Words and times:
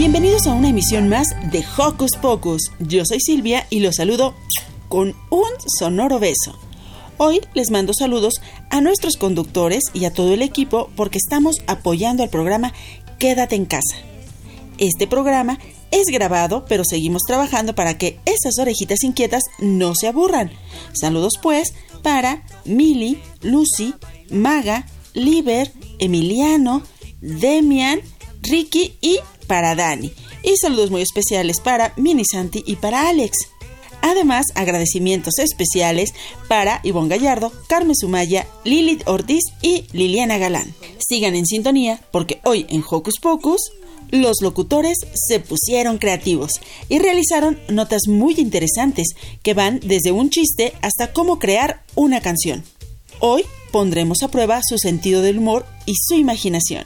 Bienvenidos 0.00 0.46
a 0.46 0.54
una 0.54 0.70
emisión 0.70 1.10
más 1.10 1.26
de 1.52 1.62
Hocus 1.76 2.12
Pocus. 2.22 2.72
Yo 2.78 3.04
soy 3.04 3.20
Silvia 3.20 3.66
y 3.68 3.80
los 3.80 3.96
saludo 3.96 4.34
con 4.88 5.14
un 5.28 5.50
sonoro 5.78 6.18
beso. 6.18 6.58
Hoy 7.18 7.42
les 7.52 7.70
mando 7.70 7.92
saludos 7.92 8.40
a 8.70 8.80
nuestros 8.80 9.18
conductores 9.18 9.82
y 9.92 10.06
a 10.06 10.10
todo 10.10 10.32
el 10.32 10.40
equipo 10.40 10.88
porque 10.96 11.18
estamos 11.18 11.56
apoyando 11.66 12.22
al 12.22 12.30
programa 12.30 12.72
Quédate 13.18 13.56
en 13.56 13.66
casa. 13.66 13.98
Este 14.78 15.06
programa 15.06 15.58
es 15.90 16.06
grabado, 16.06 16.64
pero 16.66 16.82
seguimos 16.82 17.20
trabajando 17.26 17.74
para 17.74 17.98
que 17.98 18.18
esas 18.24 18.58
orejitas 18.58 19.04
inquietas 19.04 19.42
no 19.58 19.94
se 19.94 20.08
aburran. 20.08 20.50
Saludos 20.94 21.34
pues 21.42 21.74
para 22.02 22.46
Mili, 22.64 23.20
Lucy, 23.42 23.92
Maga, 24.30 24.86
Liber, 25.12 25.70
Emiliano, 25.98 26.84
Demian, 27.20 28.00
Ricky 28.40 28.94
y 29.02 29.18
para 29.50 29.74
Dani. 29.74 30.12
Y 30.44 30.56
saludos 30.58 30.92
muy 30.92 31.02
especiales 31.02 31.58
para 31.58 31.92
Mini 31.96 32.22
Santi 32.24 32.62
y 32.64 32.76
para 32.76 33.08
Alex. 33.08 33.36
Además, 34.00 34.46
agradecimientos 34.54 35.40
especiales 35.40 36.14
para 36.46 36.78
Ivonne 36.84 37.08
Gallardo, 37.08 37.52
Carmen 37.66 37.96
Sumaya, 37.96 38.46
Lilith 38.62 39.02
Ortiz 39.08 39.42
y 39.60 39.86
Liliana 39.90 40.38
Galán. 40.38 40.72
Sigan 41.00 41.34
en 41.34 41.46
sintonía 41.46 42.00
porque 42.12 42.40
hoy 42.44 42.64
en 42.68 42.84
Hocus 42.88 43.18
Pocus 43.20 43.72
los 44.10 44.40
locutores 44.40 44.98
se 45.14 45.40
pusieron 45.40 45.98
creativos 45.98 46.52
y 46.88 47.00
realizaron 47.00 47.58
notas 47.68 48.02
muy 48.06 48.34
interesantes 48.38 49.08
que 49.42 49.54
van 49.54 49.80
desde 49.82 50.12
un 50.12 50.30
chiste 50.30 50.74
hasta 50.80 51.12
cómo 51.12 51.40
crear 51.40 51.82
una 51.96 52.20
canción. 52.20 52.62
Hoy 53.18 53.44
pondremos 53.72 54.22
a 54.22 54.28
prueba 54.28 54.60
su 54.62 54.78
sentido 54.78 55.22
del 55.22 55.38
humor 55.38 55.66
y 55.86 55.94
su 55.96 56.14
imaginación. 56.14 56.84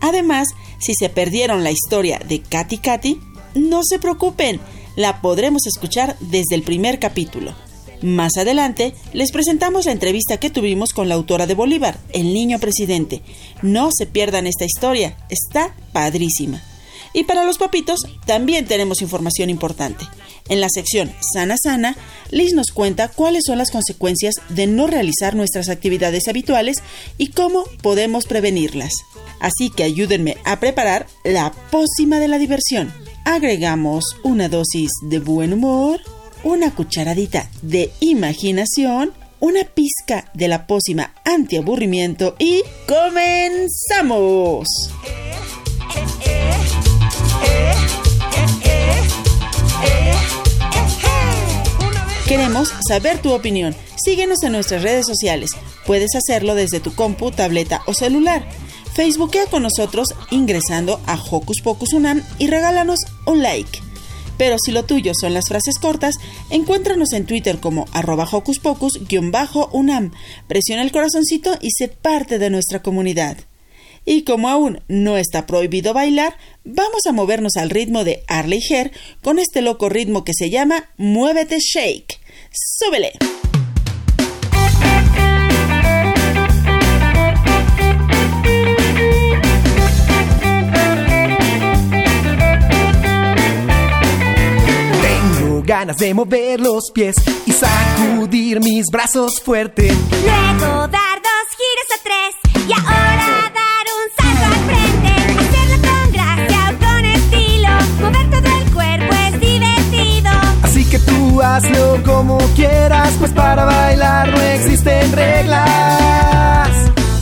Además, 0.00 0.48
si 0.78 0.94
se 0.94 1.08
perdieron 1.08 1.64
la 1.64 1.70
historia 1.70 2.18
de 2.18 2.40
Katy 2.40 2.78
Katy, 2.78 3.20
no 3.54 3.82
se 3.84 3.98
preocupen, 3.98 4.60
la 4.96 5.20
podremos 5.20 5.66
escuchar 5.66 6.16
desde 6.20 6.54
el 6.54 6.62
primer 6.62 6.98
capítulo. 6.98 7.54
Más 8.02 8.36
adelante 8.36 8.94
les 9.12 9.32
presentamos 9.32 9.86
la 9.86 9.92
entrevista 9.92 10.38
que 10.38 10.50
tuvimos 10.50 10.92
con 10.92 11.08
la 11.08 11.14
autora 11.14 11.46
de 11.46 11.54
Bolívar, 11.54 11.98
el 12.12 12.34
niño 12.34 12.58
presidente. 12.58 13.22
No 13.62 13.90
se 13.96 14.06
pierdan 14.06 14.46
esta 14.46 14.64
historia, 14.66 15.16
está 15.30 15.74
padrísima. 15.92 16.62
Y 17.14 17.24
para 17.24 17.44
los 17.44 17.58
papitos 17.58 18.00
también 18.26 18.66
tenemos 18.66 19.00
información 19.00 19.48
importante. 19.48 20.04
En 20.48 20.60
la 20.60 20.68
sección 20.68 21.12
Sana 21.32 21.56
Sana, 21.62 21.96
Liz 22.30 22.52
nos 22.52 22.70
cuenta 22.72 23.08
cuáles 23.08 23.44
son 23.46 23.58
las 23.58 23.70
consecuencias 23.70 24.34
de 24.48 24.66
no 24.66 24.86
realizar 24.86 25.34
nuestras 25.34 25.68
actividades 25.68 26.28
habituales 26.28 26.78
y 27.18 27.28
cómo 27.28 27.64
podemos 27.82 28.26
prevenirlas. 28.26 28.92
Así 29.40 29.70
que 29.70 29.84
ayúdenme 29.84 30.36
a 30.44 30.60
preparar 30.60 31.06
la 31.24 31.52
pócima 31.70 32.20
de 32.20 32.28
la 32.28 32.38
diversión 32.38 32.92
agregamos 33.24 34.16
una 34.22 34.48
dosis 34.48 34.90
de 35.02 35.18
buen 35.18 35.52
humor, 35.52 36.00
una 36.44 36.74
cucharadita 36.74 37.50
de 37.62 37.90
imaginación, 38.00 39.12
una 39.40 39.64
pizca 39.64 40.30
de 40.34 40.48
la 40.48 40.66
pócima 40.66 41.14
antiaburrimiento 41.24 42.36
y 42.38 42.62
comenzamos. 42.86 44.68
Queremos 52.26 52.72
saber 52.88 53.20
tu 53.20 53.32
opinión. 53.32 53.76
Síguenos 53.96 54.42
en 54.42 54.52
nuestras 54.52 54.82
redes 54.82 55.06
sociales. 55.06 55.50
Puedes 55.86 56.14
hacerlo 56.14 56.54
desde 56.54 56.80
tu 56.80 56.94
compu, 56.94 57.30
tableta 57.30 57.82
o 57.86 57.94
celular. 57.94 58.48
Facebookea 58.94 59.46
con 59.46 59.62
nosotros 59.62 60.08
ingresando 60.30 61.00
a 61.06 61.14
Hocus 61.14 61.60
Pocus 61.62 61.92
Unam 61.92 62.22
y 62.38 62.46
regálanos 62.46 63.00
un 63.26 63.42
like. 63.42 63.80
Pero 64.36 64.56
si 64.58 64.72
lo 64.72 64.84
tuyo 64.84 65.12
son 65.14 65.34
las 65.34 65.48
frases 65.48 65.78
cortas, 65.78 66.16
encuéntranos 66.50 67.12
en 67.12 67.26
Twitter 67.26 67.60
como 67.60 67.86
arroba 67.92 68.28
Hocus 68.30 68.58
Pocus-Unam. 68.58 70.12
Presiona 70.48 70.82
el 70.82 70.92
corazoncito 70.92 71.56
y 71.60 71.70
sé 71.70 71.88
parte 71.88 72.38
de 72.38 72.50
nuestra 72.50 72.82
comunidad. 72.82 73.36
Y 74.04 74.22
como 74.22 74.48
aún 74.48 74.80
no 74.88 75.16
está 75.16 75.46
prohibido 75.46 75.94
bailar, 75.94 76.36
vamos 76.64 77.06
a 77.06 77.12
movernos 77.12 77.56
al 77.56 77.70
ritmo 77.70 78.04
de 78.04 78.22
Arley 78.28 78.60
Her 78.68 78.92
con 79.22 79.38
este 79.38 79.62
loco 79.62 79.88
ritmo 79.88 80.24
que 80.24 80.32
se 80.34 80.50
llama 80.50 80.90
Muévete 80.96 81.58
Shake. 81.58 82.20
¡Súbele! 82.52 83.12
ganas 95.64 95.96
de 95.96 96.12
mover 96.12 96.60
los 96.60 96.90
pies 96.92 97.14
y 97.46 97.52
sacudir 97.52 98.60
mis 98.60 98.86
brazos 98.92 99.40
fuerte. 99.40 99.90
Luego 100.24 100.88
dar 100.88 101.03
hazlo 111.42 112.02
como 112.04 112.38
quieras, 112.54 113.12
pues 113.18 113.32
para 113.32 113.64
bailar 113.64 114.28
no 114.28 114.40
existen 114.40 115.12
reglas. 115.12 116.70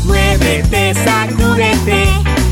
Muévete, 0.04 0.94
sacúdete, 0.94 2.04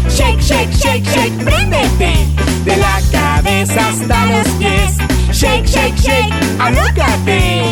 shake, 0.09 0.41
shake, 0.41 0.73
shake, 0.73 1.05
shake, 1.11 1.45
préndete 1.45 2.27
de 2.65 2.77
la 2.77 3.01
cabeza 3.13 3.89
hasta 3.89 4.27
los 4.27 4.49
pies 4.59 5.11
Shake, 5.33 5.67
shake, 5.67 5.97
shake, 5.97 6.33
alócate. 6.59 7.65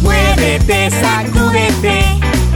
Muévete, 0.00 0.90
sacúdete. 0.90 2.02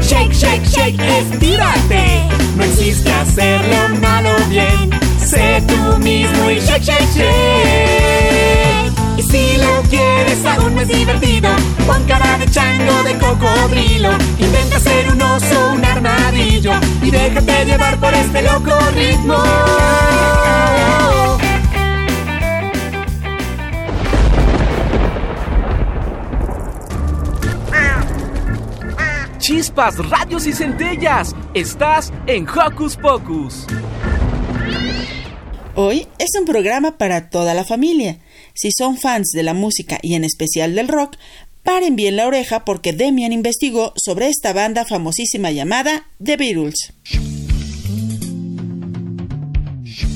Shake, 0.00 0.32
shake, 0.32 0.64
shake, 0.64 1.00
estírate. 1.00 2.28
No 2.56 2.64
existe 2.64 3.12
hacerlo 3.12 3.96
malo 4.00 4.30
bien. 4.48 4.90
Sé 5.18 5.62
tú 5.66 5.98
mismo 5.98 6.50
y 6.50 6.60
shake, 6.60 6.84
shake, 6.84 7.12
shake. 7.14 8.61
Y 9.16 9.22
si 9.22 9.56
lo 9.58 9.82
quieres 9.88 10.44
aún 10.44 10.74
más 10.74 10.88
divertido, 10.88 11.50
pon 11.86 12.02
cara 12.04 12.38
de 12.38 12.50
chango, 12.50 13.02
de 13.04 13.18
cocodrilo. 13.18 14.12
Intenta 14.38 14.78
ser 14.80 15.10
un 15.10 15.22
oso, 15.22 15.72
un 15.74 15.84
armadillo. 15.84 16.72
Y 17.02 17.10
déjate 17.10 17.64
llevar 17.64 17.98
por 17.98 18.14
este 18.14 18.42
loco 18.42 18.72
ritmo. 18.94 19.36
chispas, 29.42 29.98
radios 30.08 30.46
y 30.46 30.52
centellas. 30.52 31.34
Estás 31.52 32.12
en 32.26 32.48
Hocus 32.48 32.96
Pocus. 32.96 33.66
Hoy 35.74 36.06
es 36.18 36.30
un 36.38 36.46
programa 36.46 36.96
para 36.96 37.28
toda 37.28 37.52
la 37.52 37.64
familia. 37.64 38.18
Si 38.54 38.70
son 38.70 38.98
fans 38.98 39.30
de 39.32 39.42
la 39.42 39.54
música 39.54 39.98
y 40.02 40.14
en 40.14 40.24
especial 40.24 40.74
del 40.74 40.88
rock, 40.88 41.16
paren 41.62 41.96
bien 41.96 42.16
la 42.16 42.26
oreja 42.26 42.64
porque 42.64 42.92
Demian 42.92 43.32
investigó 43.32 43.94
sobre 43.96 44.28
esta 44.28 44.52
banda 44.52 44.84
famosísima 44.84 45.50
llamada 45.50 46.06
The 46.22 46.36
Beatles. 46.36 46.92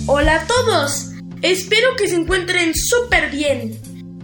Hola 0.06 0.43
a 0.43 0.47
todos, 0.47 1.11
espero 1.43 1.97
que 1.97 2.09
se 2.09 2.17
encuentren 2.17 2.75
súper 2.75 3.31
bien. 3.31 3.79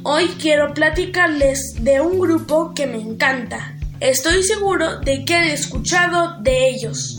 Hoy 0.05 0.27
quiero 0.41 0.75
platicarles 0.75 1.75
de 1.81 2.01
un 2.01 2.19
grupo 2.19 2.75
que 2.75 2.87
me 2.87 2.99
encanta. 2.99 3.77
Estoy 4.01 4.43
seguro 4.43 4.99
de 5.01 5.25
que 5.25 5.35
han 5.35 5.45
escuchado 5.45 6.41
de 6.43 6.69
ellos. 6.69 7.19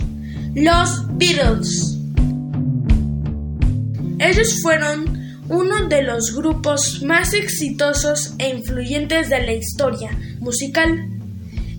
Los 0.53 1.07
Beatles. 1.17 1.97
Ellos 4.19 4.61
fueron 4.61 5.12
uno 5.49 5.87
de 5.87 6.03
los 6.03 6.33
grupos 6.35 7.01
más 7.03 7.33
exitosos 7.33 8.33
e 8.37 8.49
influyentes 8.49 9.29
de 9.29 9.41
la 9.41 9.53
historia 9.53 10.11
musical. 10.39 11.09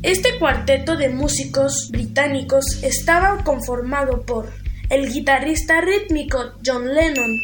Este 0.02 0.38
cuarteto 0.38 0.96
de 0.96 1.08
músicos 1.08 1.88
británicos 1.90 2.82
estaba 2.82 3.42
conformado 3.42 4.22
por 4.26 4.52
el 4.90 5.10
guitarrista 5.10 5.80
rítmico 5.80 6.52
John 6.64 6.92
Lennon, 6.92 7.40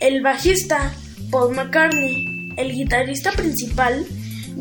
el 0.00 0.22
bajista 0.22 0.92
Paul 1.30 1.56
McCartney, 1.56 2.52
el 2.58 2.72
guitarrista 2.72 3.32
principal 3.32 4.04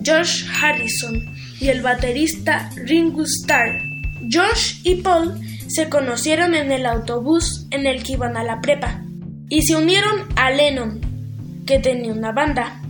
George 0.01 0.45
Harrison 0.61 1.35
y 1.59 1.67
el 1.67 1.81
baterista 1.81 2.69
Ringo 2.75 3.23
Starr. 3.23 3.81
George 4.29 4.77
y 4.83 4.95
Paul 4.95 5.33
se 5.67 5.89
conocieron 5.89 6.55
en 6.55 6.71
el 6.71 6.85
autobús 6.85 7.67
en 7.71 7.87
el 7.87 8.03
que 8.03 8.13
iban 8.13 8.37
a 8.37 8.43
la 8.43 8.61
prepa 8.61 9.03
y 9.49 9.63
se 9.63 9.75
unieron 9.75 10.27
a 10.35 10.49
Lennon, 10.51 11.63
que 11.65 11.79
tenía 11.79 12.11
una 12.11 12.31
banda. 12.31 12.81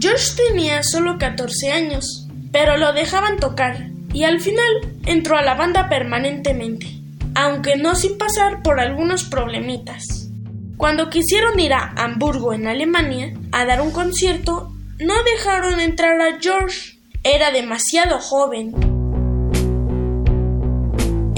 George 0.00 0.32
tenía 0.48 0.82
solo 0.82 1.18
14 1.18 1.72
años, 1.72 2.28
pero 2.52 2.76
lo 2.76 2.92
dejaban 2.92 3.38
tocar 3.38 3.90
y 4.12 4.24
al 4.24 4.40
final 4.40 4.96
entró 5.06 5.36
a 5.36 5.42
la 5.42 5.54
banda 5.54 5.88
permanentemente, 5.88 6.86
aunque 7.34 7.76
no 7.76 7.94
sin 7.94 8.18
pasar 8.18 8.62
por 8.62 8.80
algunos 8.80 9.24
problemitas. 9.24 10.28
Cuando 10.76 11.10
quisieron 11.10 11.60
ir 11.60 11.74
a 11.74 11.92
Hamburgo, 11.96 12.54
en 12.54 12.66
Alemania, 12.66 13.34
a 13.52 13.66
dar 13.66 13.82
un 13.82 13.90
concierto, 13.90 14.72
no 14.98 15.14
dejaron 15.24 15.78
entrar 15.78 16.20
a 16.20 16.40
George. 16.40 16.98
Era 17.22 17.50
demasiado 17.50 18.18
joven. 18.18 18.89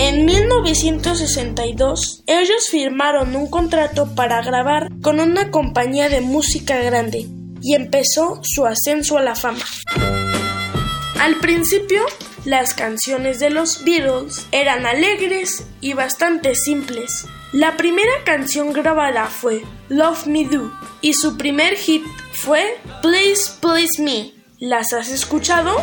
En 0.05 0.25
1962, 0.27 2.25
ellos 2.27 2.69
firmaron 2.69 3.37
un 3.37 3.49
contrato 3.49 4.13
para 4.17 4.43
grabar 4.43 4.89
con 5.01 5.21
una 5.21 5.53
compañía 5.53 6.09
de 6.09 6.21
música 6.21 6.77
grande 6.79 7.29
y 7.63 7.77
empezó 7.77 8.41
su 8.43 8.67
ascenso 8.67 9.17
a 9.17 9.23
la 9.23 9.37
fama. 9.37 9.65
Al 11.21 11.37
principio, 11.37 12.03
las 12.45 12.75
canciones 12.75 13.39
de 13.39 13.51
los 13.51 13.85
Beatles 13.85 14.45
eran 14.51 14.87
alegres 14.87 15.69
y 15.81 15.93
bastante 15.93 16.57
simples. 16.57 17.27
La 17.53 17.77
primera 17.77 18.25
canción 18.25 18.73
grabada 18.73 19.27
fue 19.27 19.63
Love 19.89 20.27
Me 20.27 20.47
Do 20.47 20.73
y 21.01 21.13
su 21.13 21.37
primer 21.37 21.77
hit 21.77 22.03
fue 22.33 22.77
Please 23.03 23.53
Please 23.61 24.03
Me. 24.03 24.33
¿Las 24.59 24.93
has 24.95 25.11
escuchado? 25.11 25.77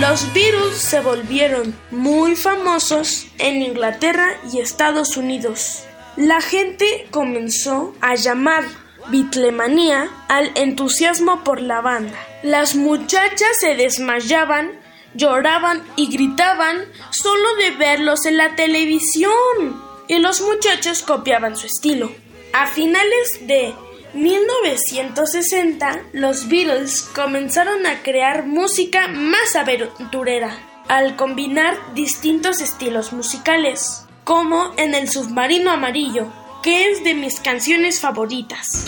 Los 0.00 0.32
Beatles 0.32 0.78
se 0.78 1.00
volvieron 1.00 1.78
muy 1.90 2.34
famosos 2.34 3.26
en 3.36 3.60
Inglaterra 3.60 4.28
y 4.50 4.60
Estados 4.60 5.18
Unidos. 5.18 5.84
La 6.16 6.40
gente 6.40 7.06
comenzó 7.10 7.94
a 8.00 8.14
llamar 8.14 8.64
Beatlemanía 9.08 10.08
al 10.28 10.52
entusiasmo 10.54 11.44
por 11.44 11.60
la 11.60 11.82
banda. 11.82 12.18
Las 12.42 12.76
muchachas 12.76 13.58
se 13.60 13.74
desmayaban, 13.74 14.70
lloraban 15.12 15.82
y 15.96 16.10
gritaban 16.10 16.78
solo 17.10 17.54
de 17.56 17.72
verlos 17.72 18.24
en 18.24 18.38
la 18.38 18.56
televisión. 18.56 19.82
Y 20.08 20.18
los 20.18 20.40
muchachos 20.40 21.02
copiaban 21.02 21.58
su 21.58 21.66
estilo. 21.66 22.10
A 22.54 22.68
finales 22.68 23.46
de 23.46 23.74
1960, 24.14 26.02
los 26.12 26.48
Beatles 26.48 27.02
comenzaron 27.02 27.86
a 27.86 28.02
crear 28.02 28.46
música 28.46 29.06
más 29.08 29.54
aventurera, 29.54 30.58
al 30.88 31.14
combinar 31.16 31.76
distintos 31.94 32.60
estilos 32.60 33.12
musicales, 33.12 34.04
como 34.24 34.72
en 34.76 34.94
El 34.94 35.08
Submarino 35.08 35.70
Amarillo, 35.70 36.26
que 36.62 36.90
es 36.90 37.04
de 37.04 37.14
mis 37.14 37.38
canciones 37.40 38.00
favoritas. 38.00 38.86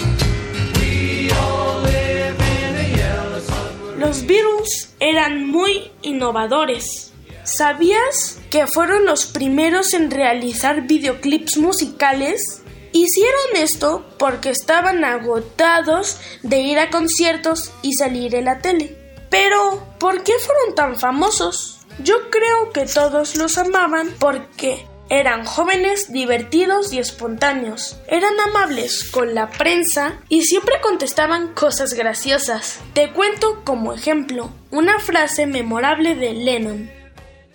Los 3.96 4.26
Beatles 4.26 4.94
eran 4.98 5.46
muy 5.46 5.92
innovadores. 6.02 7.12
¿Sabías 7.44 8.40
que 8.50 8.66
fueron 8.66 9.04
los 9.04 9.26
primeros 9.26 9.94
en 9.94 10.10
realizar 10.10 10.88
videoclips 10.88 11.56
musicales? 11.56 12.61
Hicieron 12.92 13.56
esto 13.56 14.04
porque 14.18 14.50
estaban 14.50 15.02
agotados 15.04 16.18
de 16.42 16.58
ir 16.60 16.78
a 16.78 16.90
conciertos 16.90 17.72
y 17.80 17.94
salir 17.94 18.34
en 18.34 18.44
la 18.44 18.58
tele. 18.60 18.98
Pero, 19.30 19.82
¿por 19.98 20.22
qué 20.22 20.34
fueron 20.38 20.74
tan 20.74 20.98
famosos? 20.98 21.78
Yo 22.02 22.30
creo 22.30 22.70
que 22.72 22.84
todos 22.84 23.36
los 23.36 23.56
amaban 23.56 24.14
porque 24.18 24.86
eran 25.08 25.44
jóvenes, 25.44 26.12
divertidos 26.12 26.92
y 26.92 26.98
espontáneos. 26.98 27.96
Eran 28.08 28.38
amables 28.40 29.10
con 29.10 29.34
la 29.34 29.50
prensa 29.50 30.18
y 30.28 30.42
siempre 30.42 30.80
contestaban 30.82 31.54
cosas 31.54 31.94
graciosas. 31.94 32.80
Te 32.94 33.12
cuento 33.12 33.62
como 33.64 33.92
ejemplo 33.92 34.50
una 34.70 35.00
frase 35.00 35.46
memorable 35.46 36.14
de 36.14 36.32
Lennon. 36.34 36.90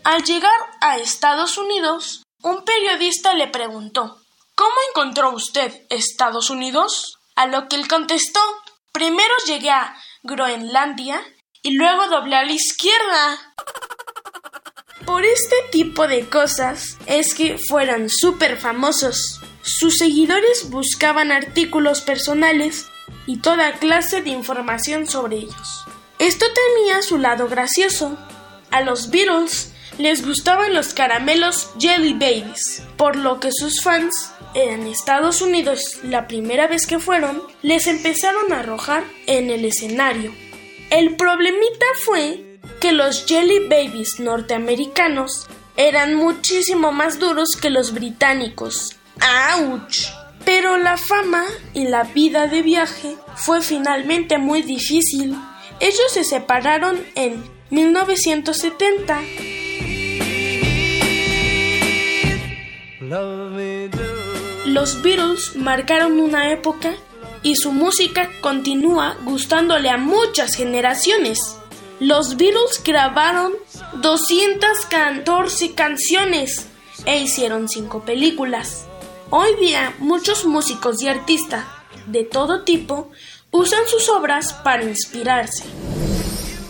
Al 0.03 0.23
llegar 0.23 0.59
a 0.81 0.97
Estados 0.97 1.57
Unidos, 1.57 2.23
un 2.43 2.63
periodista 2.63 3.33
le 3.33 3.47
preguntó 3.47 4.17
¿Cómo 4.57 4.73
encontró 4.89 5.29
usted 5.35 5.85
Estados 5.91 6.49
Unidos? 6.49 7.19
A 7.35 7.45
lo 7.45 7.67
que 7.67 7.75
él 7.75 7.87
contestó 7.87 8.39
Primero 8.91 9.35
llegué 9.45 9.69
a 9.69 9.95
Groenlandia 10.23 11.21
y 11.61 11.77
luego 11.77 12.07
doblé 12.07 12.37
a 12.37 12.43
la 12.43 12.53
izquierda. 12.53 13.53
Por 15.05 15.23
este 15.23 15.55
tipo 15.71 16.07
de 16.07 16.27
cosas 16.27 16.97
es 17.05 17.35
que 17.35 17.59
fueran 17.59 18.09
súper 18.09 18.57
famosos. 18.57 19.39
Sus 19.61 19.97
seguidores 19.97 20.71
buscaban 20.71 21.31
artículos 21.31 22.01
personales 22.01 22.87
y 23.27 23.37
toda 23.37 23.73
clase 23.73 24.23
de 24.23 24.31
información 24.31 25.05
sobre 25.05 25.37
ellos. 25.37 25.85
Esto 26.17 26.47
tenía 26.51 27.03
su 27.03 27.19
lado 27.19 27.47
gracioso. 27.47 28.17
A 28.71 28.81
los 28.81 29.11
Beatles 29.11 29.73
les 29.99 30.25
gustaban 30.25 30.73
los 30.73 30.95
caramelos 30.95 31.69
Jelly 31.79 32.13
Babies, 32.13 32.81
por 32.97 33.15
lo 33.15 33.39
que 33.39 33.51
sus 33.51 33.83
fans 33.83 34.31
en 34.57 34.87
Estados 34.87 35.43
Unidos 35.43 35.99
la 36.01 36.27
primera 36.27 36.67
vez 36.67 36.87
que 36.87 36.97
fueron, 36.97 37.43
les 37.61 37.85
empezaron 37.85 38.51
a 38.51 38.61
arrojar 38.61 39.03
en 39.27 39.51
el 39.51 39.65
escenario. 39.65 40.33
El 40.89 41.15
problemita 41.15 41.85
fue 42.03 42.59
que 42.81 42.91
los 42.91 43.25
Jelly 43.27 43.67
Babies 43.69 44.19
norteamericanos 44.19 45.47
eran 45.75 46.15
muchísimo 46.15 46.91
más 46.91 47.19
duros 47.19 47.49
que 47.61 47.69
los 47.69 47.93
británicos. 47.93 48.97
¡Auch! 49.51 50.07
Pero 50.43 50.77
la 50.77 50.97
fama 50.97 51.43
y 51.75 51.87
la 51.87 52.03
vida 52.03 52.47
de 52.47 52.63
viaje 52.63 53.15
fue 53.35 53.61
finalmente 53.61 54.39
muy 54.39 54.63
difícil. 54.63 55.35
Ellos 55.79 56.11
se 56.11 56.23
separaron 56.23 56.99
en 57.13 57.43
1970. 57.69 59.21
Los 64.67 65.01
Beatles 65.01 65.55
marcaron 65.55 66.19
una 66.19 66.51
época 66.51 66.93
y 67.41 67.55
su 67.55 67.71
música 67.71 68.29
continúa 68.41 69.15
gustándole 69.23 69.89
a 69.89 69.95
muchas 69.95 70.55
generaciones. 70.55 71.39
Los 72.01 72.35
Beatles 72.35 72.81
grabaron 72.83 73.53
214 74.01 75.73
canciones 75.73 76.67
e 77.05 77.17
hicieron 77.17 77.69
5 77.69 78.03
películas. 78.03 78.85
Hoy 79.29 79.55
día 79.55 79.95
muchos 79.99 80.43
músicos 80.43 81.01
y 81.01 81.07
artistas 81.07 81.63
de 82.07 82.25
todo 82.25 82.65
tipo 82.65 83.09
usan 83.51 83.87
sus 83.87 84.09
obras 84.09 84.51
para 84.51 84.83
inspirarse. 84.83 85.63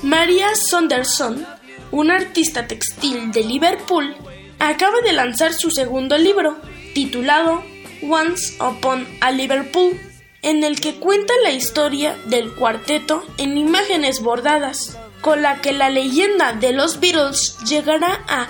María 0.03 0.53
Saunderson, 0.53 1.47
una 1.89 2.17
artista 2.17 2.67
textil 2.67 3.31
de 3.31 3.43
Liverpool, 3.43 4.15
acaba 4.59 5.01
de 5.01 5.13
lanzar 5.13 5.51
su 5.55 5.71
segundo 5.71 6.15
libro, 6.19 6.57
titulado 6.93 7.63
Once 8.01 8.55
Upon 8.61 9.07
a 9.21 9.31
Liverpool, 9.31 9.99
en 10.41 10.63
el 10.63 10.79
que 10.79 10.95
cuenta 10.99 11.33
la 11.43 11.51
historia 11.51 12.17
del 12.25 12.53
cuarteto 12.53 13.23
en 13.37 13.57
imágenes 13.57 14.21
bordadas, 14.21 14.97
con 15.21 15.41
la 15.41 15.61
que 15.61 15.73
la 15.73 15.89
leyenda 15.89 16.53
de 16.53 16.73
los 16.73 16.99
Beatles 16.99 17.57
llegará 17.65 18.23
a 18.27 18.47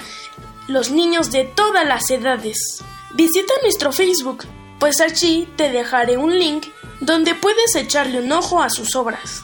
los 0.68 0.92
niños 0.92 1.32
de 1.32 1.46
todas 1.46 1.86
las 1.86 2.10
edades. 2.12 2.84
Visita 3.16 3.54
nuestro 3.64 3.92
Facebook, 3.92 4.46
pues 4.80 5.02
allí 5.02 5.48
te 5.56 5.72
dejaré 5.72 6.18
un 6.18 6.38
link 6.38 6.68
donde 7.00 7.36
puedes 7.36 7.76
echarle 7.76 8.20
un 8.20 8.32
ojo 8.32 8.62
a 8.62 8.70
sus 8.70 8.96
obras. 8.96 9.44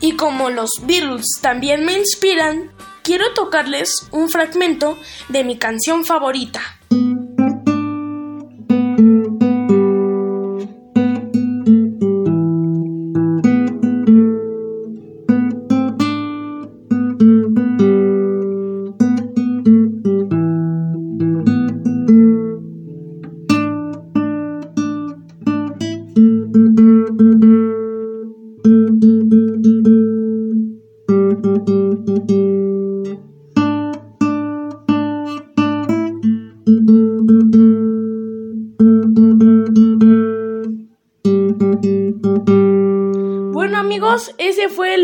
Y 0.00 0.16
como 0.16 0.50
los 0.50 0.70
Beatles 0.82 1.26
también 1.40 1.84
me 1.84 1.92
inspiran, 1.92 2.72
quiero 3.02 3.32
tocarles 3.34 4.06
un 4.10 4.28
fragmento 4.28 4.98
de 5.28 5.44
mi 5.44 5.58
canción 5.58 6.04
favorita. 6.04 6.60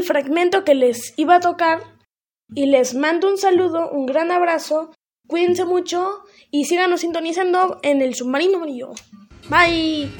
Fragmento 0.06 0.64
que 0.64 0.74
les 0.74 1.12
iba 1.16 1.36
a 1.36 1.40
tocar 1.40 1.82
y 2.54 2.66
les 2.66 2.94
mando 2.94 3.28
un 3.28 3.36
saludo, 3.36 3.90
un 3.90 4.06
gran 4.06 4.30
abrazo, 4.30 4.92
cuídense 5.26 5.64
mucho 5.64 6.22
y 6.50 6.64
síganos 6.64 7.00
sintonizando 7.00 7.78
en 7.82 8.00
el 8.00 8.14
submarino 8.14 8.56
amarillo. 8.56 8.92
Bye. 9.48 10.10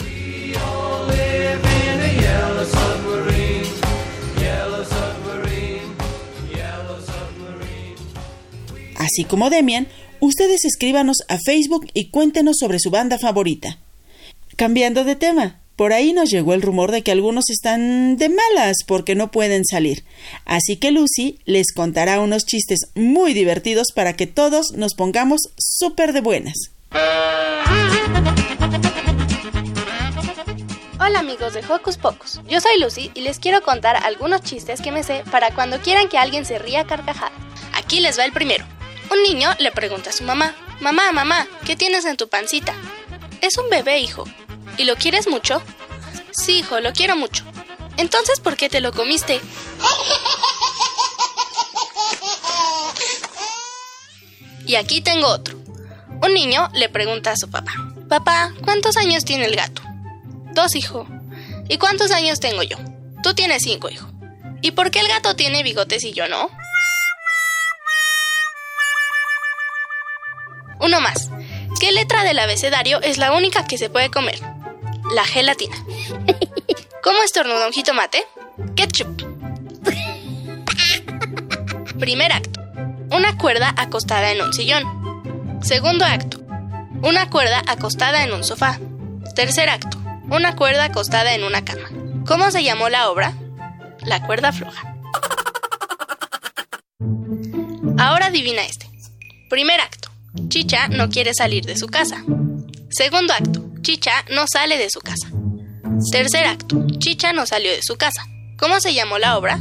Así 8.99 9.25
como 9.25 9.51
Demian, 9.51 9.87
ustedes 10.21 10.65
escríbanos 10.65 11.19
a 11.29 11.39
Facebook 11.39 11.87
y 11.95 12.11
cuéntenos 12.11 12.57
sobre 12.59 12.81
su 12.81 12.91
banda 12.91 13.19
favorita. 13.19 13.79
Cambiando 14.57 15.05
de 15.05 15.17
tema, 15.17 15.61
por 15.77 15.93
ahí 15.93 16.13
nos 16.13 16.31
llegó 16.31 16.55
el 16.55 16.63
rumor 16.63 16.91
de 16.91 17.03
que 17.03 17.13
algunos 17.13 17.51
están 17.51 18.17
de 18.17 18.31
malas 18.31 18.77
porque 18.87 19.15
no 19.15 19.31
pueden 19.31 19.65
salir. 19.65 20.05
Así 20.45 20.77
que 20.77 20.91
Lucy 20.91 21.39
les 21.45 21.73
contará 21.73 22.21
unos 22.21 22.47
chistes 22.47 22.81
muy 22.95 23.35
divertidos 23.35 23.89
para 23.95 24.15
que 24.15 24.27
todos 24.27 24.73
nos 24.73 24.95
pongamos 24.95 25.43
súper 25.59 26.13
de 26.15 26.23
buenas. 26.23 26.55
Hola 30.99 31.21
amigos 31.21 31.53
de 31.53 31.61
Hocus 31.61 31.99
Pocus, 31.99 32.41
yo 32.49 32.61
soy 32.61 32.81
Lucy 32.81 33.11
y 33.15 33.21
les 33.21 33.39
quiero 33.39 33.63
contar 33.63 33.97
algunos 33.97 34.43
chistes 34.43 34.81
que 34.81 34.91
me 34.91 35.05
sé 35.05 35.23
para 35.31 35.55
cuando 35.55 35.79
quieran 35.81 36.09
que 36.09 36.19
alguien 36.19 36.45
se 36.45 36.59
ría 36.59 36.85
carcajada. 36.85 37.33
Aquí 37.75 38.01
les 38.01 38.19
va 38.19 38.25
el 38.25 38.33
primero. 38.33 38.65
Un 39.13 39.23
niño 39.23 39.51
le 39.61 39.71
pregunta 39.71 40.11
a 40.11 40.13
su 40.13 40.25
mamá, 40.25 40.57
Mamá, 40.81 41.11
mamá, 41.11 41.47
¿qué 41.65 41.75
tienes 41.75 42.05
en 42.05 42.19
tu 42.19 42.29
pancita? 42.29 42.75
Es 43.41 43.59
un 43.59 43.69
bebé, 43.71 43.99
hijo. 44.01 44.25
¿Y 44.77 44.85
lo 44.85 44.97
quieres 44.97 45.29
mucho? 45.29 45.63
Sí, 46.33 46.59
hijo, 46.59 46.81
lo 46.81 46.93
quiero 46.93 47.17
mucho. 47.17 47.45
Entonces, 47.97 48.41
¿por 48.41 48.57
qué 48.57 48.69
te 48.69 48.81
lo 48.81 48.93
comiste? 48.93 49.41
Y 54.67 54.75
aquí 54.75 55.01
tengo 55.01 55.29
otro. 55.29 55.57
Un 56.23 56.35
niño 56.35 56.69
le 56.75 56.89
pregunta 56.89 57.31
a 57.31 57.37
su 57.37 57.49
papá, 57.51 57.73
Papá, 58.09 58.53
¿cuántos 58.65 58.97
años 58.97 59.25
tiene 59.25 59.47
el 59.47 59.57
gato? 59.57 59.83
Dos, 60.55 60.77
hijo. 60.77 61.09
¿Y 61.69 61.77
cuántos 61.79 62.13
años 62.13 62.39
tengo 62.39 62.63
yo? 62.63 62.77
Tú 63.23 63.35
tienes 63.35 63.63
cinco, 63.63 63.91
hijo. 63.91 64.09
¿Y 64.63 64.71
por 64.71 64.93
qué 64.93 65.01
el 65.01 65.09
gato 65.09 65.35
tiene 65.35 65.65
bigotes 65.65 66.05
y 66.05 66.13
yo 66.13 66.29
no? 66.29 66.49
Uno 70.79 71.01
más. 71.01 71.31
¿Qué 71.79 71.93
letra 71.93 72.25
del 72.25 72.39
abecedario 72.39 73.01
es 73.03 73.19
la 73.19 73.33
única 73.33 73.67
que 73.67 73.77
se 73.77 73.91
puede 73.91 74.11
comer? 74.11 74.39
La 75.15 75.25
gelatina. 75.25 75.77
¿Cómo 77.03 77.23
estornuda 77.23 77.67
un 77.67 77.73
jitomate? 77.73 78.25
Ketchup. 78.75 79.23
Primer 81.99 82.33
acto. 82.33 82.61
Una 83.11 83.37
cuerda 83.37 83.75
acostada 83.77 84.33
en 84.33 84.41
un 84.41 84.53
sillón. 84.55 85.61
Segundo 85.63 86.05
acto. 86.05 86.39
Una 87.03 87.29
cuerda 87.29 87.63
acostada 87.67 88.25
en 88.25 88.33
un 88.33 88.43
sofá. 88.43 88.79
Tercer 89.35 89.69
acto. 89.69 89.99
Una 90.31 90.57
cuerda 90.57 90.85
acostada 90.85 91.35
en 91.35 91.45
una 91.45 91.65
cama. 91.65 91.89
¿Cómo 92.27 92.51
se 92.51 92.65
llamó 92.65 92.89
la 92.89 93.11
obra? 93.11 93.35
La 94.01 94.27
cuerda 94.27 94.53
floja. 94.53 94.97
Ahora 97.99 98.27
adivina 98.27 98.63
este. 98.63 98.91
Primer 99.49 99.81
acto. 99.81 100.16
Chicha 100.49 100.89
no 100.89 101.09
quiere 101.09 101.33
salir 101.35 101.65
de 101.65 101.77
su 101.77 101.87
casa. 101.87 102.25
Segundo 102.91 103.33
acto. 103.33 103.65
Chicha 103.83 104.25
no 104.31 104.47
sale 104.47 104.79
de 104.79 104.91
su 104.91 105.01
casa. 105.01 105.29
Tercer 106.11 106.47
acto. 106.47 106.87
Chicha 106.99 107.33
no 107.33 107.47
salió 107.47 107.71
de 107.71 107.83
su 107.83 107.97
casa. 107.97 108.27
¿Cómo 108.59 108.81
se 108.81 108.95
llamó 108.95 109.19
la 109.19 109.37
obra? 109.37 109.61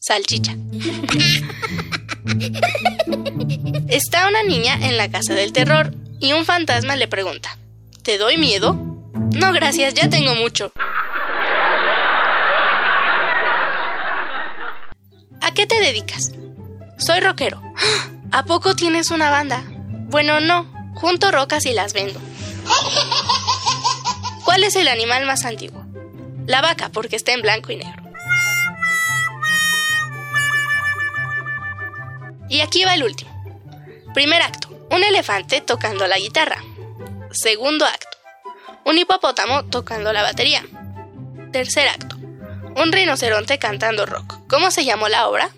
Salchicha. 0.00 0.56
Está 3.88 4.28
una 4.28 4.42
niña 4.42 4.78
en 4.80 4.96
la 4.96 5.10
casa 5.10 5.34
del 5.34 5.52
terror 5.52 5.94
y 6.20 6.32
un 6.32 6.44
fantasma 6.44 6.96
le 6.96 7.08
pregunta, 7.08 7.58
¿te 8.02 8.18
doy 8.18 8.38
miedo? 8.38 8.74
No, 9.34 9.52
gracias, 9.52 9.94
ya 9.94 10.08
tengo 10.08 10.34
mucho. 10.34 10.72
Qué 15.58 15.66
te 15.66 15.80
dedicas? 15.80 16.30
Soy 16.98 17.18
rockero. 17.18 17.60
¿A 18.30 18.44
poco 18.44 18.76
tienes 18.76 19.10
una 19.10 19.28
banda? 19.28 19.64
Bueno, 20.06 20.38
no, 20.38 20.72
junto 20.94 21.32
rocas 21.32 21.66
y 21.66 21.72
las 21.72 21.94
vendo. 21.94 22.20
¿Cuál 24.44 24.62
es 24.62 24.76
el 24.76 24.86
animal 24.86 25.26
más 25.26 25.44
antiguo? 25.44 25.84
La 26.46 26.60
vaca, 26.60 26.90
porque 26.90 27.16
está 27.16 27.32
en 27.32 27.42
blanco 27.42 27.72
y 27.72 27.76
negro. 27.78 28.04
Y 32.48 32.60
aquí 32.60 32.84
va 32.84 32.94
el 32.94 33.02
último. 33.02 33.32
Primer 34.14 34.40
acto, 34.42 34.68
un 34.92 35.02
elefante 35.02 35.60
tocando 35.60 36.06
la 36.06 36.18
guitarra. 36.18 36.62
Segundo 37.32 37.84
acto, 37.84 38.16
un 38.84 38.96
hipopótamo 38.96 39.64
tocando 39.64 40.12
la 40.12 40.22
batería. 40.22 40.64
Tercer 41.50 41.88
acto, 41.88 42.14
un 42.76 42.92
rinoceronte 42.92 43.58
cantando 43.58 44.06
rock. 44.06 44.37
¿Cómo 44.48 44.70
se 44.70 44.84
llamó 44.86 45.08
la 45.08 45.28
obra? 45.28 45.50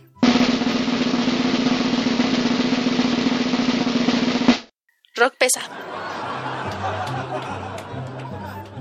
Rock 5.15 5.35
pesado. 5.39 5.69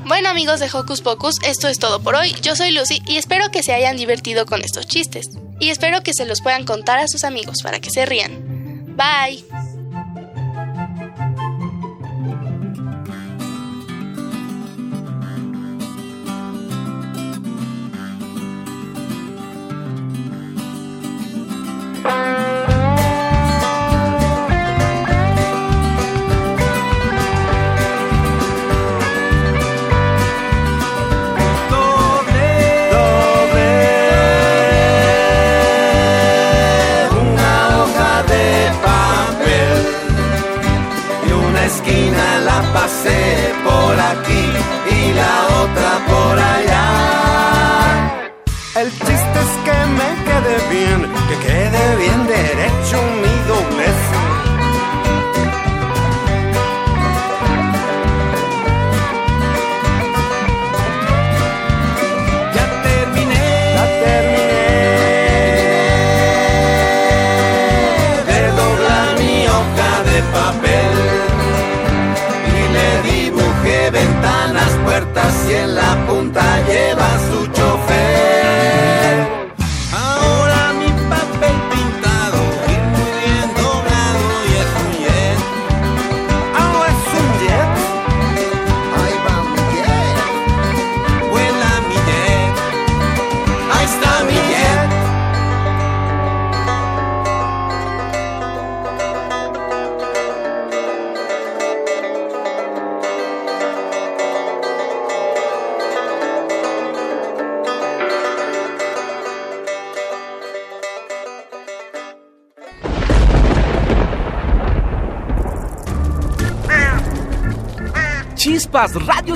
Bueno 0.06 0.30
amigos 0.30 0.60
de 0.60 0.68
Hocus 0.74 1.02
Pocus, 1.02 1.36
esto 1.44 1.68
es 1.68 1.78
todo 1.78 2.02
por 2.02 2.16
hoy. 2.16 2.34
Yo 2.42 2.56
soy 2.56 2.72
Lucy 2.72 3.04
y 3.06 3.18
espero 3.18 3.52
que 3.52 3.62
se 3.62 3.74
hayan 3.74 3.98
divertido 3.98 4.48
con 4.48 4.62
estos 4.62 4.88
chistes. 4.88 5.28
Y 5.60 5.70
espero 5.70 6.02
que 6.02 6.16
se 6.16 6.26
los 6.26 6.42
puedan 6.42 6.66
contar 6.66 6.98
a 6.98 7.08
sus 7.08 7.24
amigos 7.24 7.58
para 7.62 7.80
que 7.80 7.92
se 7.92 8.08
rían. 8.08 8.96
Bye. 8.98 9.46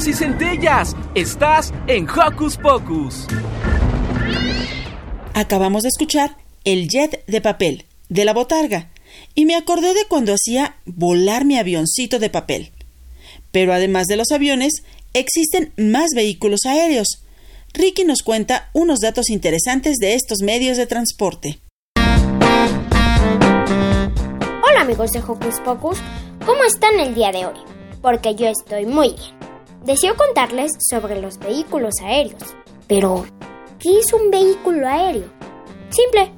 Y 0.06 0.12
centellas. 0.12 0.98
Estás 1.16 1.72
en 1.88 2.10
Hocus 2.10 2.58
Pocus. 2.58 3.26
Acabamos 5.34 5.84
de 5.84 5.90
escuchar 5.90 6.36
El 6.66 6.90
Jet 6.90 7.24
de 7.26 7.40
Papel, 7.40 7.86
de 8.10 8.26
la 8.26 8.34
Botarga, 8.34 8.92
y 9.34 9.46
me 9.46 9.56
acordé 9.56 9.94
de 9.94 10.06
cuando 10.10 10.34
hacía 10.34 10.76
volar 10.86 11.46
mi 11.46 11.58
avioncito 11.58 12.20
de 12.20 12.30
papel. 12.30 12.74
Pero 13.52 13.72
además 13.72 14.08
de 14.08 14.18
los 14.18 14.32
aviones, 14.32 14.84
existen 15.14 15.72
más 15.78 16.10
vehículos 16.14 16.66
aéreos. 16.66 17.24
Ricky 17.74 18.04
nos 18.04 18.24
cuenta 18.24 18.72
unos 18.74 19.00
datos 19.00 19.30
interesantes 19.30 19.98
de 19.98 20.16
estos 20.16 20.40
medios 20.42 20.76
de 20.76 20.86
transporte. 20.86 21.60
Hola 24.68 24.82
amigos 24.82 25.12
de 25.12 25.20
Hocus 25.20 25.62
Pocus, 25.64 25.98
¿cómo 26.46 26.66
están 26.66 27.00
el 27.00 27.16
día 27.16 27.32
de 27.32 27.46
hoy? 27.46 27.56
Porque 28.02 28.36
yo 28.36 28.48
estoy 28.48 28.86
muy 28.86 29.10
bien. 29.10 29.43
Deseo 29.84 30.16
contarles 30.16 30.72
sobre 30.80 31.20
los 31.20 31.38
vehículos 31.40 31.96
aéreos. 32.02 32.56
Pero, 32.88 33.26
¿qué 33.80 34.00
es 34.00 34.14
un 34.14 34.32
vehículo 34.32 34.88
aéreo? 34.88 35.26
Simple, 35.90 36.32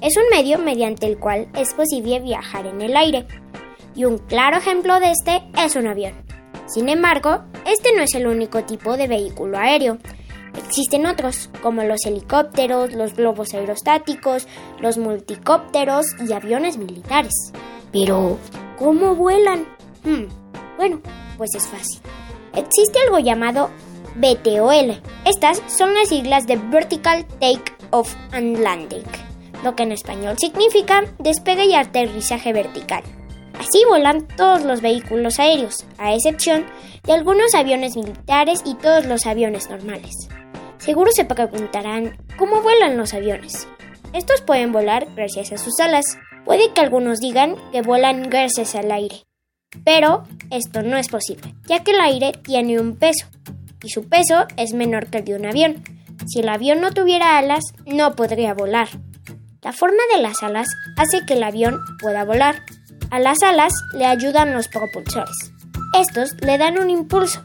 es 0.00 0.16
un 0.16 0.24
medio 0.30 0.58
mediante 0.58 1.06
el 1.06 1.18
cual 1.18 1.46
es 1.54 1.74
posible 1.74 2.20
viajar 2.20 2.66
en 2.66 2.80
el 2.80 2.96
aire. 2.96 3.26
Y 3.94 4.06
un 4.06 4.16
claro 4.16 4.56
ejemplo 4.56 4.98
de 4.98 5.10
este 5.10 5.42
es 5.62 5.76
un 5.76 5.88
avión. 5.88 6.14
Sin 6.64 6.88
embargo, 6.88 7.42
este 7.66 7.94
no 7.94 8.00
es 8.00 8.14
el 8.14 8.26
único 8.26 8.64
tipo 8.64 8.96
de 8.96 9.08
vehículo 9.08 9.58
aéreo. 9.58 9.98
Existen 10.56 11.04
otros, 11.04 11.50
como 11.62 11.82
los 11.82 12.06
helicópteros, 12.06 12.94
los 12.94 13.12
globos 13.14 13.52
aerostáticos, 13.52 14.48
los 14.80 14.96
multicópteros 14.96 16.06
y 16.26 16.32
aviones 16.32 16.78
militares. 16.78 17.52
Pero, 17.92 18.38
¿cómo 18.78 19.14
vuelan? 19.14 19.66
Hmm, 20.02 20.24
bueno, 20.78 21.02
pues 21.36 21.50
es 21.54 21.66
fácil. 21.66 22.00
Existe 22.56 22.98
algo 23.04 23.18
llamado 23.18 23.70
BTOL. 24.16 25.00
Estas 25.24 25.62
son 25.66 25.94
las 25.94 26.08
siglas 26.08 26.46
de 26.46 26.56
Vertical 26.56 27.26
Take 27.38 27.76
Off 27.90 28.14
and 28.32 28.58
Landing, 28.58 29.04
lo 29.62 29.76
que 29.76 29.82
en 29.82 29.92
español 29.92 30.36
significa 30.38 31.04
despegue 31.18 31.66
y 31.66 31.74
aterrizaje 31.74 32.52
vertical. 32.52 33.02
Así 33.58 33.84
volan 33.88 34.26
todos 34.36 34.64
los 34.64 34.80
vehículos 34.80 35.38
aéreos, 35.38 35.84
a 35.98 36.14
excepción 36.14 36.66
de 37.04 37.12
algunos 37.12 37.54
aviones 37.54 37.96
militares 37.96 38.62
y 38.64 38.74
todos 38.74 39.06
los 39.06 39.26
aviones 39.26 39.70
normales. 39.70 40.28
Seguro 40.78 41.10
se 41.12 41.24
preguntarán, 41.24 42.16
¿cómo 42.38 42.62
vuelan 42.62 42.96
los 42.96 43.14
aviones? 43.14 43.66
Estos 44.12 44.40
pueden 44.40 44.72
volar 44.72 45.06
gracias 45.14 45.52
a 45.52 45.58
sus 45.58 45.78
alas. 45.80 46.18
Puede 46.44 46.72
que 46.72 46.80
algunos 46.80 47.18
digan 47.18 47.56
que 47.72 47.82
vuelan 47.82 48.30
gracias 48.30 48.74
al 48.74 48.90
aire. 48.92 49.25
Pero 49.84 50.24
esto 50.50 50.82
no 50.82 50.96
es 50.96 51.08
posible, 51.08 51.54
ya 51.66 51.82
que 51.82 51.92
el 51.92 52.00
aire 52.00 52.32
tiene 52.42 52.80
un 52.80 52.96
peso, 52.96 53.26
y 53.82 53.88
su 53.88 54.08
peso 54.08 54.46
es 54.56 54.72
menor 54.72 55.06
que 55.06 55.18
el 55.18 55.24
de 55.24 55.34
un 55.36 55.46
avión. 55.46 55.84
Si 56.26 56.40
el 56.40 56.48
avión 56.48 56.80
no 56.80 56.92
tuviera 56.92 57.38
alas, 57.38 57.62
no 57.86 58.16
podría 58.16 58.54
volar. 58.54 58.88
La 59.62 59.72
forma 59.72 60.02
de 60.14 60.22
las 60.22 60.42
alas 60.42 60.68
hace 60.96 61.24
que 61.26 61.34
el 61.34 61.42
avión 61.42 61.78
pueda 62.00 62.24
volar, 62.24 62.62
a 63.10 63.20
las 63.20 63.42
alas 63.42 63.72
le 63.94 64.06
ayudan 64.06 64.52
los 64.52 64.68
propulsores. 64.68 65.52
Estos 65.94 66.34
le 66.40 66.58
dan 66.58 66.78
un 66.78 66.90
impulso 66.90 67.40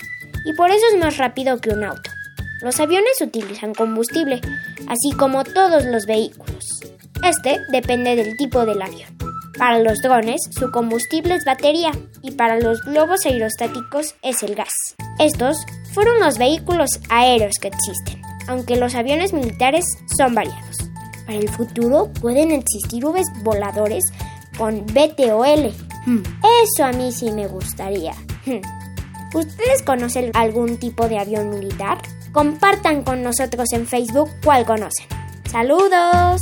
y 0.46 0.54
por 0.54 0.72
eso 0.72 0.84
es 0.92 1.00
más 1.00 1.18
rápido 1.18 1.60
que 1.60 1.70
un 1.70 1.84
auto. 1.84 2.10
Los 2.62 2.80
aviones 2.80 3.22
utilizan 3.22 3.74
combustible, 3.74 4.42
así 4.88 5.16
como 5.18 5.44
todos 5.44 5.86
los 5.86 6.06
vehículos. 6.06 6.82
Este 7.24 7.60
depende 7.72 8.16
del 8.16 8.36
tipo 8.38 8.66
del 8.66 8.82
avión. 8.82 9.18
Para 9.62 9.78
los 9.78 10.00
drones, 10.00 10.42
su 10.50 10.72
combustible 10.72 11.36
es 11.36 11.46
batería 11.46 11.92
y 12.24 12.32
para 12.32 12.60
los 12.60 12.82
globos 12.82 13.28
aerostáticos 13.28 14.16
es 14.24 14.42
el 14.42 14.56
gas. 14.56 14.74
Estos 15.20 15.56
fueron 15.94 16.20
los 16.20 16.40
vehículos 16.40 16.90
aéreos 17.10 17.54
que 17.62 17.68
existen, 17.68 18.24
aunque 18.48 18.76
los 18.76 18.96
aviones 18.96 19.34
militares 19.34 19.86
son 20.18 20.34
variados. 20.34 20.78
Para 21.28 21.38
el 21.38 21.48
futuro 21.48 22.12
pueden 22.20 22.50
existir 22.50 23.06
uves 23.06 23.28
voladores 23.44 24.04
con 24.58 24.84
BTOL. 24.84 25.72
Hmm. 26.08 26.24
Eso 26.64 26.84
a 26.84 26.92
mí 26.92 27.12
sí 27.12 27.30
me 27.30 27.46
gustaría. 27.46 28.14
Hmm. 28.48 28.62
¿Ustedes 29.36 29.84
conocen 29.84 30.32
algún 30.34 30.78
tipo 30.78 31.08
de 31.08 31.20
avión 31.20 31.52
militar? 31.52 32.00
Compartan 32.32 33.04
con 33.04 33.22
nosotros 33.22 33.72
en 33.74 33.86
Facebook 33.86 34.32
cuál 34.44 34.66
conocen. 34.66 35.06
¡Saludos! 35.52 36.42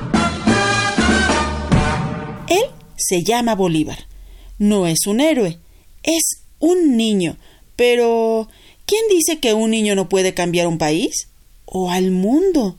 Se 3.11 3.23
llama 3.23 3.55
Bolívar. 3.55 4.07
No 4.57 4.87
es 4.87 5.05
un 5.05 5.19
héroe, 5.19 5.57
es 6.01 6.43
un 6.59 6.95
niño. 6.95 7.35
Pero, 7.75 8.47
¿quién 8.85 9.01
dice 9.09 9.39
que 9.39 9.53
un 9.53 9.71
niño 9.71 9.95
no 9.95 10.07
puede 10.07 10.33
cambiar 10.33 10.67
un 10.67 10.77
país? 10.77 11.27
¿O 11.65 11.91
al 11.91 12.11
mundo? 12.11 12.77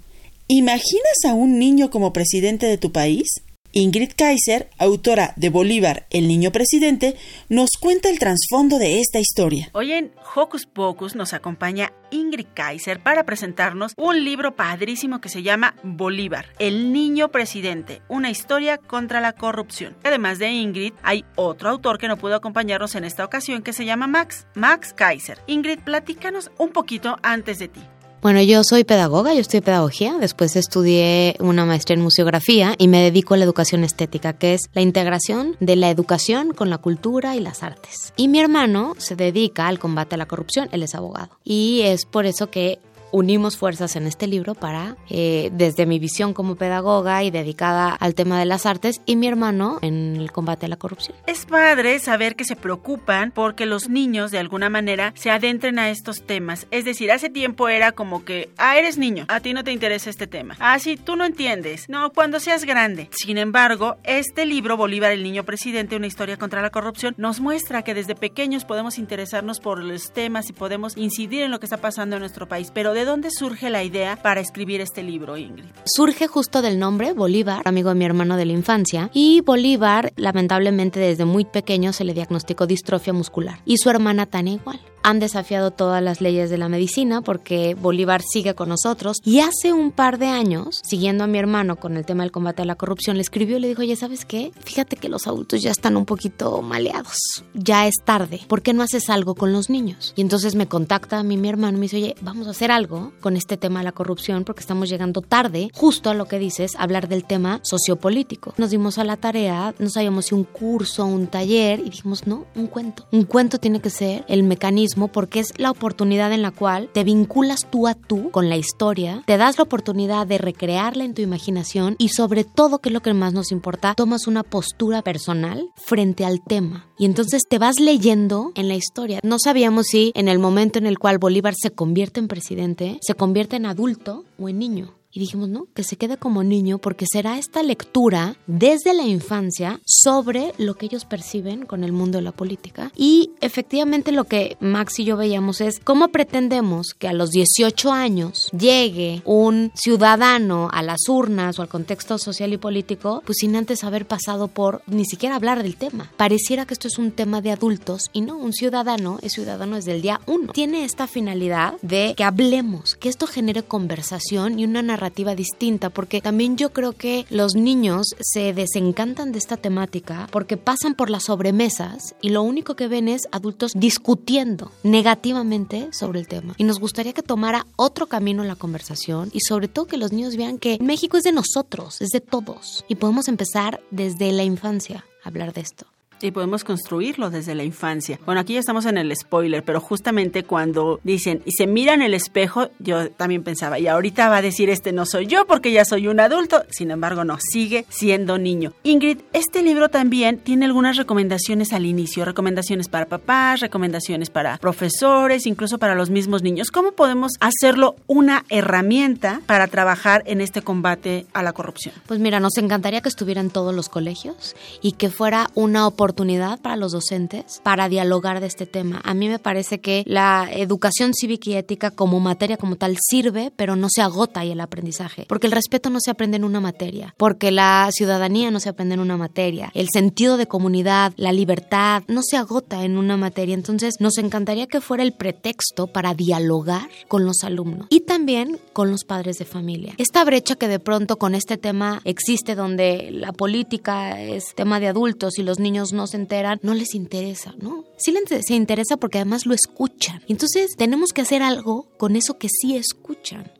¿Imaginas 0.48 1.24
a 1.26 1.34
un 1.34 1.58
niño 1.58 1.90
como 1.90 2.14
presidente 2.14 2.64
de 2.64 2.78
tu 2.78 2.92
país? 2.92 3.28
Ingrid 3.74 4.12
Kaiser, 4.14 4.68
autora 4.76 5.32
de 5.36 5.48
Bolívar, 5.48 6.06
el 6.10 6.28
niño 6.28 6.52
presidente, 6.52 7.16
nos 7.48 7.70
cuenta 7.80 8.10
el 8.10 8.18
trasfondo 8.18 8.78
de 8.78 9.00
esta 9.00 9.18
historia. 9.18 9.70
Hoy 9.72 9.92
en 9.92 10.12
Hocus 10.34 10.66
Pocus 10.66 11.16
nos 11.16 11.32
acompaña 11.32 11.90
Ingrid 12.10 12.48
Kaiser 12.52 13.02
para 13.02 13.24
presentarnos 13.24 13.94
un 13.96 14.24
libro 14.24 14.56
padrísimo 14.56 15.22
que 15.22 15.30
se 15.30 15.42
llama 15.42 15.74
Bolívar, 15.82 16.48
el 16.58 16.92
niño 16.92 17.30
presidente, 17.30 18.02
una 18.08 18.30
historia 18.30 18.76
contra 18.76 19.22
la 19.22 19.32
corrupción. 19.32 19.96
Además 20.04 20.38
de 20.38 20.50
Ingrid, 20.50 20.92
hay 21.02 21.24
otro 21.36 21.70
autor 21.70 21.96
que 21.96 22.08
no 22.08 22.18
pudo 22.18 22.34
acompañarnos 22.34 22.94
en 22.94 23.04
esta 23.04 23.24
ocasión 23.24 23.62
que 23.62 23.72
se 23.72 23.86
llama 23.86 24.06
Max, 24.06 24.46
Max 24.54 24.92
Kaiser. 24.92 25.38
Ingrid, 25.46 25.78
platícanos 25.78 26.50
un 26.58 26.72
poquito 26.72 27.16
antes 27.22 27.58
de 27.58 27.68
ti. 27.68 27.80
Bueno, 28.22 28.40
yo 28.40 28.62
soy 28.62 28.84
pedagoga, 28.84 29.34
yo 29.34 29.40
estudié 29.40 29.62
pedagogía, 29.62 30.16
después 30.20 30.54
estudié 30.54 31.34
una 31.40 31.64
maestría 31.64 31.96
en 31.96 32.04
museografía 32.04 32.76
y 32.78 32.86
me 32.86 33.02
dedico 33.02 33.34
a 33.34 33.36
la 33.36 33.42
educación 33.42 33.82
estética, 33.82 34.32
que 34.32 34.54
es 34.54 34.70
la 34.74 34.80
integración 34.80 35.56
de 35.58 35.74
la 35.74 35.90
educación 35.90 36.54
con 36.54 36.70
la 36.70 36.78
cultura 36.78 37.34
y 37.34 37.40
las 37.40 37.64
artes. 37.64 38.12
Y 38.16 38.28
mi 38.28 38.38
hermano 38.38 38.94
se 38.96 39.16
dedica 39.16 39.66
al 39.66 39.80
combate 39.80 40.14
a 40.14 40.18
la 40.18 40.26
corrupción, 40.26 40.68
él 40.70 40.84
es 40.84 40.94
abogado. 40.94 41.36
Y 41.42 41.80
es 41.82 42.06
por 42.06 42.24
eso 42.24 42.48
que 42.48 42.78
unimos 43.12 43.56
fuerzas 43.56 43.94
en 43.96 44.06
este 44.06 44.26
libro 44.26 44.54
para, 44.54 44.96
eh, 45.08 45.50
desde 45.52 45.86
mi 45.86 45.98
visión 45.98 46.34
como 46.34 46.56
pedagoga 46.56 47.22
y 47.22 47.30
dedicada 47.30 47.90
al 47.90 48.14
tema 48.14 48.38
de 48.38 48.46
las 48.46 48.66
artes, 48.66 49.00
y 49.06 49.16
mi 49.16 49.28
hermano 49.28 49.78
en 49.82 50.16
el 50.16 50.32
combate 50.32 50.66
a 50.66 50.68
la 50.68 50.76
corrupción. 50.76 51.16
Es 51.26 51.46
padre 51.46 51.98
saber 51.98 52.34
que 52.34 52.44
se 52.44 52.56
preocupan 52.56 53.30
porque 53.30 53.66
los 53.66 53.88
niños 53.88 54.30
de 54.30 54.38
alguna 54.38 54.70
manera 54.70 55.12
se 55.14 55.30
adentren 55.30 55.78
a 55.78 55.90
estos 55.90 56.26
temas. 56.26 56.66
Es 56.70 56.84
decir, 56.84 57.12
hace 57.12 57.28
tiempo 57.28 57.68
era 57.68 57.92
como 57.92 58.24
que, 58.24 58.50
ah, 58.56 58.76
eres 58.78 58.98
niño, 58.98 59.26
a 59.28 59.40
ti 59.40 59.52
no 59.52 59.64
te 59.64 59.72
interesa 59.72 60.10
este 60.10 60.26
tema. 60.26 60.56
Ah, 60.58 60.78
sí, 60.78 60.96
tú 60.96 61.16
no 61.16 61.24
entiendes. 61.24 61.88
No, 61.88 62.10
cuando 62.10 62.40
seas 62.40 62.64
grande. 62.64 63.08
Sin 63.12 63.38
embargo, 63.38 63.96
este 64.04 64.46
libro, 64.46 64.76
Bolívar, 64.76 65.12
el 65.12 65.22
niño 65.22 65.44
presidente, 65.44 65.96
una 65.96 66.06
historia 66.06 66.36
contra 66.36 66.62
la 66.62 66.70
corrupción, 66.70 67.14
nos 67.18 67.40
muestra 67.40 67.82
que 67.82 67.94
desde 67.94 68.14
pequeños 68.14 68.64
podemos 68.64 68.98
interesarnos 68.98 69.60
por 69.60 69.82
los 69.82 70.12
temas 70.12 70.48
y 70.48 70.52
podemos 70.52 70.96
incidir 70.96 71.42
en 71.42 71.50
lo 71.50 71.60
que 71.60 71.66
está 71.66 71.76
pasando 71.76 72.16
en 72.16 72.20
nuestro 72.20 72.48
país. 72.48 72.70
Pero 72.72 72.94
¿de 72.94 73.01
dónde 73.04 73.30
surge 73.30 73.70
la 73.70 73.82
idea 73.84 74.16
para 74.16 74.40
escribir 74.40 74.80
este 74.80 75.02
libro, 75.02 75.36
Ingrid? 75.36 75.64
Surge 75.84 76.26
justo 76.26 76.62
del 76.62 76.78
nombre 76.78 77.12
Bolívar, 77.12 77.62
amigo 77.64 77.88
de 77.88 77.94
mi 77.94 78.04
hermano 78.04 78.36
de 78.36 78.46
la 78.46 78.52
infancia, 78.52 79.10
y 79.12 79.40
Bolívar 79.40 80.12
lamentablemente 80.16 81.00
desde 81.00 81.24
muy 81.24 81.44
pequeño 81.44 81.92
se 81.92 82.04
le 82.04 82.14
diagnosticó 82.14 82.66
distrofia 82.66 83.12
muscular 83.12 83.60
y 83.64 83.78
su 83.78 83.90
hermana 83.90 84.26
Tania 84.26 84.54
igual. 84.54 84.80
Han 85.02 85.20
desafiado 85.20 85.70
todas 85.70 86.02
las 86.02 86.20
leyes 86.20 86.50
de 86.50 86.58
la 86.58 86.68
medicina 86.68 87.22
porque 87.22 87.74
Bolívar 87.74 88.22
sigue 88.22 88.54
con 88.54 88.68
nosotros. 88.68 89.18
Y 89.24 89.40
hace 89.40 89.72
un 89.72 89.90
par 89.90 90.18
de 90.18 90.26
años, 90.26 90.80
siguiendo 90.84 91.24
a 91.24 91.26
mi 91.26 91.38
hermano 91.38 91.76
con 91.76 91.96
el 91.96 92.04
tema 92.04 92.22
del 92.22 92.32
combate 92.32 92.62
a 92.62 92.64
la 92.64 92.74
corrupción, 92.74 93.16
le 93.16 93.22
escribió 93.22 93.56
y 93.56 93.60
le 93.60 93.68
dijo, 93.68 93.82
oye, 93.82 93.96
¿sabes 93.96 94.24
qué? 94.24 94.52
Fíjate 94.64 94.96
que 94.96 95.08
los 95.08 95.26
adultos 95.26 95.62
ya 95.62 95.70
están 95.70 95.96
un 95.96 96.04
poquito 96.04 96.62
maleados. 96.62 97.16
Ya 97.54 97.86
es 97.86 97.96
tarde. 98.04 98.40
¿Por 98.48 98.62
qué 98.62 98.72
no 98.72 98.82
haces 98.82 99.10
algo 99.10 99.34
con 99.34 99.52
los 99.52 99.70
niños? 99.70 100.12
Y 100.16 100.20
entonces 100.20 100.54
me 100.54 100.68
contacta 100.68 101.18
a 101.18 101.22
mí 101.22 101.36
mi 101.36 101.48
hermano 101.48 101.76
y 101.76 101.80
me 101.80 101.84
dice, 101.84 101.96
oye, 101.96 102.14
vamos 102.20 102.46
a 102.46 102.50
hacer 102.50 102.70
algo 102.70 103.12
con 103.20 103.36
este 103.36 103.56
tema 103.56 103.80
de 103.80 103.84
la 103.84 103.92
corrupción 103.92 104.44
porque 104.44 104.60
estamos 104.60 104.88
llegando 104.88 105.20
tarde, 105.20 105.70
justo 105.74 106.10
a 106.10 106.14
lo 106.14 106.26
que 106.26 106.38
dices, 106.38 106.74
hablar 106.78 107.08
del 107.08 107.24
tema 107.24 107.60
sociopolítico. 107.62 108.54
Nos 108.56 108.70
dimos 108.70 108.98
a 108.98 109.04
la 109.04 109.16
tarea, 109.16 109.74
no 109.78 109.90
sabíamos 109.90 110.26
si 110.26 110.34
un 110.34 110.44
curso, 110.44 111.04
un 111.04 111.26
taller, 111.26 111.80
y 111.80 111.90
dijimos, 111.90 112.26
no, 112.26 112.46
un 112.54 112.66
cuento. 112.66 113.06
Un 113.10 113.24
cuento 113.24 113.58
tiene 113.58 113.80
que 113.80 113.90
ser 113.90 114.24
el 114.28 114.42
mecanismo 114.42 114.91
porque 115.08 115.40
es 115.40 115.58
la 115.58 115.70
oportunidad 115.70 116.32
en 116.32 116.42
la 116.42 116.50
cual 116.50 116.90
te 116.92 117.04
vinculas 117.04 117.66
tú 117.70 117.86
a 117.86 117.94
tú 117.94 118.30
con 118.30 118.48
la 118.48 118.56
historia, 118.56 119.22
te 119.26 119.36
das 119.36 119.58
la 119.58 119.64
oportunidad 119.64 120.26
de 120.26 120.38
recrearla 120.38 121.04
en 121.04 121.14
tu 121.14 121.22
imaginación 121.22 121.96
y 121.98 122.10
sobre 122.10 122.44
todo, 122.44 122.78
que 122.78 122.88
es 122.88 122.92
lo 122.92 123.00
que 123.00 123.14
más 123.14 123.32
nos 123.32 123.52
importa, 123.52 123.94
tomas 123.94 124.26
una 124.26 124.42
postura 124.42 125.02
personal 125.02 125.68
frente 125.76 126.24
al 126.24 126.42
tema. 126.42 126.86
Y 126.98 127.04
entonces 127.04 127.42
te 127.48 127.58
vas 127.58 127.80
leyendo 127.80 128.52
en 128.54 128.68
la 128.68 128.74
historia. 128.74 129.20
No 129.22 129.38
sabíamos 129.38 129.86
si 129.86 130.12
en 130.14 130.28
el 130.28 130.38
momento 130.38 130.78
en 130.78 130.86
el 130.86 130.98
cual 130.98 131.18
Bolívar 131.18 131.54
se 131.56 131.70
convierte 131.70 132.20
en 132.20 132.28
presidente, 132.28 132.98
se 133.00 133.14
convierte 133.14 133.56
en 133.56 133.66
adulto 133.66 134.24
o 134.38 134.48
en 134.48 134.58
niño. 134.58 135.01
Y 135.14 135.20
dijimos, 135.20 135.50
no, 135.50 135.66
que 135.74 135.84
se 135.84 135.96
quede 135.96 136.16
como 136.16 136.42
niño 136.42 136.78
porque 136.78 137.04
será 137.10 137.38
esta 137.38 137.62
lectura 137.62 138.36
desde 138.46 138.94
la 138.94 139.02
infancia 139.02 139.78
sobre 139.84 140.54
lo 140.56 140.74
que 140.74 140.86
ellos 140.86 141.04
perciben 141.04 141.66
con 141.66 141.84
el 141.84 141.92
mundo 141.92 142.16
de 142.16 142.22
la 142.22 142.32
política. 142.32 142.90
Y 142.96 143.30
efectivamente 143.42 144.10
lo 144.10 144.24
que 144.24 144.56
Max 144.60 144.98
y 145.00 145.04
yo 145.04 145.18
veíamos 145.18 145.60
es 145.60 145.80
cómo 145.80 146.08
pretendemos 146.08 146.94
que 146.98 147.08
a 147.08 147.12
los 147.12 147.30
18 147.30 147.92
años 147.92 148.48
llegue 148.58 149.20
un 149.26 149.70
ciudadano 149.74 150.70
a 150.72 150.82
las 150.82 151.06
urnas 151.08 151.58
o 151.58 151.62
al 151.62 151.68
contexto 151.68 152.16
social 152.16 152.54
y 152.54 152.56
político, 152.56 153.22
pues 153.26 153.36
sin 153.40 153.54
antes 153.54 153.84
haber 153.84 154.06
pasado 154.06 154.48
por 154.48 154.82
ni 154.86 155.04
siquiera 155.04 155.36
hablar 155.36 155.62
del 155.62 155.76
tema. 155.76 156.10
Pareciera 156.16 156.64
que 156.64 156.72
esto 156.72 156.88
es 156.88 156.96
un 156.98 157.12
tema 157.12 157.42
de 157.42 157.50
adultos 157.50 158.08
y 158.14 158.22
no, 158.22 158.38
un 158.38 158.54
ciudadano 158.54 159.18
es 159.20 159.32
ciudadano 159.32 159.76
desde 159.76 159.92
el 159.92 160.00
día 160.00 160.22
uno. 160.26 160.52
Tiene 160.54 160.84
esta 160.84 161.06
finalidad 161.06 161.74
de 161.82 162.14
que 162.16 162.24
hablemos, 162.24 162.94
que 162.94 163.10
esto 163.10 163.26
genere 163.26 163.62
conversación 163.62 164.58
y 164.58 164.64
una 164.64 164.80
narrativa 164.80 165.01
narrativa 165.02 165.34
distinta, 165.34 165.90
porque 165.90 166.20
también 166.20 166.56
yo 166.56 166.72
creo 166.72 166.92
que 166.92 167.26
los 167.28 167.56
niños 167.56 168.14
se 168.20 168.52
desencantan 168.52 169.32
de 169.32 169.38
esta 169.38 169.56
temática 169.56 170.28
porque 170.30 170.56
pasan 170.56 170.94
por 170.94 171.10
las 171.10 171.24
sobremesas 171.24 172.14
y 172.20 172.28
lo 172.28 172.42
único 172.42 172.76
que 172.76 172.86
ven 172.86 173.08
es 173.08 173.22
adultos 173.32 173.72
discutiendo 173.74 174.70
negativamente 174.84 175.88
sobre 175.92 176.20
el 176.20 176.28
tema. 176.28 176.54
Y 176.56 176.62
nos 176.62 176.78
gustaría 176.78 177.14
que 177.14 177.22
tomara 177.22 177.66
otro 177.74 178.06
camino 178.06 178.44
la 178.44 178.54
conversación 178.54 179.30
y 179.32 179.40
sobre 179.40 179.66
todo 179.66 179.86
que 179.86 179.96
los 179.96 180.12
niños 180.12 180.36
vean 180.36 180.58
que 180.58 180.78
México 180.80 181.16
es 181.16 181.24
de 181.24 181.32
nosotros, 181.32 182.00
es 182.00 182.10
de 182.10 182.20
todos 182.20 182.84
y 182.86 182.94
podemos 182.94 183.26
empezar 183.26 183.80
desde 183.90 184.30
la 184.30 184.44
infancia 184.44 185.04
a 185.24 185.28
hablar 185.28 185.52
de 185.52 185.62
esto. 185.62 185.91
Y 186.22 186.30
podemos 186.30 186.62
construirlo 186.62 187.30
desde 187.30 187.56
la 187.56 187.64
infancia. 187.64 188.20
Bueno, 188.24 188.40
aquí 188.40 188.54
ya 188.54 188.60
estamos 188.60 188.86
en 188.86 188.96
el 188.96 189.14
spoiler, 189.16 189.64
pero 189.64 189.80
justamente 189.80 190.44
cuando 190.44 191.00
dicen 191.02 191.42
y 191.44 191.50
se 191.50 191.66
miran 191.66 192.00
el 192.00 192.14
espejo, 192.14 192.70
yo 192.78 193.10
también 193.10 193.42
pensaba, 193.42 193.80
y 193.80 193.88
ahorita 193.88 194.28
va 194.28 194.36
a 194.36 194.42
decir 194.42 194.70
este 194.70 194.92
no 194.92 195.04
soy 195.04 195.26
yo 195.26 195.46
porque 195.46 195.72
ya 195.72 195.84
soy 195.84 196.06
un 196.06 196.20
adulto, 196.20 196.62
sin 196.70 196.92
embargo 196.92 197.24
no, 197.24 197.38
sigue 197.40 197.86
siendo 197.88 198.38
niño. 198.38 198.72
Ingrid, 198.84 199.18
este 199.32 199.62
libro 199.62 199.88
también 199.88 200.38
tiene 200.38 200.66
algunas 200.66 200.96
recomendaciones 200.96 201.72
al 201.72 201.86
inicio, 201.86 202.24
recomendaciones 202.24 202.88
para 202.88 203.06
papás, 203.06 203.60
recomendaciones 203.60 204.30
para 204.30 204.58
profesores, 204.58 205.46
incluso 205.46 205.78
para 205.78 205.96
los 205.96 206.10
mismos 206.10 206.44
niños. 206.44 206.70
¿Cómo 206.70 206.92
podemos 206.92 207.32
hacerlo 207.40 207.96
una 208.06 208.44
herramienta 208.48 209.40
para 209.46 209.66
trabajar 209.66 210.22
en 210.26 210.40
este 210.40 210.62
combate 210.62 211.26
a 211.32 211.42
la 211.42 211.52
corrupción? 211.52 211.96
Pues 212.06 212.20
mira, 212.20 212.38
nos 212.38 212.56
encantaría 212.58 213.00
que 213.00 213.08
estuviera 213.08 213.40
en 213.40 213.50
todos 213.50 213.74
los 213.74 213.88
colegios 213.88 214.54
y 214.82 214.92
que 214.92 215.10
fuera 215.10 215.50
una 215.54 215.88
oportunidad 215.88 216.11
oportunidad 216.12 216.60
para 216.60 216.76
los 216.76 216.92
docentes 216.92 217.60
para 217.62 217.88
dialogar 217.88 218.40
de 218.40 218.46
este 218.46 218.66
tema. 218.66 219.00
A 219.02 219.14
mí 219.14 219.28
me 219.28 219.38
parece 219.38 219.80
que 219.80 220.04
la 220.06 220.46
educación 220.52 221.12
cívica 221.14 221.50
y 221.50 221.54
ética 221.54 221.90
como 221.90 222.20
materia 222.20 222.58
como 222.58 222.76
tal 222.76 222.98
sirve, 223.00 223.50
pero 223.56 223.76
no 223.76 223.88
se 223.90 224.02
agota 224.02 224.40
ahí 224.40 224.50
el 224.50 224.60
aprendizaje, 224.60 225.24
porque 225.26 225.46
el 225.46 225.54
respeto 225.54 225.88
no 225.88 226.00
se 226.00 226.10
aprende 226.10 226.36
en 226.36 226.44
una 226.44 226.60
materia, 226.60 227.14
porque 227.16 227.50
la 227.50 227.88
ciudadanía 227.92 228.50
no 228.50 228.60
se 228.60 228.68
aprende 228.68 228.94
en 228.94 229.00
una 229.00 229.16
materia, 229.16 229.70
el 229.74 229.88
sentido 229.90 230.36
de 230.36 230.46
comunidad, 230.46 231.14
la 231.16 231.32
libertad, 231.32 232.02
no 232.08 232.20
se 232.22 232.36
agota 232.36 232.84
en 232.84 232.98
una 232.98 233.16
materia. 233.16 233.54
Entonces, 233.54 233.94
nos 233.98 234.18
encantaría 234.18 234.66
que 234.66 234.82
fuera 234.82 235.02
el 235.02 235.12
pretexto 235.12 235.86
para 235.86 236.12
dialogar 236.12 236.90
con 237.08 237.24
los 237.24 237.42
alumnos 237.42 237.86
y 237.88 238.00
también 238.00 238.58
con 238.74 238.90
los 238.90 239.04
padres 239.04 239.38
de 239.38 239.46
familia. 239.46 239.94
Esta 239.96 240.24
brecha 240.24 240.56
que 240.56 240.68
de 240.68 240.78
pronto 240.78 241.16
con 241.16 241.34
este 241.34 241.56
tema 241.56 242.02
existe 242.04 242.54
donde 242.54 243.08
la 243.12 243.32
política 243.32 244.20
es 244.20 244.54
tema 244.54 244.78
de 244.78 244.88
adultos 244.88 245.38
y 245.38 245.42
los 245.42 245.58
niños 245.58 245.94
no 245.94 246.01
se 246.06 246.16
enteran, 246.16 246.60
no 246.62 246.74
les 246.74 246.94
interesa, 246.94 247.54
¿no? 247.58 247.84
Sí 247.96 248.12
les 248.12 248.44
se 248.44 248.54
interesa 248.54 248.96
porque 248.96 249.18
además 249.18 249.46
lo 249.46 249.54
escuchan. 249.54 250.22
Entonces 250.28 250.72
tenemos 250.76 251.12
que 251.12 251.22
hacer 251.22 251.42
algo 251.42 251.88
con 251.98 252.16
eso 252.16 252.38
que 252.38 252.48
sí 252.48 252.76
escuchan. 252.76 253.50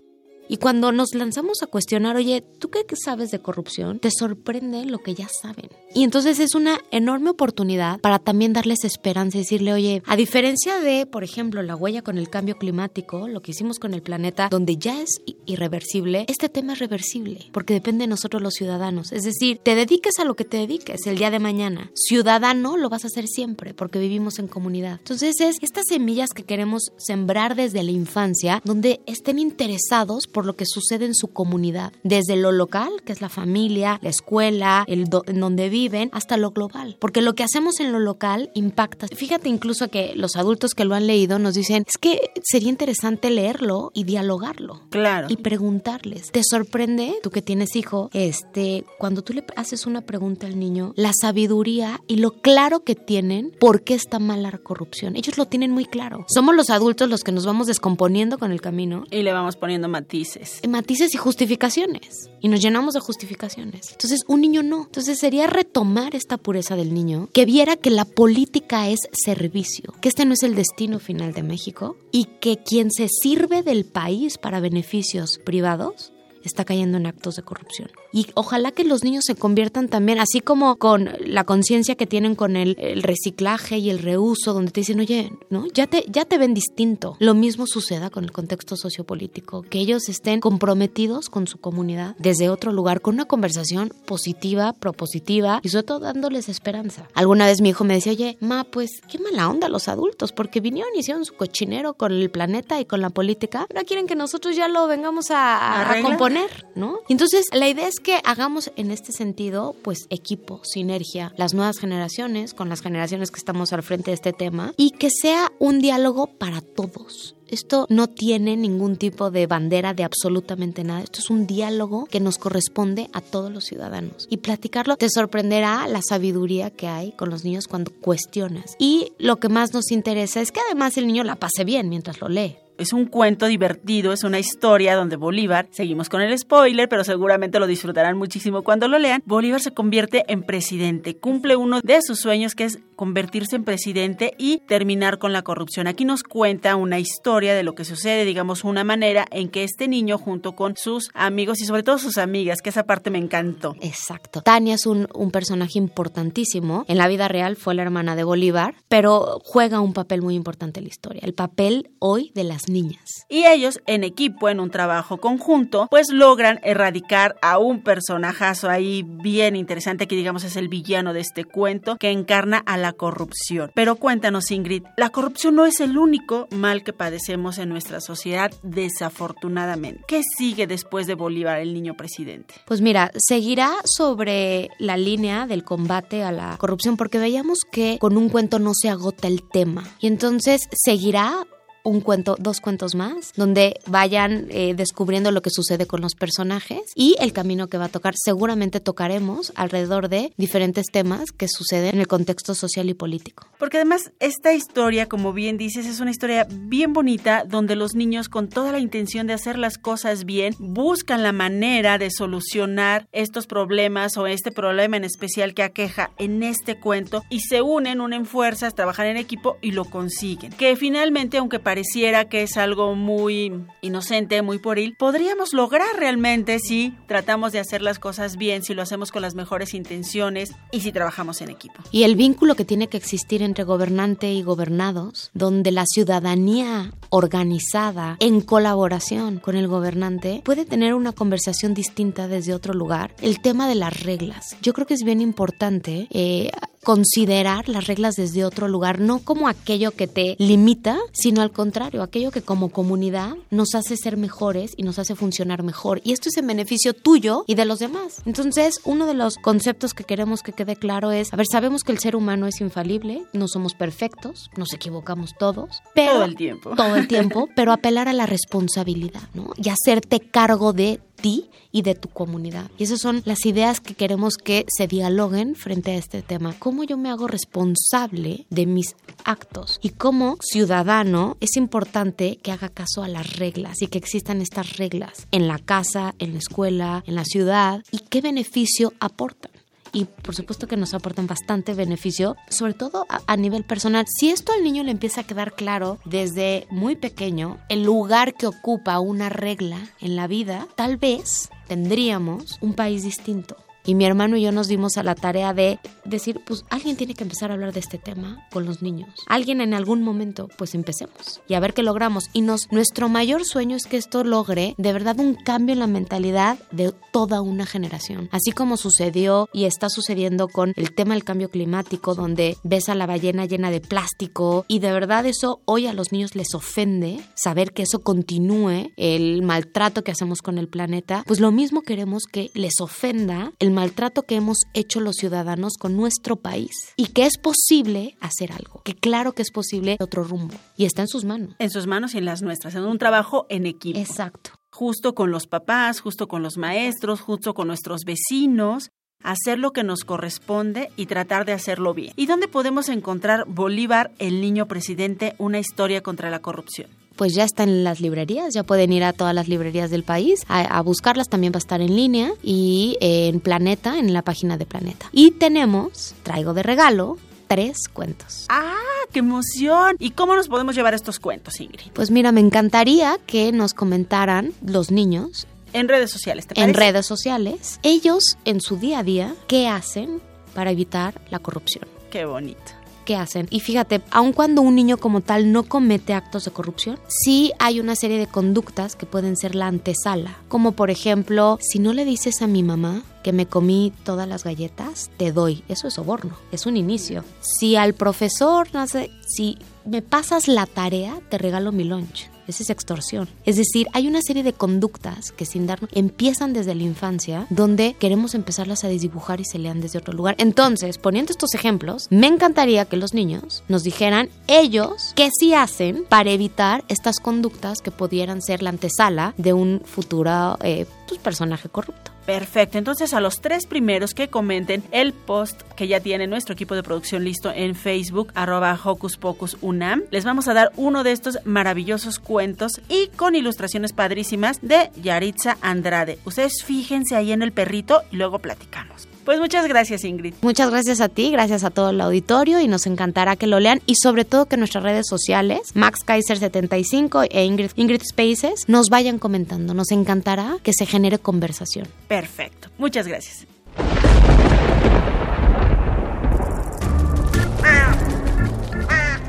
Y 0.52 0.58
cuando 0.58 0.92
nos 0.92 1.14
lanzamos 1.14 1.62
a 1.62 1.66
cuestionar, 1.66 2.14
oye, 2.16 2.44
¿tú 2.58 2.68
qué 2.68 2.84
sabes 2.94 3.30
de 3.30 3.38
corrupción? 3.38 3.98
Te 3.98 4.10
sorprende 4.10 4.84
lo 4.84 4.98
que 4.98 5.14
ya 5.14 5.26
saben. 5.26 5.70
Y 5.94 6.04
entonces 6.04 6.38
es 6.40 6.54
una 6.54 6.78
enorme 6.90 7.30
oportunidad 7.30 7.98
para 8.00 8.18
también 8.18 8.52
darles 8.52 8.84
esperanza 8.84 9.38
y 9.38 9.40
decirle, 9.40 9.72
oye, 9.72 10.02
a 10.06 10.14
diferencia 10.14 10.78
de, 10.78 11.06
por 11.06 11.24
ejemplo, 11.24 11.62
la 11.62 11.74
huella 11.74 12.02
con 12.02 12.18
el 12.18 12.28
cambio 12.28 12.58
climático, 12.58 13.28
lo 13.28 13.40
que 13.40 13.52
hicimos 13.52 13.78
con 13.78 13.94
el 13.94 14.02
planeta, 14.02 14.48
donde 14.50 14.76
ya 14.76 15.00
es 15.00 15.22
irreversible, 15.46 16.26
este 16.28 16.50
tema 16.50 16.74
es 16.74 16.80
reversible, 16.80 17.48
porque 17.52 17.72
depende 17.72 18.02
de 18.02 18.08
nosotros 18.08 18.42
los 18.42 18.52
ciudadanos. 18.52 19.10
Es 19.12 19.22
decir, 19.22 19.58
te 19.62 19.74
dediques 19.74 20.18
a 20.18 20.24
lo 20.26 20.34
que 20.34 20.44
te 20.44 20.58
dediques 20.58 21.06
el 21.06 21.16
día 21.16 21.30
de 21.30 21.38
mañana. 21.38 21.90
Ciudadano 21.94 22.76
lo 22.76 22.90
vas 22.90 23.04
a 23.04 23.06
hacer 23.06 23.26
siempre, 23.26 23.72
porque 23.72 23.98
vivimos 23.98 24.38
en 24.38 24.48
comunidad. 24.48 24.98
Entonces 24.98 25.40
es 25.40 25.56
estas 25.62 25.86
semillas 25.88 26.28
que 26.34 26.44
queremos 26.44 26.92
sembrar 26.98 27.54
desde 27.54 27.82
la 27.82 27.90
infancia, 27.90 28.60
donde 28.66 29.00
estén 29.06 29.38
interesados 29.38 30.26
por 30.26 30.41
lo 30.46 30.56
que 30.56 30.66
sucede 30.66 31.06
en 31.06 31.14
su 31.14 31.28
comunidad, 31.28 31.92
desde 32.02 32.36
lo 32.36 32.52
local, 32.52 32.90
que 33.04 33.12
es 33.12 33.20
la 33.20 33.28
familia, 33.28 33.98
la 34.02 34.10
escuela, 34.10 34.84
el 34.86 35.06
en 35.26 35.40
donde 35.40 35.68
viven, 35.68 36.10
hasta 36.12 36.36
lo 36.36 36.50
global, 36.50 36.96
porque 36.98 37.22
lo 37.22 37.34
que 37.34 37.44
hacemos 37.44 37.80
en 37.80 37.92
lo 37.92 37.98
local 37.98 38.50
impacta. 38.54 39.06
Fíjate 39.08 39.48
incluso 39.48 39.88
que 39.88 40.12
los 40.16 40.36
adultos 40.36 40.72
que 40.74 40.84
lo 40.84 40.94
han 40.94 41.06
leído 41.06 41.38
nos 41.38 41.54
dicen, 41.54 41.84
es 41.86 41.98
que 41.98 42.32
sería 42.42 42.68
interesante 42.68 43.30
leerlo 43.30 43.90
y 43.94 44.04
dialogarlo. 44.04 44.80
Claro. 44.90 45.26
Y 45.30 45.36
preguntarles. 45.36 46.30
¿Te 46.30 46.42
sorprende, 46.44 47.16
tú 47.22 47.30
que 47.30 47.42
tienes 47.42 47.76
hijo, 47.76 48.10
este, 48.12 48.84
cuando 48.98 49.22
tú 49.22 49.32
le 49.32 49.44
haces 49.56 49.86
una 49.86 50.02
pregunta 50.02 50.46
al 50.46 50.58
niño, 50.58 50.92
la 50.96 51.12
sabiduría 51.18 52.00
y 52.06 52.16
lo 52.16 52.40
claro 52.40 52.84
que 52.84 52.94
tienen 52.94 53.52
por 53.58 53.82
qué 53.82 53.94
está 53.94 54.18
mal 54.18 54.42
la 54.42 54.56
corrupción? 54.58 55.16
Ellos 55.16 55.38
lo 55.38 55.46
tienen 55.46 55.70
muy 55.70 55.84
claro. 55.84 56.24
Somos 56.28 56.54
los 56.54 56.70
adultos 56.70 57.08
los 57.08 57.22
que 57.22 57.32
nos 57.32 57.46
vamos 57.46 57.66
descomponiendo 57.66 58.38
con 58.38 58.52
el 58.52 58.60
camino. 58.60 59.04
Y 59.10 59.22
le 59.22 59.32
vamos 59.32 59.56
poniendo 59.56 59.88
matices 60.36 60.68
matices. 60.68 61.14
y 61.14 61.18
justificaciones. 61.18 62.30
Y 62.40 62.48
nos 62.48 62.60
llenamos 62.60 62.94
de 62.94 63.00
justificaciones. 63.00 63.92
Entonces, 63.92 64.20
un 64.26 64.40
niño 64.40 64.62
no. 64.62 64.84
Entonces, 64.84 65.18
sería 65.18 65.46
retomar 65.46 66.14
esta 66.14 66.36
pureza 66.36 66.76
del 66.76 66.94
niño, 66.94 67.28
que 67.32 67.44
viera 67.44 67.76
que 67.76 67.90
la 67.90 68.04
política 68.04 68.88
es 68.88 69.00
servicio, 69.12 69.94
que 70.00 70.08
este 70.08 70.24
no 70.24 70.34
es 70.34 70.42
el 70.42 70.54
destino 70.54 70.98
final 70.98 71.32
de 71.32 71.42
México 71.42 71.96
y 72.10 72.24
que 72.40 72.58
quien 72.58 72.90
se 72.90 73.08
sirve 73.08 73.62
del 73.62 73.84
país 73.84 74.38
para 74.38 74.60
beneficios 74.60 75.38
privados 75.44 76.12
está 76.44 76.64
cayendo 76.64 76.98
en 76.98 77.06
actos 77.06 77.36
de 77.36 77.42
corrupción. 77.42 77.90
Y 78.12 78.26
ojalá 78.34 78.72
que 78.72 78.84
los 78.84 79.04
niños 79.04 79.24
se 79.26 79.34
conviertan 79.34 79.88
también, 79.88 80.20
así 80.20 80.40
como 80.40 80.76
con 80.76 81.10
la 81.24 81.44
conciencia 81.44 81.94
que 81.94 82.06
tienen 82.06 82.34
con 82.34 82.56
el, 82.56 82.76
reciclaje 83.02 83.78
y 83.78 83.90
el 83.90 83.98
reuso, 83.98 84.52
donde 84.52 84.70
te 84.70 84.80
dicen, 84.80 85.00
oye, 85.00 85.32
¿no? 85.50 85.66
Ya 85.74 85.86
te, 85.86 86.04
ya 86.08 86.24
te 86.24 86.38
ven 86.38 86.54
distinto. 86.54 87.16
Lo 87.18 87.34
mismo 87.34 87.66
suceda 87.66 88.10
con 88.10 88.24
el 88.24 88.32
contexto 88.32 88.76
sociopolítico, 88.76 89.62
que 89.62 89.78
ellos 89.78 90.08
estén 90.08 90.40
comprometidos 90.40 91.30
con 91.30 91.46
su 91.46 91.58
comunidad 91.58 92.14
desde 92.18 92.50
otro 92.50 92.72
lugar, 92.72 93.00
con 93.00 93.14
una 93.14 93.24
conversación 93.24 93.92
positiva, 94.06 94.72
propositiva 94.72 95.60
y 95.62 95.70
sobre 95.70 95.84
todo 95.84 96.00
dándoles 96.00 96.48
esperanza. 96.48 97.08
Alguna 97.14 97.46
vez 97.46 97.60
mi 97.60 97.70
hijo 97.70 97.84
me 97.84 97.94
decía, 97.94 98.12
oye, 98.12 98.36
ma, 98.40 98.64
pues 98.64 98.90
qué 99.10 99.18
mala 99.18 99.48
onda 99.48 99.68
los 99.68 99.88
adultos, 99.88 100.32
porque 100.32 100.60
vinieron 100.60 100.92
y 100.94 101.00
hicieron 101.00 101.24
su 101.24 101.34
cochinero 101.34 101.94
con 101.94 102.12
el 102.12 102.30
planeta 102.30 102.80
y 102.80 102.84
con 102.84 103.00
la 103.00 103.10
política, 103.10 103.66
ahora 103.70 103.84
quieren 103.84 104.06
que 104.06 104.16
nosotros 104.16 104.56
ya 104.56 104.68
lo 104.68 104.86
vengamos 104.86 105.30
a, 105.30 105.80
a, 105.80 106.02
componer 106.02 106.12
proponer, 106.12 106.66
¿no? 106.74 106.98
Entonces 107.08 107.46
la 107.52 107.68
idea 107.68 107.88
es 107.88 108.00
que 108.02 108.20
hagamos 108.24 108.72
en 108.76 108.90
este 108.90 109.12
sentido, 109.12 109.74
pues 109.82 110.06
equipo, 110.10 110.60
sinergia, 110.64 111.32
las 111.36 111.54
nuevas 111.54 111.78
generaciones 111.78 112.54
con 112.54 112.68
las 112.68 112.82
generaciones 112.82 113.30
que 113.30 113.38
estamos 113.38 113.72
al 113.72 113.82
frente 113.82 114.10
de 114.10 114.16
este 114.16 114.32
tema 114.32 114.74
y 114.76 114.90
que 114.90 115.08
sea 115.10 115.52
un 115.58 115.80
diálogo 115.80 116.26
para 116.26 116.60
todos. 116.60 117.36
Esto 117.52 117.86
no 117.90 118.08
tiene 118.08 118.56
ningún 118.56 118.96
tipo 118.96 119.30
de 119.30 119.46
bandera 119.46 119.92
de 119.92 120.04
absolutamente 120.04 120.84
nada. 120.84 121.02
Esto 121.02 121.20
es 121.20 121.28
un 121.28 121.46
diálogo 121.46 122.06
que 122.06 122.18
nos 122.18 122.38
corresponde 122.38 123.10
a 123.12 123.20
todos 123.20 123.52
los 123.52 123.64
ciudadanos. 123.64 124.26
Y 124.30 124.38
platicarlo 124.38 124.96
te 124.96 125.10
sorprenderá 125.10 125.86
la 125.86 126.00
sabiduría 126.00 126.70
que 126.70 126.88
hay 126.88 127.12
con 127.12 127.28
los 127.28 127.44
niños 127.44 127.68
cuando 127.68 127.92
cuestionas. 127.92 128.74
Y 128.78 129.12
lo 129.18 129.36
que 129.36 129.50
más 129.50 129.74
nos 129.74 129.90
interesa 129.90 130.40
es 130.40 130.50
que 130.50 130.60
además 130.60 130.96
el 130.96 131.06
niño 131.06 131.24
la 131.24 131.36
pase 131.36 131.64
bien 131.64 131.90
mientras 131.90 132.22
lo 132.22 132.30
lee 132.30 132.56
es 132.82 132.92
un 132.92 133.06
cuento 133.06 133.46
divertido, 133.46 134.12
es 134.12 134.24
una 134.24 134.38
historia 134.38 134.94
donde 134.94 135.16
Bolívar, 135.16 135.66
seguimos 135.70 136.08
con 136.08 136.20
el 136.20 136.36
spoiler, 136.38 136.88
pero 136.88 137.04
seguramente 137.04 137.58
lo 137.58 137.66
disfrutarán 137.66 138.18
muchísimo 138.18 138.62
cuando 138.62 138.88
lo 138.88 138.98
lean, 138.98 139.22
Bolívar 139.24 139.60
se 139.60 139.72
convierte 139.72 140.24
en 140.28 140.42
presidente, 140.42 141.16
cumple 141.16 141.56
uno 141.56 141.80
de 141.82 142.00
sus 142.02 142.20
sueños 142.20 142.54
que 142.54 142.64
es 142.64 142.78
convertirse 143.02 143.56
en 143.56 143.64
presidente 143.64 144.32
y 144.38 144.58
terminar 144.58 145.18
con 145.18 145.32
la 145.32 145.42
corrupción. 145.42 145.88
Aquí 145.88 146.04
nos 146.04 146.22
cuenta 146.22 146.76
una 146.76 147.00
historia 147.00 147.52
de 147.52 147.64
lo 147.64 147.74
que 147.74 147.84
sucede, 147.84 148.24
digamos, 148.24 148.62
una 148.62 148.84
manera 148.84 149.26
en 149.32 149.48
que 149.48 149.64
este 149.64 149.88
niño 149.88 150.18
junto 150.18 150.52
con 150.52 150.76
sus 150.76 151.10
amigos 151.12 151.60
y 151.60 151.64
sobre 151.64 151.82
todo 151.82 151.98
sus 151.98 152.16
amigas, 152.16 152.62
que 152.62 152.70
esa 152.70 152.84
parte 152.84 153.10
me 153.10 153.18
encantó. 153.18 153.74
Exacto. 153.80 154.42
Tania 154.42 154.76
es 154.76 154.86
un, 154.86 155.08
un 155.14 155.32
personaje 155.32 155.80
importantísimo. 155.80 156.84
En 156.86 156.96
la 156.96 157.08
vida 157.08 157.26
real 157.26 157.56
fue 157.56 157.74
la 157.74 157.82
hermana 157.82 158.14
de 158.14 158.22
Bolívar, 158.22 158.76
pero 158.86 159.40
juega 159.42 159.80
un 159.80 159.94
papel 159.94 160.22
muy 160.22 160.36
importante 160.36 160.78
en 160.78 160.84
la 160.84 160.90
historia. 160.90 161.22
El 161.24 161.34
papel 161.34 161.90
hoy 161.98 162.30
de 162.36 162.44
las 162.44 162.68
niñas. 162.68 163.02
Y 163.28 163.46
ellos, 163.46 163.80
en 163.86 164.04
equipo, 164.04 164.48
en 164.48 164.60
un 164.60 164.70
trabajo 164.70 165.16
conjunto, 165.16 165.88
pues 165.90 166.12
logran 166.12 166.60
erradicar 166.62 167.34
a 167.42 167.58
un 167.58 167.82
personajazo 167.82 168.70
ahí 168.70 169.02
bien 169.04 169.56
interesante 169.56 170.06
que 170.06 170.14
digamos 170.14 170.44
es 170.44 170.54
el 170.54 170.68
villano 170.68 171.12
de 171.12 171.20
este 171.20 171.44
cuento 171.44 171.96
que 171.96 172.12
encarna 172.12 172.62
a 172.64 172.76
corrupción. 172.92 173.70
Pero 173.74 173.96
cuéntanos, 173.96 174.50
Ingrid, 174.50 174.84
la 174.96 175.10
corrupción 175.10 175.54
no 175.54 175.66
es 175.66 175.80
el 175.80 175.98
único 175.98 176.48
mal 176.50 176.82
que 176.82 176.92
padecemos 176.92 177.58
en 177.58 177.68
nuestra 177.68 178.00
sociedad, 178.00 178.52
desafortunadamente. 178.62 180.04
¿Qué 180.06 180.22
sigue 180.36 180.66
después 180.66 181.06
de 181.06 181.14
Bolívar, 181.14 181.60
el 181.60 181.74
niño 181.74 181.94
presidente? 181.94 182.54
Pues 182.66 182.80
mira, 182.80 183.10
seguirá 183.16 183.72
sobre 183.84 184.68
la 184.78 184.96
línea 184.96 185.46
del 185.46 185.64
combate 185.64 186.22
a 186.22 186.32
la 186.32 186.56
corrupción 186.58 186.96
porque 186.96 187.18
veíamos 187.18 187.60
que 187.70 187.98
con 187.98 188.16
un 188.16 188.28
cuento 188.28 188.58
no 188.58 188.72
se 188.74 188.88
agota 188.88 189.28
el 189.28 189.42
tema. 189.42 189.84
Y 190.00 190.06
entonces 190.06 190.68
seguirá 190.72 191.46
un 191.84 192.00
cuento, 192.00 192.36
dos 192.38 192.60
cuentos 192.60 192.94
más, 192.94 193.32
donde 193.36 193.80
vayan 193.86 194.46
eh, 194.50 194.74
descubriendo 194.74 195.30
lo 195.30 195.42
que 195.42 195.50
sucede 195.50 195.86
con 195.86 196.00
los 196.00 196.14
personajes 196.14 196.80
y 196.94 197.16
el 197.20 197.32
camino 197.32 197.68
que 197.68 197.78
va 197.78 197.86
a 197.86 197.88
tocar. 197.88 198.14
Seguramente 198.16 198.80
tocaremos 198.80 199.52
alrededor 199.56 200.08
de 200.08 200.32
diferentes 200.36 200.86
temas 200.86 201.32
que 201.32 201.48
suceden 201.48 201.94
en 201.94 202.00
el 202.00 202.08
contexto 202.08 202.54
social 202.54 202.88
y 202.88 202.94
político. 202.94 203.46
Porque 203.58 203.78
además 203.78 204.12
esta 204.20 204.52
historia, 204.52 205.08
como 205.08 205.32
bien 205.32 205.58
dices, 205.58 205.86
es 205.86 206.00
una 206.00 206.10
historia 206.10 206.46
bien 206.50 206.92
bonita 206.92 207.44
donde 207.46 207.76
los 207.76 207.94
niños 207.94 208.28
con 208.28 208.48
toda 208.48 208.72
la 208.72 208.78
intención 208.78 209.26
de 209.26 209.34
hacer 209.34 209.58
las 209.58 209.78
cosas 209.78 210.24
bien 210.24 210.54
buscan 210.58 211.22
la 211.22 211.32
manera 211.32 211.98
de 211.98 212.10
solucionar 212.10 213.06
estos 213.12 213.46
problemas 213.46 214.16
o 214.16 214.26
este 214.26 214.50
problema 214.50 214.96
en 214.96 215.04
especial 215.04 215.54
que 215.54 215.62
aqueja 215.62 216.10
en 216.18 216.42
este 216.42 216.78
cuento 216.78 217.22
y 217.30 217.40
se 217.40 217.62
unen, 217.62 218.00
unen 218.00 218.26
fuerzas, 218.26 218.74
trabajan 218.74 219.06
en 219.06 219.16
equipo 219.16 219.58
y 219.60 219.72
lo 219.72 219.84
consiguen. 219.84 220.52
Que 220.52 220.76
finalmente, 220.76 221.38
aunque 221.38 221.58
pareciera 221.72 222.26
que 222.26 222.42
es 222.42 222.58
algo 222.58 222.94
muy 222.94 223.64
inocente, 223.80 224.42
muy 224.42 224.58
poril, 224.58 224.94
podríamos 224.98 225.54
lograr 225.54 225.88
realmente 225.98 226.58
si 226.58 226.94
tratamos 227.06 227.50
de 227.52 227.60
hacer 227.60 227.80
las 227.80 227.98
cosas 227.98 228.36
bien, 228.36 228.62
si 228.62 228.74
lo 228.74 228.82
hacemos 228.82 229.10
con 229.10 229.22
las 229.22 229.34
mejores 229.34 229.72
intenciones 229.72 230.52
y 230.70 230.80
si 230.80 230.92
trabajamos 230.92 231.40
en 231.40 231.48
equipo. 231.48 231.82
Y 231.90 232.02
el 232.02 232.14
vínculo 232.14 232.56
que 232.56 232.66
tiene 232.66 232.88
que 232.88 232.98
existir 232.98 233.40
entre 233.40 233.64
gobernante 233.64 234.30
y 234.30 234.42
gobernados, 234.42 235.30
donde 235.32 235.70
la 235.72 235.86
ciudadanía 235.86 236.92
organizada 237.08 238.18
en 238.20 238.42
colaboración 238.42 239.38
con 239.38 239.56
el 239.56 239.66
gobernante 239.66 240.42
puede 240.44 240.66
tener 240.66 240.92
una 240.92 241.12
conversación 241.12 241.72
distinta 241.72 242.28
desde 242.28 242.52
otro 242.52 242.74
lugar. 242.74 243.14
El 243.22 243.40
tema 243.40 243.66
de 243.66 243.76
las 243.76 244.02
reglas. 244.02 244.58
Yo 244.60 244.74
creo 244.74 244.86
que 244.86 244.92
es 244.92 245.04
bien 245.04 245.22
importante 245.22 246.06
eh, 246.10 246.50
considerar 246.84 247.68
las 247.68 247.86
reglas 247.86 248.16
desde 248.16 248.44
otro 248.44 248.68
lugar, 248.68 249.00
no 249.00 249.20
como 249.20 249.48
aquello 249.48 249.92
que 249.92 250.08
te 250.08 250.36
limita, 250.38 250.98
sino 251.12 251.40
al 251.40 251.52
contrario, 251.52 252.02
aquello 252.02 252.30
que 252.30 252.42
como 252.42 252.70
comunidad 252.70 253.34
nos 253.50 253.74
hace 253.74 253.96
ser 253.96 254.16
mejores 254.16 254.72
y 254.76 254.82
nos 254.82 254.98
hace 254.98 255.14
funcionar 255.14 255.62
mejor. 255.62 256.00
Y 256.04 256.12
esto 256.12 256.28
es 256.28 256.36
en 256.36 256.46
beneficio 256.46 256.92
tuyo 256.92 257.44
y 257.46 257.54
de 257.54 257.64
los 257.64 257.78
demás. 257.78 258.22
Entonces, 258.26 258.80
uno 258.84 259.06
de 259.06 259.14
los 259.14 259.36
conceptos 259.36 259.94
que 259.94 260.04
queremos 260.04 260.42
que 260.42 260.52
quede 260.52 260.76
claro 260.76 261.12
es, 261.12 261.32
a 261.32 261.36
ver, 261.36 261.46
sabemos 261.50 261.82
que 261.82 261.92
el 261.92 261.98
ser 261.98 262.16
humano 262.16 262.46
es 262.46 262.60
infalible, 262.60 263.22
no 263.32 263.46
somos 263.46 263.74
perfectos, 263.74 264.50
nos 264.56 264.72
equivocamos 264.72 265.34
todos, 265.38 265.82
pero 265.94 266.12
todo 266.12 266.24
el 266.24 266.34
tiempo. 266.34 266.70
Todo 266.76 266.96
el 266.96 267.06
tiempo, 267.06 267.48
pero 267.56 267.72
apelar 267.72 268.08
a 268.08 268.12
la 268.12 268.26
responsabilidad, 268.26 269.22
¿no? 269.34 269.52
Y 269.56 269.68
hacerte 269.68 270.20
cargo 270.20 270.72
de 270.72 271.00
ti 271.22 271.48
y 271.70 271.82
de 271.82 271.94
tu 271.94 272.08
comunidad. 272.10 272.70
Y 272.76 272.84
esas 272.84 273.00
son 273.00 273.22
las 273.24 273.46
ideas 273.46 273.80
que 273.80 273.94
queremos 273.94 274.36
que 274.36 274.66
se 274.68 274.86
dialoguen 274.86 275.54
frente 275.54 275.92
a 275.92 275.96
este 275.96 276.20
tema. 276.20 276.54
¿Cómo 276.58 276.84
yo 276.84 276.98
me 276.98 277.08
hago 277.08 277.28
responsable 277.28 278.46
de 278.50 278.66
mis 278.66 278.94
actos? 279.24 279.78
Y 279.82 279.90
como 279.90 280.36
ciudadano 280.42 281.38
es 281.40 281.56
importante 281.56 282.38
que 282.42 282.52
haga 282.52 282.68
caso 282.68 283.02
a 283.02 283.08
las 283.08 283.36
reglas 283.36 283.80
y 283.80 283.86
que 283.86 283.98
existan 283.98 284.42
estas 284.42 284.76
reglas 284.76 285.26
en 285.30 285.48
la 285.48 285.58
casa, 285.58 286.14
en 286.18 286.32
la 286.32 286.38
escuela, 286.38 287.02
en 287.06 287.14
la 287.14 287.24
ciudad 287.24 287.82
y 287.90 287.98
qué 288.00 288.20
beneficio 288.20 288.92
aportan 289.00 289.52
y 289.92 290.06
por 290.06 290.34
supuesto 290.34 290.66
que 290.66 290.76
nos 290.76 290.94
aportan 290.94 291.26
bastante 291.26 291.74
beneficio, 291.74 292.36
sobre 292.48 292.74
todo 292.74 293.06
a, 293.08 293.36
nivel 293.36 293.64
personal. 293.64 294.06
Si 294.08 294.30
esto 294.30 294.52
al 294.52 294.62
niño 294.62 294.84
le 294.84 294.90
empieza 294.90 295.22
a 295.22 295.24
quedar 295.24 295.54
claro 295.54 295.98
desde 296.04 296.66
muy 296.70 296.96
pequeño, 296.96 297.58
el 297.68 297.82
lugar 297.82 298.34
que 298.34 298.46
ocupa 298.46 298.98
una 299.00 299.28
regla 299.28 299.78
en 300.00 300.16
la 300.16 300.26
vida, 300.26 300.66
tal 300.76 300.96
vez 300.96 301.50
tendríamos 301.68 302.58
un 302.60 302.74
país 302.74 303.02
distinto 303.02 303.56
y 303.84 303.94
mi 303.94 304.04
hermano 304.04 304.36
y 304.36 304.42
yo 304.42 304.52
nos 304.52 304.68
dimos 304.68 304.96
a 304.96 305.02
la 305.02 305.14
tarea 305.14 305.52
de 305.54 305.78
decir, 306.04 306.40
pues 306.44 306.64
alguien 306.70 306.96
tiene 306.96 307.14
que 307.14 307.24
empezar 307.24 307.50
a 307.50 307.54
hablar 307.54 307.72
de 307.72 307.80
este 307.80 307.98
tema 307.98 308.46
con 308.50 308.64
los 308.64 308.82
niños. 308.82 309.10
Alguien 309.26 309.60
en 309.60 309.74
algún 309.74 310.02
momento, 310.02 310.48
pues 310.58 310.74
empecemos 310.74 311.40
y 311.48 311.54
a 311.54 311.60
ver 311.60 311.74
qué 311.74 311.82
logramos. 311.82 312.24
Y 312.32 312.42
nos, 312.42 312.70
nuestro 312.70 313.08
mayor 313.08 313.44
sueño 313.44 313.76
es 313.76 313.86
que 313.86 313.96
esto 313.96 314.24
logre 314.24 314.74
de 314.78 314.92
verdad 314.92 315.18
un 315.18 315.34
cambio 315.34 315.72
en 315.72 315.80
la 315.80 315.86
mentalidad 315.86 316.58
de 316.70 316.92
toda 317.12 317.40
una 317.40 317.66
generación. 317.66 318.28
Así 318.32 318.52
como 318.52 318.76
sucedió 318.76 319.48
y 319.52 319.64
está 319.64 319.88
sucediendo 319.88 320.48
con 320.48 320.72
el 320.76 320.94
tema 320.94 321.14
del 321.14 321.24
cambio 321.24 321.50
climático, 321.50 322.14
donde 322.14 322.56
ves 322.62 322.88
a 322.88 322.94
la 322.94 323.06
ballena 323.06 323.46
llena 323.46 323.70
de 323.70 323.80
plástico 323.80 324.64
y 324.68 324.78
de 324.78 324.92
verdad 324.92 325.26
eso 325.26 325.60
hoy 325.64 325.86
a 325.86 325.92
los 325.92 326.12
niños 326.12 326.34
les 326.34 326.54
ofende 326.54 327.20
saber 327.34 327.72
que 327.72 327.82
eso 327.82 328.02
continúe, 328.02 328.92
el 328.96 329.42
maltrato 329.42 330.04
que 330.04 330.12
hacemos 330.12 330.42
con 330.42 330.58
el 330.58 330.68
planeta, 330.68 331.24
pues 331.26 331.40
lo 331.40 331.50
mismo 331.50 331.82
queremos 331.82 332.24
que 332.30 332.50
les 332.54 332.80
ofenda 332.80 333.52
el 333.58 333.71
maltrato 333.72 334.22
que 334.22 334.36
hemos 334.36 334.58
hecho 334.74 335.00
los 335.00 335.16
ciudadanos 335.16 335.74
con 335.78 335.96
nuestro 335.96 336.36
país 336.36 336.92
y 336.96 337.08
que 337.08 337.26
es 337.26 337.38
posible 337.38 338.16
hacer 338.20 338.52
algo, 338.52 338.82
que 338.84 338.94
claro 338.94 339.32
que 339.32 339.42
es 339.42 339.50
posible 339.50 339.96
otro 340.00 340.24
rumbo 340.24 340.54
y 340.76 340.84
está 340.84 341.02
en 341.02 341.08
sus 341.08 341.24
manos. 341.24 341.54
En 341.58 341.70
sus 341.70 341.86
manos 341.86 342.14
y 342.14 342.18
en 342.18 342.24
las 342.24 342.42
nuestras, 342.42 342.74
en 342.74 342.84
un 342.84 342.98
trabajo 342.98 343.46
en 343.48 343.66
equipo. 343.66 343.98
Exacto. 343.98 344.50
Justo 344.70 345.14
con 345.14 345.30
los 345.30 345.46
papás, 345.46 346.00
justo 346.00 346.28
con 346.28 346.42
los 346.42 346.56
maestros, 346.56 347.20
justo 347.20 347.54
con 347.54 347.68
nuestros 347.68 348.02
vecinos, 348.04 348.90
hacer 349.22 349.58
lo 349.58 349.72
que 349.72 349.84
nos 349.84 350.04
corresponde 350.04 350.90
y 350.96 351.06
tratar 351.06 351.44
de 351.44 351.52
hacerlo 351.52 351.94
bien. 351.94 352.12
¿Y 352.16 352.26
dónde 352.26 352.48
podemos 352.48 352.88
encontrar 352.88 353.44
Bolívar, 353.46 354.12
el 354.18 354.40
niño 354.40 354.66
presidente, 354.66 355.34
una 355.38 355.58
historia 355.58 356.02
contra 356.02 356.30
la 356.30 356.40
corrupción? 356.40 357.01
Pues 357.16 357.34
ya 357.34 357.44
está 357.44 357.62
en 357.62 357.84
las 357.84 358.00
librerías, 358.00 358.54
ya 358.54 358.62
pueden 358.62 358.92
ir 358.92 359.04
a 359.04 359.12
todas 359.12 359.34
las 359.34 359.48
librerías 359.48 359.90
del 359.90 360.02
país 360.02 360.44
a, 360.48 360.80
buscarlas, 360.82 361.28
también 361.28 361.52
va 361.52 361.56
a 361.56 361.58
estar 361.58 361.80
en 361.80 361.94
línea 361.94 362.32
y 362.42 362.96
en 363.00 363.40
Planeta, 363.40 363.98
en 363.98 364.12
la 364.12 364.22
página 364.22 364.56
de 364.56 364.66
Planeta. 364.66 365.06
Y 365.12 365.32
tenemos, 365.32 366.14
traigo 366.22 366.54
de 366.54 366.62
regalo, 366.62 367.18
tres 367.48 367.88
cuentos. 367.92 368.46
¡Ah, 368.48 368.74
qué 369.12 369.20
emoción! 369.20 369.96
¿Y 369.98 370.10
cómo 370.10 370.34
nos 370.34 370.48
podemos 370.48 370.74
llevar 370.74 370.94
estos 370.94 371.18
cuentos, 371.18 371.60
Ingrid? 371.60 371.92
Pues 371.92 372.10
mira, 372.10 372.32
me 372.32 372.40
encantaría 372.40 373.18
que 373.26 373.52
nos 373.52 373.74
comentaran 373.74 374.52
los 374.64 374.90
niños. 374.90 375.46
En 375.72 375.88
redes 375.88 376.10
sociales, 376.10 376.46
¿te 376.46 376.54
parece? 376.54 376.70
En 376.70 376.74
redes 376.74 377.06
sociales. 377.06 377.78
Ellos, 377.82 378.36
en 378.44 378.60
su 378.60 378.76
día 378.76 379.00
a 379.00 379.02
día, 379.02 379.34
¿qué 379.46 379.68
hacen 379.68 380.20
para 380.54 380.70
evitar 380.70 381.20
la 381.30 381.38
corrupción? 381.38 381.86
Qué 382.10 382.26
bonito 382.26 382.81
que 383.02 383.16
hacen. 383.16 383.46
Y 383.50 383.60
fíjate, 383.60 384.02
aun 384.10 384.32
cuando 384.32 384.62
un 384.62 384.74
niño 384.74 384.96
como 384.96 385.20
tal 385.20 385.52
no 385.52 385.64
comete 385.64 386.14
actos 386.14 386.44
de 386.44 386.50
corrupción, 386.50 386.98
sí 387.08 387.52
hay 387.58 387.80
una 387.80 387.96
serie 387.96 388.18
de 388.18 388.26
conductas 388.26 388.96
que 388.96 389.06
pueden 389.06 389.36
ser 389.36 389.54
la 389.54 389.66
antesala. 389.66 390.36
Como 390.48 390.72
por 390.72 390.90
ejemplo, 390.90 391.58
si 391.60 391.78
no 391.78 391.92
le 391.92 392.04
dices 392.04 392.42
a 392.42 392.46
mi 392.46 392.62
mamá 392.62 393.02
que 393.22 393.32
me 393.32 393.46
comí 393.46 393.92
todas 394.04 394.28
las 394.28 394.44
galletas, 394.44 395.10
te 395.16 395.32
doy. 395.32 395.62
Eso 395.68 395.88
es 395.88 395.94
soborno, 395.94 396.36
es 396.50 396.66
un 396.66 396.76
inicio. 396.76 397.24
Si 397.40 397.76
al 397.76 397.94
profesor, 397.94 398.68
no 398.72 398.86
sé, 398.86 399.10
si 399.26 399.58
me 399.84 400.02
pasas 400.02 400.48
la 400.48 400.66
tarea, 400.66 401.18
te 401.28 401.38
regalo 401.38 401.72
mi 401.72 401.84
lunch. 401.84 402.31
Es 402.60 402.70
extorsión. 402.70 403.28
Es 403.44 403.56
decir, 403.56 403.88
hay 403.92 404.06
una 404.06 404.20
serie 404.22 404.42
de 404.42 404.52
conductas 404.52 405.32
que 405.32 405.46
sin 405.46 405.66
darnos 405.66 405.90
empiezan 405.94 406.52
desde 406.52 406.74
la 406.74 406.82
infancia 406.82 407.46
donde 407.50 407.96
queremos 407.98 408.34
empezarlas 408.34 408.84
a 408.84 408.88
desdibujar 408.88 409.40
y 409.40 409.44
se 409.44 409.58
lean 409.58 409.80
desde 409.80 409.98
otro 409.98 410.12
lugar. 410.12 410.36
Entonces, 410.38 410.98
poniendo 410.98 411.32
estos 411.32 411.54
ejemplos, 411.54 412.06
me 412.10 412.26
encantaría 412.26 412.84
que 412.84 412.96
los 412.96 413.14
niños 413.14 413.64
nos 413.68 413.82
dijeran 413.82 414.28
ellos 414.46 415.12
qué 415.16 415.30
sí 415.36 415.54
hacen 415.54 416.04
para 416.08 416.30
evitar 416.30 416.84
estas 416.88 417.18
conductas 417.18 417.80
que 417.80 417.90
pudieran 417.90 418.42
ser 418.42 418.62
la 418.62 418.70
antesala 418.70 419.34
de 419.38 419.52
un 419.54 419.80
futuro 419.84 420.58
eh, 420.62 420.86
pues, 421.08 421.20
personaje 421.20 421.68
corrupto. 421.68 422.12
Perfecto, 422.26 422.78
entonces 422.78 423.14
a 423.14 423.20
los 423.20 423.40
tres 423.40 423.66
primeros 423.66 424.14
que 424.14 424.28
comenten 424.28 424.84
el 424.92 425.12
post 425.12 425.62
que 425.76 425.88
ya 425.88 426.00
tiene 426.00 426.28
nuestro 426.28 426.54
equipo 426.54 426.74
de 426.74 426.82
producción 426.84 427.24
listo 427.24 427.52
en 427.52 427.74
Facebook, 427.74 428.30
arroba 428.34 428.78
Hocus 428.82 429.16
Pocus 429.16 429.56
Unam, 429.60 430.02
les 430.10 430.24
vamos 430.24 430.46
a 430.46 430.54
dar 430.54 430.70
uno 430.76 431.02
de 431.02 431.12
estos 431.12 431.40
maravillosos 431.44 432.20
cuentos 432.20 432.80
y 432.88 433.08
con 433.16 433.34
ilustraciones 433.34 433.92
padrísimas 433.92 434.60
de 434.62 434.90
Yaritza 435.02 435.58
Andrade. 435.62 436.18
Ustedes 436.24 436.62
fíjense 436.64 437.16
ahí 437.16 437.32
en 437.32 437.42
el 437.42 437.52
perrito 437.52 438.02
y 438.12 438.16
luego 438.16 438.38
platicamos. 438.38 439.11
Pues 439.24 439.38
muchas 439.38 439.66
gracias, 439.68 440.04
Ingrid. 440.04 440.34
Muchas 440.40 440.70
gracias 440.70 441.00
a 441.00 441.08
ti, 441.08 441.30
gracias 441.30 441.64
a 441.64 441.70
todo 441.70 441.90
el 441.90 442.00
auditorio 442.00 442.60
y 442.60 442.68
nos 442.68 442.86
encantará 442.86 443.36
que 443.36 443.46
lo 443.46 443.60
lean 443.60 443.80
y 443.86 443.94
sobre 443.96 444.24
todo 444.24 444.46
que 444.46 444.56
nuestras 444.56 444.82
redes 444.82 445.06
sociales, 445.08 445.72
Max 445.74 446.00
Kaiser 446.04 446.38
75 446.38 447.24
e 447.30 447.44
Ingrid, 447.44 447.70
Ingrid 447.76 448.02
Spaces, 448.02 448.68
nos 448.68 448.88
vayan 448.88 449.18
comentando. 449.18 449.74
Nos 449.74 449.90
encantará 449.92 450.56
que 450.62 450.72
se 450.72 450.86
genere 450.86 451.18
conversación. 451.18 451.86
Perfecto. 452.08 452.68
Muchas 452.78 453.06
gracias. 453.06 453.46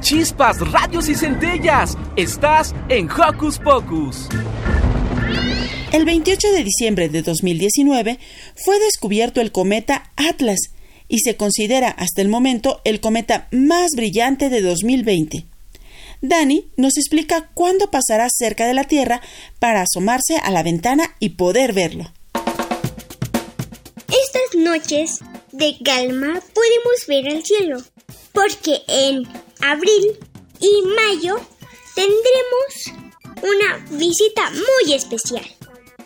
Chispas, 0.03 0.59
radios 0.71 1.07
y 1.07 1.15
centellas. 1.15 1.97
Estás 2.17 2.75
en 2.89 3.09
Hocus 3.09 3.57
Pocus. 3.57 4.27
El 5.93 6.05
28 6.05 6.51
de 6.53 6.63
diciembre 6.63 7.07
de 7.07 7.21
2019 7.21 8.17
fue 8.55 8.79
descubierto 8.79 9.41
el 9.41 9.51
cometa 9.51 10.11
Atlas 10.15 10.71
y 11.07 11.19
se 11.19 11.37
considera 11.37 11.89
hasta 11.89 12.23
el 12.23 12.29
momento 12.29 12.81
el 12.83 12.99
cometa 12.99 13.47
más 13.51 13.91
brillante 13.95 14.49
de 14.49 14.63
2020. 14.63 15.45
Dani 16.19 16.67
nos 16.77 16.97
explica 16.97 17.51
cuándo 17.53 17.91
pasará 17.91 18.27
cerca 18.35 18.65
de 18.65 18.73
la 18.73 18.85
Tierra 18.85 19.21
para 19.59 19.83
asomarse 19.83 20.37
a 20.37 20.49
la 20.49 20.63
ventana 20.63 21.15
y 21.19 21.29
poder 21.29 21.73
verlo. 21.73 22.11
Estas 22.33 24.63
noches 24.63 25.19
de 25.51 25.75
calma 25.85 26.41
podemos 26.55 27.07
ver 27.07 27.27
el 27.27 27.45
cielo, 27.45 27.77
porque 28.31 28.81
en 28.87 29.27
abril 29.61 30.17
y 30.59 30.81
mayo 30.95 31.35
tendremos 31.93 33.13
una 33.43 33.77
visita 33.91 34.49
muy 34.49 34.95
especial 34.95 35.45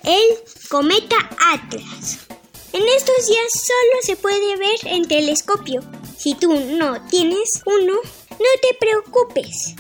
el 0.03 0.67
cometa 0.69 1.15
Atlas. 1.53 2.27
En 2.73 2.83
estos 2.89 3.27
días 3.27 3.51
solo 3.53 4.01
se 4.01 4.15
puede 4.15 4.57
ver 4.57 4.79
en 4.85 5.07
telescopio. 5.07 5.81
Si 6.17 6.35
tú 6.35 6.53
no 6.53 7.01
tienes 7.09 7.61
uno, 7.65 7.93
no 7.93 8.51
te 8.61 8.77
preocupes. 8.79 9.75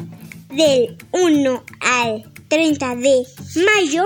Del 0.49 0.97
1 1.11 1.63
al 1.81 2.33
30 2.47 2.95
de 2.95 3.23
mayo 3.75 4.05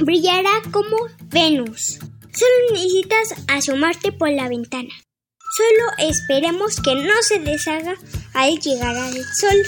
brillará 0.00 0.62
como 0.72 0.96
Venus. 1.24 1.98
Solo 2.32 2.72
necesitas 2.72 3.34
asomarte 3.48 4.12
por 4.12 4.30
la 4.30 4.48
ventana. 4.48 4.90
Solo 5.56 6.10
esperemos 6.10 6.80
que 6.80 6.94
no 6.94 7.22
se 7.22 7.38
deshaga 7.40 7.94
al 8.34 8.58
llegar 8.58 8.96
al 8.96 9.14
sol. 9.14 9.62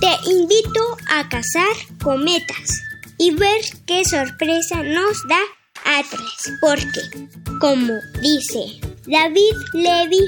Te 0.00 0.30
invito 0.30 0.96
a 1.08 1.28
cazar 1.28 1.74
cometas 2.02 2.80
y 3.18 3.32
ver 3.32 3.60
qué 3.86 4.04
sorpresa 4.04 4.82
nos 4.82 5.16
da 5.28 5.40
Atlas, 5.84 6.52
porque, 6.60 7.28
como 7.60 7.94
dice 8.20 8.80
David 9.06 9.56
Levy, 9.72 10.26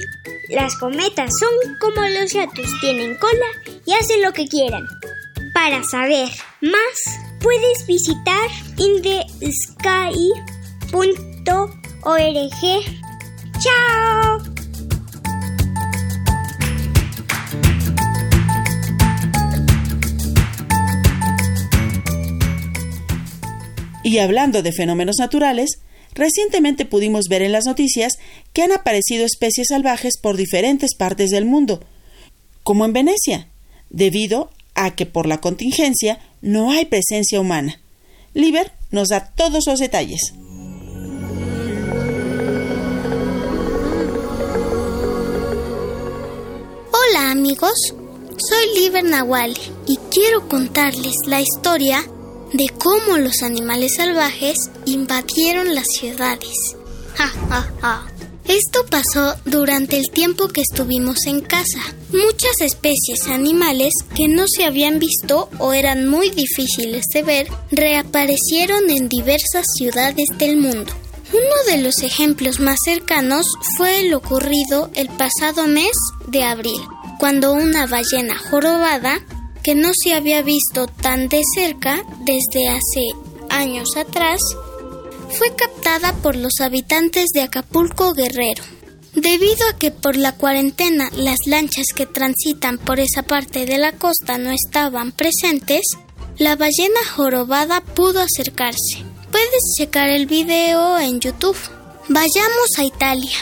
las 0.51 0.77
cometas 0.77 1.31
son 1.39 1.77
como 1.81 2.07
los 2.09 2.33
gatos, 2.33 2.67
tienen 2.81 3.17
cola 3.19 3.47
y 3.85 3.93
hacen 3.93 4.23
lo 4.23 4.33
que 4.33 4.47
quieran. 4.47 4.87
Para 5.53 5.83
saber 5.85 6.29
más, 6.61 7.19
puedes 7.41 7.87
visitar 7.87 8.49
indesky.org. 8.77 10.09
¡Chao! 13.61 14.58
Y 24.09 24.21
hablando 24.21 24.63
de 24.63 24.73
fenómenos 24.73 25.17
naturales, 25.19 25.81
recientemente 26.15 26.87
pudimos 26.87 27.27
ver 27.29 27.43
en 27.43 27.53
las 27.53 27.67
noticias 27.67 28.15
que 28.55 28.63
han 28.63 28.73
aparecido 28.73 29.27
especies 29.27 29.67
salvajes 29.69 30.15
por 30.17 30.39
diferentes 30.39 30.95
partes 30.95 31.29
del 31.29 31.45
mundo, 31.45 31.85
como 32.63 32.87
en 32.87 32.95
Venecia, 32.95 33.49
debido 33.91 34.51
a 34.75 34.95
que 34.95 35.05
por 35.05 35.27
la 35.27 35.43
contingencia 35.43 36.21
no 36.41 36.71
hay 36.71 36.87
presencia 36.87 37.39
humana. 37.39 37.83
Liber 38.33 38.73
nos 38.91 39.09
da 39.09 39.31
todos 39.37 39.67
los 39.67 39.79
detalles. 39.79 40.33
Hola 46.93 47.31
amigos, 47.31 47.75
soy 48.39 48.81
Liber 48.81 49.05
Nawali 49.05 49.61
y 49.87 49.99
quiero 50.11 50.49
contarles 50.49 51.17
la 51.27 51.43
historia 51.43 52.03
de 52.53 52.69
cómo 52.79 53.19
los 53.19 53.43
animales 53.43 53.97
salvajes 53.97 54.57
invadieron 54.87 55.75
las 55.75 55.87
ciudades. 55.99 56.77
Esto 58.47 58.87
pasó 58.89 59.35
durante 59.45 59.99
el 59.99 60.11
tiempo 60.11 60.49
que 60.49 60.63
estuvimos 60.63 61.27
en 61.27 61.43
casa. 61.43 61.81
Muchas 62.11 62.61
especies 62.61 63.27
animales 63.29 63.93
que 64.17 64.27
no 64.27 64.45
se 64.49 64.65
habían 64.65 64.99
visto 64.99 65.51
o 65.59 65.75
eran 65.75 66.09
muy 66.09 66.31
difíciles 66.31 67.05
de 67.13 67.23
ver 67.23 67.49
reaparecieron 67.71 68.89
en 68.89 69.09
diversas 69.11 69.67
ciudades 69.77 70.29
del 70.39 70.57
mundo. 70.57 70.91
Uno 71.31 71.71
de 71.77 71.83
los 71.83 72.03
ejemplos 72.03 72.59
más 72.59 72.79
cercanos 72.83 73.47
fue 73.77 74.01
el 74.01 74.15
ocurrido 74.15 74.91
el 74.95 75.11
pasado 75.11 75.67
mes 75.67 75.93
de 76.27 76.45
abril, 76.45 76.81
cuando 77.19 77.53
una 77.53 77.87
ballena 77.87 78.39
jorobada 78.39 79.21
que 79.69 79.75
no 79.75 79.91
se 79.93 80.15
había 80.15 80.41
visto 80.41 80.87
tan 80.87 81.29
de 81.29 81.43
cerca 81.55 82.03
desde 82.21 82.69
hace 82.69 83.11
años 83.51 83.99
atrás, 83.99 84.41
fue 85.37 85.55
captada 85.55 86.15
por 86.23 86.37
los 86.37 86.63
habitantes 86.63 87.27
de 87.35 87.43
Acapulco 87.43 88.15
Guerrero. 88.15 88.65
Debido 89.13 89.69
a 89.69 89.77
que 89.77 89.91
por 89.91 90.17
la 90.17 90.33
cuarentena 90.33 91.11
las 91.15 91.37
lanchas 91.45 91.89
que 91.95 92.07
transitan 92.07 92.79
por 92.79 92.99
esa 92.99 93.25
parte 93.25 93.67
de 93.67 93.77
la 93.77 93.93
costa 93.93 94.39
no 94.39 94.53
estaban 94.53 95.13
presentes, 95.13 95.83
la 96.39 96.57
ballena 96.57 97.05
jorobada 97.15 97.83
pudo 97.83 98.23
acercarse. 98.23 99.05
Puedes 99.31 99.75
checar 99.77 100.09
el 100.09 100.25
video 100.25 100.99
en 100.99 101.21
YouTube. 101.21 101.59
Vayamos 102.09 102.71
a 102.79 102.85
Italia. 102.85 103.37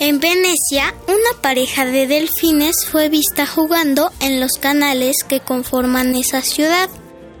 En 0.00 0.18
Venecia, 0.18 0.94
una 1.08 1.42
pareja 1.42 1.84
de 1.84 2.06
delfines 2.06 2.86
fue 2.90 3.10
vista 3.10 3.46
jugando 3.46 4.10
en 4.20 4.40
los 4.40 4.52
canales 4.52 5.16
que 5.28 5.40
conforman 5.40 6.16
esa 6.16 6.40
ciudad, 6.40 6.88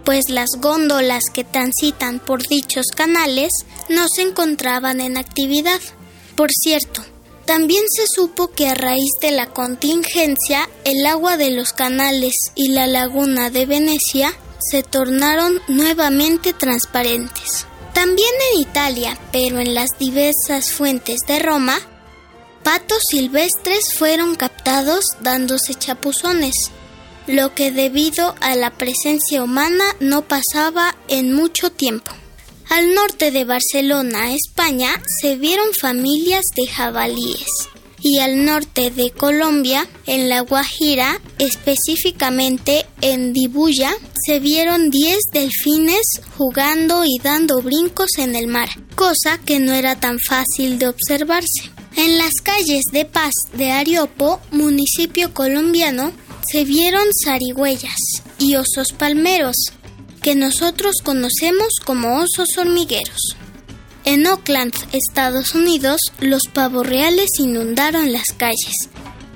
pues 0.04 0.28
las 0.28 0.50
góndolas 0.58 1.22
que 1.32 1.42
transitan 1.42 2.18
por 2.18 2.46
dichos 2.46 2.84
canales 2.94 3.50
no 3.88 4.08
se 4.14 4.20
encontraban 4.20 5.00
en 5.00 5.16
actividad. 5.16 5.80
Por 6.36 6.50
cierto, 6.52 7.02
también 7.46 7.82
se 7.88 8.04
supo 8.14 8.50
que 8.50 8.68
a 8.68 8.74
raíz 8.74 9.08
de 9.22 9.30
la 9.30 9.46
contingencia, 9.46 10.68
el 10.84 11.06
agua 11.06 11.38
de 11.38 11.52
los 11.52 11.72
canales 11.72 12.34
y 12.56 12.68
la 12.68 12.86
laguna 12.86 13.48
de 13.48 13.64
Venecia 13.64 14.34
se 14.58 14.82
tornaron 14.82 15.62
nuevamente 15.66 16.52
transparentes. 16.52 17.64
También 17.94 18.28
en 18.52 18.60
Italia, 18.60 19.18
pero 19.32 19.60
en 19.60 19.72
las 19.72 19.88
diversas 19.98 20.72
fuentes 20.72 21.20
de 21.26 21.38
Roma, 21.38 21.78
patos 22.62 23.02
silvestres 23.10 23.94
fueron 23.96 24.34
captados 24.34 25.04
dándose 25.20 25.74
chapuzones, 25.74 26.54
lo 27.26 27.54
que 27.54 27.70
debido 27.70 28.34
a 28.40 28.56
la 28.56 28.70
presencia 28.70 29.42
humana 29.42 29.84
no 30.00 30.22
pasaba 30.22 30.96
en 31.08 31.32
mucho 31.32 31.70
tiempo. 31.70 32.12
Al 32.68 32.94
norte 32.94 33.30
de 33.30 33.44
Barcelona, 33.44 34.32
España, 34.32 35.02
se 35.20 35.36
vieron 35.36 35.68
familias 35.80 36.44
de 36.54 36.66
jabalíes 36.66 37.68
y 38.02 38.18
al 38.20 38.44
norte 38.44 38.90
de 38.90 39.10
Colombia, 39.10 39.86
en 40.06 40.28
La 40.28 40.40
Guajira, 40.40 41.20
específicamente 41.38 42.86
en 43.00 43.32
Dibuya, 43.32 43.92
se 44.26 44.40
vieron 44.40 44.90
10 44.90 45.18
delfines 45.32 46.20
jugando 46.36 47.04
y 47.04 47.18
dando 47.22 47.60
brincos 47.60 48.10
en 48.18 48.34
el 48.36 48.46
mar, 48.46 48.68
cosa 48.94 49.38
que 49.38 49.58
no 49.58 49.72
era 49.72 49.96
tan 49.96 50.18
fácil 50.18 50.78
de 50.78 50.88
observarse. 50.88 51.70
En 51.96 52.18
las 52.18 52.32
calles 52.42 52.82
de 52.92 53.04
Paz 53.04 53.32
de 53.52 53.72
Ariopo, 53.72 54.40
municipio 54.50 55.34
colombiano, 55.34 56.12
se 56.50 56.64
vieron 56.64 57.06
zarigüeyas 57.24 57.98
y 58.38 58.56
osos 58.56 58.92
palmeros, 58.96 59.56
que 60.22 60.34
nosotros 60.34 60.96
conocemos 61.02 61.74
como 61.84 62.18
osos 62.18 62.56
hormigueros. 62.58 63.36
En 64.04 64.26
Oakland, 64.26 64.74
Estados 64.92 65.54
Unidos, 65.54 66.00
los 66.20 66.42
pavos 66.52 66.86
reales 66.86 67.28
inundaron 67.38 68.12
las 68.12 68.32
calles 68.36 68.88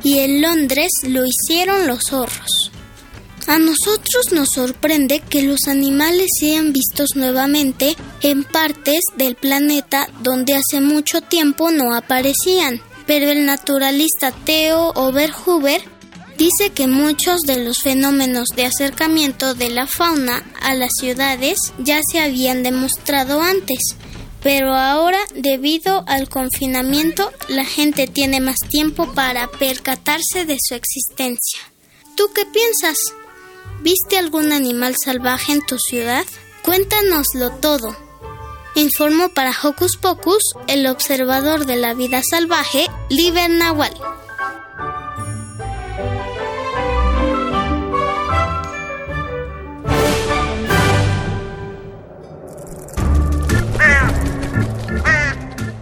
y 0.03 0.19
en 0.19 0.41
Londres 0.41 0.91
lo 1.07 1.25
hicieron 1.27 1.87
los 1.87 2.01
zorros. 2.09 2.71
A 3.47 3.59
nosotros 3.59 4.33
nos 4.33 4.49
sorprende 4.55 5.21
que 5.21 5.43
los 5.43 5.69
animales 5.69 6.29
sean 6.41 6.73
vistos 6.73 7.11
nuevamente 7.15 7.95
en 8.23 8.43
partes 8.43 9.01
del 9.17 9.35
planeta 9.35 10.09
donde 10.23 10.55
hace 10.55 10.81
mucho 10.81 11.21
tiempo 11.21 11.71
no 11.71 11.95
aparecían, 11.95 12.81
pero 13.07 13.31
el 13.31 13.45
naturalista 13.45 14.33
Theo 14.33 14.93
Oberhuber 14.95 15.83
dice 16.39 16.71
que 16.75 16.87
muchos 16.87 17.43
de 17.43 17.63
los 17.63 17.83
fenómenos 17.83 18.49
de 18.57 18.65
acercamiento 18.65 19.55
de 19.55 19.69
la 19.69 19.87
fauna 19.87 20.43
a 20.63 20.73
las 20.73 20.93
ciudades 20.99 21.59
ya 21.79 22.01
se 22.11 22.21
habían 22.21 22.63
demostrado 22.63 23.43
antes, 23.43 23.79
pero 24.43 24.75
ahora 24.75 25.19
debido 25.35 26.03
al 26.07 26.31
confinamiento 26.31 27.31
la 27.49 27.67
gente 27.67 28.07
tiene 28.07 28.41
más 28.41 28.57
tiempo 28.71 29.13
para 29.13 29.49
percatarse 29.49 30.47
de 30.47 30.57
su 30.67 30.75
existencia. 30.75 31.61
¿Tú 32.17 32.31
qué 32.35 32.47
piensas? 32.47 32.97
¿Viste 33.85 34.17
algún 34.17 34.51
animal 34.51 34.97
salvaje 34.97 35.53
en 35.53 35.61
tu 35.61 35.77
ciudad? 35.79 36.25
Cuéntanoslo 36.63 37.51
todo. 37.51 37.95
Informó 38.77 39.29
para 39.29 39.53
Hocus 39.63 39.99
Pocus 39.99 40.43
el 40.69 40.87
observador 40.87 41.67
de 41.67 41.77
la 41.77 41.93
vida 41.93 42.23
salvaje, 42.23 42.87
Liber 43.11 43.51
Nahual. 43.51 43.93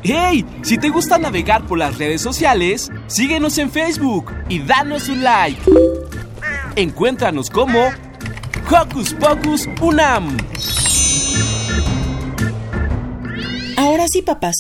¡Hey! 0.03 0.45
Si 0.63 0.77
te 0.77 0.89
gusta 0.89 1.19
navegar 1.19 1.69
por 1.69 1.79
las 1.79 1.99
redes 1.99 2.21
sociales, 2.21 2.91
síguenos 3.07 3.59
en 3.59 3.71
Facebook 3.71 4.33
y 4.49 4.59
danos 4.59 5.09
un 5.09 5.23
like. 5.23 5.63
Encuéntranos 6.77 7.51
como 7.51 7.91
Hocus 8.71 9.15
Pocus 9.15 9.69
Unam. 9.81 10.37
Ahora 13.77 14.07
sí, 14.09 14.23
papás, 14.23 14.55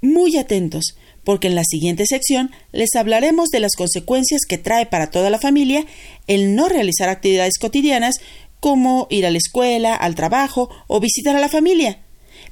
muy 0.00 0.36
atentos, 0.36 0.96
porque 1.24 1.48
en 1.48 1.54
la 1.54 1.64
siguiente 1.64 2.06
sección 2.06 2.50
les 2.72 2.94
hablaremos 2.96 3.48
de 3.50 3.60
las 3.60 3.72
consecuencias 3.76 4.42
que 4.48 4.58
trae 4.58 4.86
para 4.86 5.10
toda 5.10 5.30
la 5.30 5.38
familia 5.38 5.84
el 6.26 6.54
no 6.54 6.68
realizar 6.68 7.08
actividades 7.08 7.58
cotidianas 7.58 8.16
como 8.60 9.06
ir 9.10 9.26
a 9.26 9.30
la 9.30 9.38
escuela, 9.38 9.94
al 9.94 10.14
trabajo 10.14 10.70
o 10.86 11.00
visitar 11.00 11.36
a 11.36 11.40
la 11.40 11.48
familia. 11.48 11.98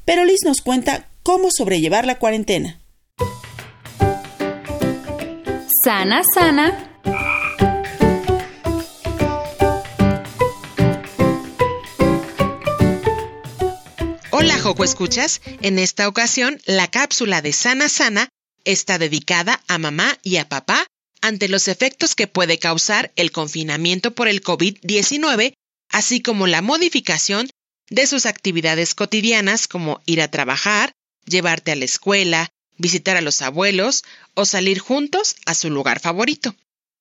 Pero 0.04 0.24
Liz 0.24 0.40
nos 0.44 0.60
cuenta 0.60 1.08
cómo 1.22 1.48
sobrellevar 1.50 2.06
la 2.06 2.18
cuarentena. 2.18 2.80
Sana, 5.84 6.22
sana. 6.34 6.95
Joco 14.66 14.82
Escuchas. 14.82 15.42
En 15.62 15.78
esta 15.78 16.08
ocasión, 16.08 16.60
la 16.66 16.88
cápsula 16.88 17.40
de 17.40 17.52
Sana 17.52 17.88
Sana 17.88 18.30
está 18.64 18.98
dedicada 18.98 19.62
a 19.68 19.78
mamá 19.78 20.18
y 20.24 20.38
a 20.38 20.48
papá 20.48 20.88
ante 21.20 21.48
los 21.48 21.68
efectos 21.68 22.16
que 22.16 22.26
puede 22.26 22.58
causar 22.58 23.12
el 23.14 23.30
confinamiento 23.30 24.16
por 24.16 24.26
el 24.26 24.42
COVID-19, 24.42 25.54
así 25.90 26.20
como 26.20 26.48
la 26.48 26.62
modificación 26.62 27.48
de 27.90 28.08
sus 28.08 28.26
actividades 28.26 28.96
cotidianas 28.96 29.68
como 29.68 30.00
ir 30.04 30.20
a 30.20 30.32
trabajar, 30.32 30.90
llevarte 31.26 31.70
a 31.70 31.76
la 31.76 31.84
escuela, 31.84 32.48
visitar 32.76 33.16
a 33.16 33.20
los 33.20 33.42
abuelos 33.42 34.02
o 34.34 34.46
salir 34.46 34.80
juntos 34.80 35.36
a 35.46 35.54
su 35.54 35.70
lugar 35.70 36.00
favorito. 36.00 36.56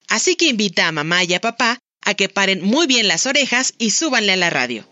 Así 0.08 0.36
que 0.36 0.46
invita 0.46 0.88
a 0.88 0.92
mamá 0.92 1.24
y 1.24 1.34
a 1.34 1.42
papá 1.42 1.80
a 2.04 2.14
que 2.14 2.30
paren 2.30 2.62
muy 2.62 2.86
bien 2.86 3.08
las 3.08 3.26
orejas 3.26 3.74
y 3.80 3.90
súbanle 3.90 4.34
a 4.34 4.38
la 4.38 4.52
radio. 4.52 4.88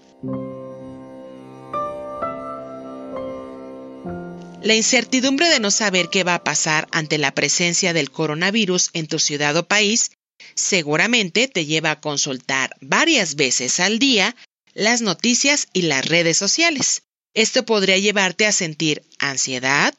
La 4.63 4.75
incertidumbre 4.75 5.49
de 5.49 5.59
no 5.59 5.71
saber 5.71 6.07
qué 6.09 6.23
va 6.23 6.35
a 6.35 6.43
pasar 6.45 6.87
ante 6.91 7.17
la 7.17 7.35
presencia 7.35 7.91
del 7.91 8.11
coronavirus 8.11 8.91
en 8.93 9.07
tu 9.07 9.19
ciudad 9.19 9.57
o 9.57 9.67
país 9.67 10.11
seguramente 10.55 11.49
te 11.49 11.65
lleva 11.65 11.91
a 11.91 11.99
consultar 11.99 12.73
varias 12.79 13.35
veces 13.35 13.81
al 13.81 13.99
día 13.99 14.37
las 14.73 15.01
noticias 15.01 15.67
y 15.73 15.81
las 15.81 16.05
redes 16.05 16.37
sociales. 16.37 17.03
Esto 17.33 17.65
podría 17.65 17.97
llevarte 17.97 18.45
a 18.45 18.53
sentir 18.53 19.03
ansiedad, 19.19 19.93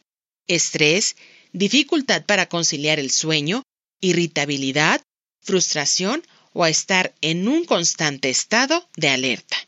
estrés, 0.46 1.16
dificultad 1.52 2.24
para 2.24 2.48
conciliar 2.48 2.98
el 2.98 3.10
sueño, 3.10 3.64
irritabilidad, 4.00 5.02
frustración 5.42 6.26
o 6.54 6.64
a 6.64 6.70
estar 6.70 7.14
en 7.20 7.48
un 7.48 7.66
constante 7.66 8.30
estado 8.30 8.88
de 8.96 9.10
alerta. 9.10 9.58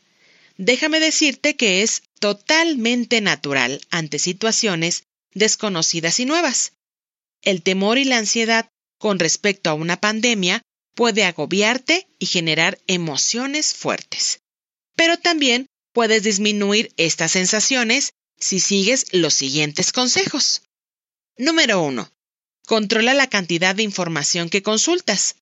Déjame 0.57 0.99
decirte 0.99 1.55
que 1.55 1.83
es 1.83 2.01
totalmente 2.19 3.21
natural 3.21 3.81
ante 3.91 4.19
situaciones 4.19 5.03
desconocidas 5.33 6.19
y 6.19 6.25
nuevas. 6.25 6.73
El 7.43 7.61
temor 7.61 7.99
y 7.99 8.05
la 8.05 8.17
ansiedad 8.17 8.69
con 8.97 9.19
respecto 9.19 9.69
a 9.69 9.75
una 9.75 10.01
pandemia 10.01 10.63
puede 10.95 11.23
agobiarte 11.23 12.07
y 12.17 12.25
generar 12.25 12.79
emociones 12.87 13.75
fuertes. 13.75 14.41
Pero 14.95 15.17
también 15.17 15.67
puedes 15.93 16.23
disminuir 16.23 16.91
estas 16.97 17.33
sensaciones 17.33 18.13
si 18.39 18.59
sigues 18.59 19.05
los 19.11 19.35
siguientes 19.35 19.91
consejos. 19.91 20.63
Número 21.37 21.81
1. 21.83 22.11
Controla 22.65 23.13
la 23.13 23.27
cantidad 23.27 23.75
de 23.75 23.83
información 23.83 24.49
que 24.49 24.63
consultas. 24.63 25.35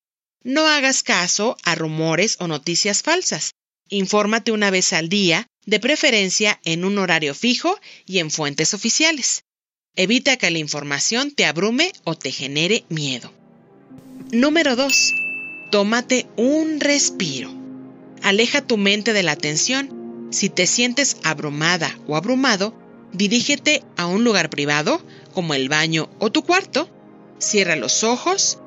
No 0.43 0.67
hagas 0.67 1.03
caso 1.03 1.55
a 1.63 1.73
rumores 1.75 2.35
o 2.39 2.47
noticias 2.47 3.01
falsas. 3.01 3.51
Infórmate 3.89 4.51
una 4.51 4.71
vez 4.71 4.93
al 4.93 5.09
día, 5.09 5.47
de 5.65 5.79
preferencia 5.79 6.59
en 6.63 6.85
un 6.85 6.97
horario 6.97 7.33
fijo 7.33 7.79
y 8.05 8.19
en 8.19 8.31
fuentes 8.31 8.73
oficiales. 8.73 9.43
Evita 9.95 10.37
que 10.37 10.51
la 10.51 10.59
información 10.59 11.31
te 11.31 11.45
abrume 11.45 11.91
o 12.03 12.15
te 12.15 12.31
genere 12.31 12.85
miedo. 12.89 13.31
Número 14.31 14.75
2. 14.75 15.13
Tómate 15.71 16.27
un 16.35 16.79
respiro. 16.79 17.53
Aleja 18.21 18.61
tu 18.65 18.77
mente 18.77 19.13
de 19.13 19.23
la 19.23 19.35
tensión 19.35 20.05
si 20.35 20.49
te 20.49 20.67
sientes 20.67 21.17
abrumada 21.23 21.97
o 22.07 22.17
abrumado, 22.17 22.73
dirígete 23.13 23.83
a 23.95 24.05
un 24.07 24.25
lugar 24.25 24.49
privado, 24.49 25.01
como 25.33 25.53
el 25.53 25.69
baño 25.69 26.09
o 26.19 26.29
tu 26.29 26.43
cuarto, 26.43 26.89
cierra 27.39 27.77
los 27.77 28.03
ojos 28.03 28.59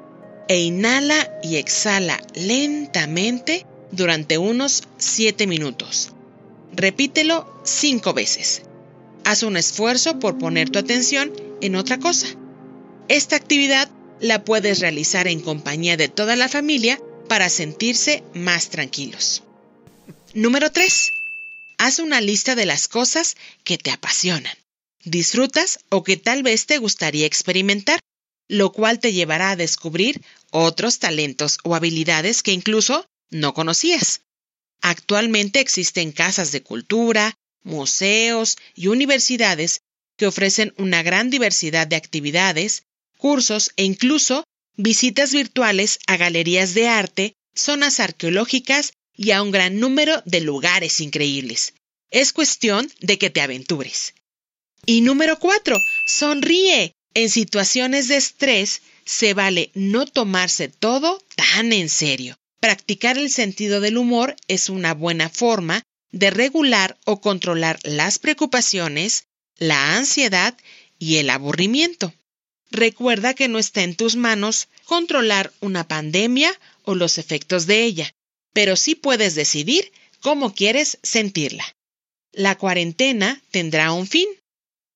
e 0.48 0.60
inhala 0.60 1.30
y 1.42 1.56
exhala 1.56 2.18
lentamente 2.34 3.66
durante 3.92 4.38
unos 4.38 4.84
7 4.98 5.46
minutos. 5.46 6.12
Repítelo 6.72 7.60
5 7.64 8.12
veces. 8.12 8.62
Haz 9.24 9.42
un 9.42 9.56
esfuerzo 9.56 10.18
por 10.18 10.38
poner 10.38 10.70
tu 10.70 10.78
atención 10.78 11.32
en 11.60 11.76
otra 11.76 11.98
cosa. 11.98 12.28
Esta 13.08 13.36
actividad 13.36 13.90
la 14.20 14.44
puedes 14.44 14.80
realizar 14.80 15.28
en 15.28 15.40
compañía 15.40 15.96
de 15.96 16.08
toda 16.08 16.36
la 16.36 16.48
familia 16.48 17.00
para 17.28 17.48
sentirse 17.48 18.22
más 18.34 18.70
tranquilos. 18.70 19.42
Número 20.34 20.70
3. 20.70 21.10
Haz 21.78 21.98
una 22.00 22.20
lista 22.20 22.54
de 22.54 22.66
las 22.66 22.88
cosas 22.88 23.36
que 23.64 23.78
te 23.78 23.90
apasionan, 23.90 24.56
disfrutas 25.04 25.78
o 25.90 26.02
que 26.02 26.16
tal 26.16 26.42
vez 26.42 26.66
te 26.66 26.78
gustaría 26.78 27.26
experimentar, 27.26 28.00
lo 28.48 28.72
cual 28.72 28.98
te 28.98 29.12
llevará 29.12 29.50
a 29.50 29.56
descubrir 29.56 30.22
otros 30.50 30.98
talentos 30.98 31.58
o 31.64 31.74
habilidades 31.74 32.42
que 32.42 32.52
incluso 32.52 33.06
no 33.30 33.54
conocías. 33.54 34.22
Actualmente 34.80 35.60
existen 35.60 36.12
casas 36.12 36.52
de 36.52 36.62
cultura, 36.62 37.34
museos 37.62 38.56
y 38.74 38.86
universidades 38.88 39.80
que 40.16 40.26
ofrecen 40.26 40.74
una 40.78 41.02
gran 41.02 41.30
diversidad 41.30 41.86
de 41.86 41.96
actividades, 41.96 42.84
cursos 43.16 43.70
e 43.76 43.84
incluso 43.84 44.44
visitas 44.76 45.32
virtuales 45.32 45.98
a 46.06 46.16
galerías 46.16 46.74
de 46.74 46.88
arte, 46.88 47.34
zonas 47.54 48.00
arqueológicas 48.00 48.92
y 49.16 49.32
a 49.32 49.42
un 49.42 49.50
gran 49.50 49.80
número 49.80 50.22
de 50.24 50.40
lugares 50.40 51.00
increíbles. 51.00 51.74
Es 52.10 52.32
cuestión 52.32 52.90
de 53.00 53.18
que 53.18 53.30
te 53.30 53.40
aventures. 53.40 54.14
Y 54.86 55.00
número 55.02 55.38
cuatro, 55.38 55.76
sonríe. 56.06 56.92
En 57.14 57.30
situaciones 57.30 58.06
de 58.08 58.16
estrés 58.16 58.82
se 59.04 59.34
vale 59.34 59.70
no 59.74 60.06
tomarse 60.06 60.68
todo 60.68 61.22
tan 61.34 61.72
en 61.72 61.88
serio. 61.88 62.38
Practicar 62.60 63.18
el 63.18 63.30
sentido 63.30 63.80
del 63.80 63.98
humor 63.98 64.36
es 64.48 64.68
una 64.68 64.94
buena 64.94 65.28
forma 65.28 65.82
de 66.10 66.30
regular 66.30 66.98
o 67.04 67.20
controlar 67.20 67.78
las 67.82 68.18
preocupaciones, 68.18 69.24
la 69.58 69.96
ansiedad 69.96 70.56
y 70.98 71.16
el 71.16 71.30
aburrimiento. 71.30 72.12
Recuerda 72.70 73.34
que 73.34 73.48
no 73.48 73.58
está 73.58 73.82
en 73.82 73.96
tus 73.96 74.16
manos 74.16 74.68
controlar 74.84 75.52
una 75.60 75.86
pandemia 75.86 76.52
o 76.84 76.94
los 76.94 77.18
efectos 77.18 77.66
de 77.66 77.84
ella 77.84 78.14
pero 78.58 78.74
sí 78.74 78.96
puedes 78.96 79.36
decidir 79.36 79.92
cómo 80.20 80.52
quieres 80.52 80.98
sentirla. 81.04 81.64
La 82.32 82.56
cuarentena 82.56 83.40
tendrá 83.52 83.92
un 83.92 84.08
fin. 84.08 84.28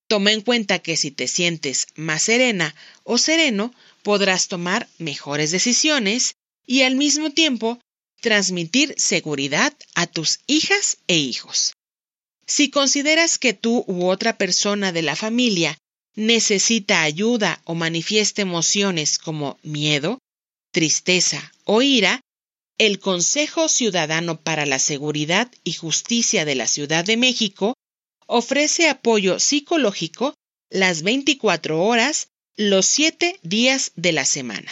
Toma 0.09 0.33
en 0.33 0.41
cuenta 0.41 0.79
que 0.79 0.97
si 0.97 1.11
te 1.11 1.29
sientes 1.29 1.87
más 1.95 2.23
serena 2.23 2.75
o 3.03 3.17
sereno, 3.17 3.73
podrás 4.01 4.49
tomar 4.49 4.89
mejores 4.97 5.51
decisiones 5.51 6.35
y 6.65 6.81
al 6.81 6.95
mismo 6.95 7.31
tiempo 7.31 7.79
transmitir 8.21 8.95
seguridad 8.97 9.73
a 9.95 10.07
tus 10.07 10.39
hijas 10.47 10.97
e 11.07 11.17
hijos. 11.17 11.73
Si 12.45 12.69
consideras 12.69 13.37
que 13.37 13.53
tú 13.53 13.83
u 13.87 14.07
otra 14.07 14.37
persona 14.37 14.91
de 14.91 15.01
la 15.01 15.15
familia 15.15 15.77
necesita 16.15 17.01
ayuda 17.01 17.61
o 17.65 17.75
manifiesta 17.75 18.41
emociones 18.41 19.17
como 19.17 19.57
miedo, 19.63 20.19
tristeza 20.71 21.53
o 21.65 21.81
ira, 21.81 22.21
el 22.77 22.99
Consejo 22.99 23.69
Ciudadano 23.69 24.41
para 24.41 24.65
la 24.65 24.79
Seguridad 24.79 25.51
y 25.63 25.73
Justicia 25.73 26.45
de 26.45 26.55
la 26.55 26.67
Ciudad 26.67 27.05
de 27.05 27.17
México 27.17 27.75
ofrece 28.25 28.89
apoyo 28.89 29.39
psicológico 29.39 30.33
las 30.69 31.03
24 31.03 31.83
horas, 31.83 32.29
los 32.55 32.85
7 32.87 33.39
días 33.43 33.91
de 33.95 34.11
la 34.11 34.25
semana. 34.25 34.71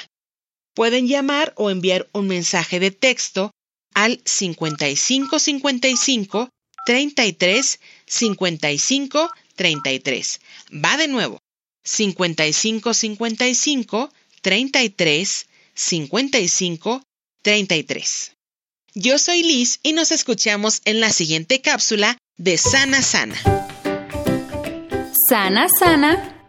Pueden 0.74 1.08
llamar 1.08 1.54
o 1.56 1.70
enviar 1.70 2.08
un 2.14 2.28
mensaje 2.28 2.80
de 2.80 2.92
texto 2.92 3.52
al 3.94 4.22
5555 4.26 6.50
33 6.86 7.80
55 8.06 9.32
33. 9.56 10.40
Va 10.74 10.98
de 10.98 11.08
nuevo. 11.08 11.40
5555 11.84 14.12
33 14.42 15.48
55 15.74 17.04
33. 17.44 18.32
Yo 18.94 19.18
soy 19.20 19.44
Liz 19.44 19.80
y 19.84 19.94
nos 19.94 20.12
escuchamos 20.12 20.82
en 20.86 21.00
la 21.00 21.12
siguiente 21.12 21.62
cápsula 21.62 22.18
de 22.38 22.58
Sana 22.58 23.02
Sana. 23.02 23.36
Sana 25.30 25.68
Sana. 25.80 26.41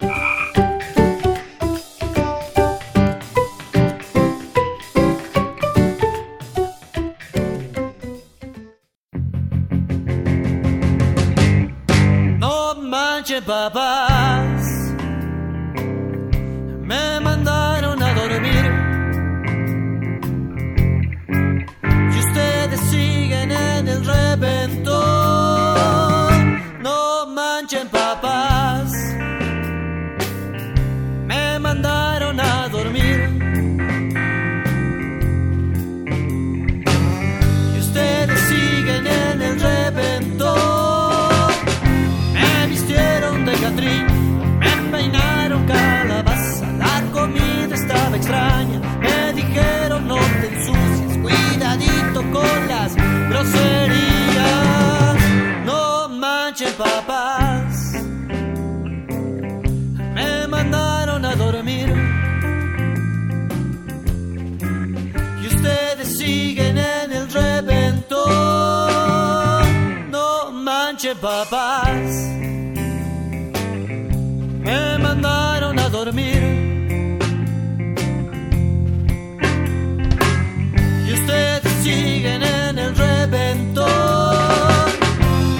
Baba. 13.40 14.11
Papás 71.44 72.10
me 74.60 74.98
mandaron 74.98 75.76
a 75.78 75.88
dormir. 75.88 76.42
Y 81.06 81.12
ustedes 81.12 81.72
siguen 81.82 82.42
en 82.42 82.78
el 82.78 82.94
reventón. 82.94 83.86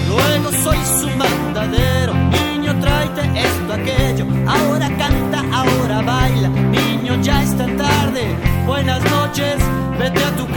Luego 0.07 0.51
soy 0.63 0.77
su 0.99 1.09
mandadero. 1.17 2.13
Niño, 2.13 2.79
tráete 2.79 3.21
esto, 3.47 3.73
aquello. 3.73 4.25
Ahora 4.47 4.87
canta, 4.97 5.43
ahora 5.51 6.01
baila. 6.01 6.47
Niño, 6.47 7.21
ya 7.21 7.43
está 7.43 7.65
tarde. 7.75 8.23
Buenas 8.65 9.03
noches, 9.03 9.57
vete 9.99 10.23
a 10.23 10.31
tu 10.37 10.47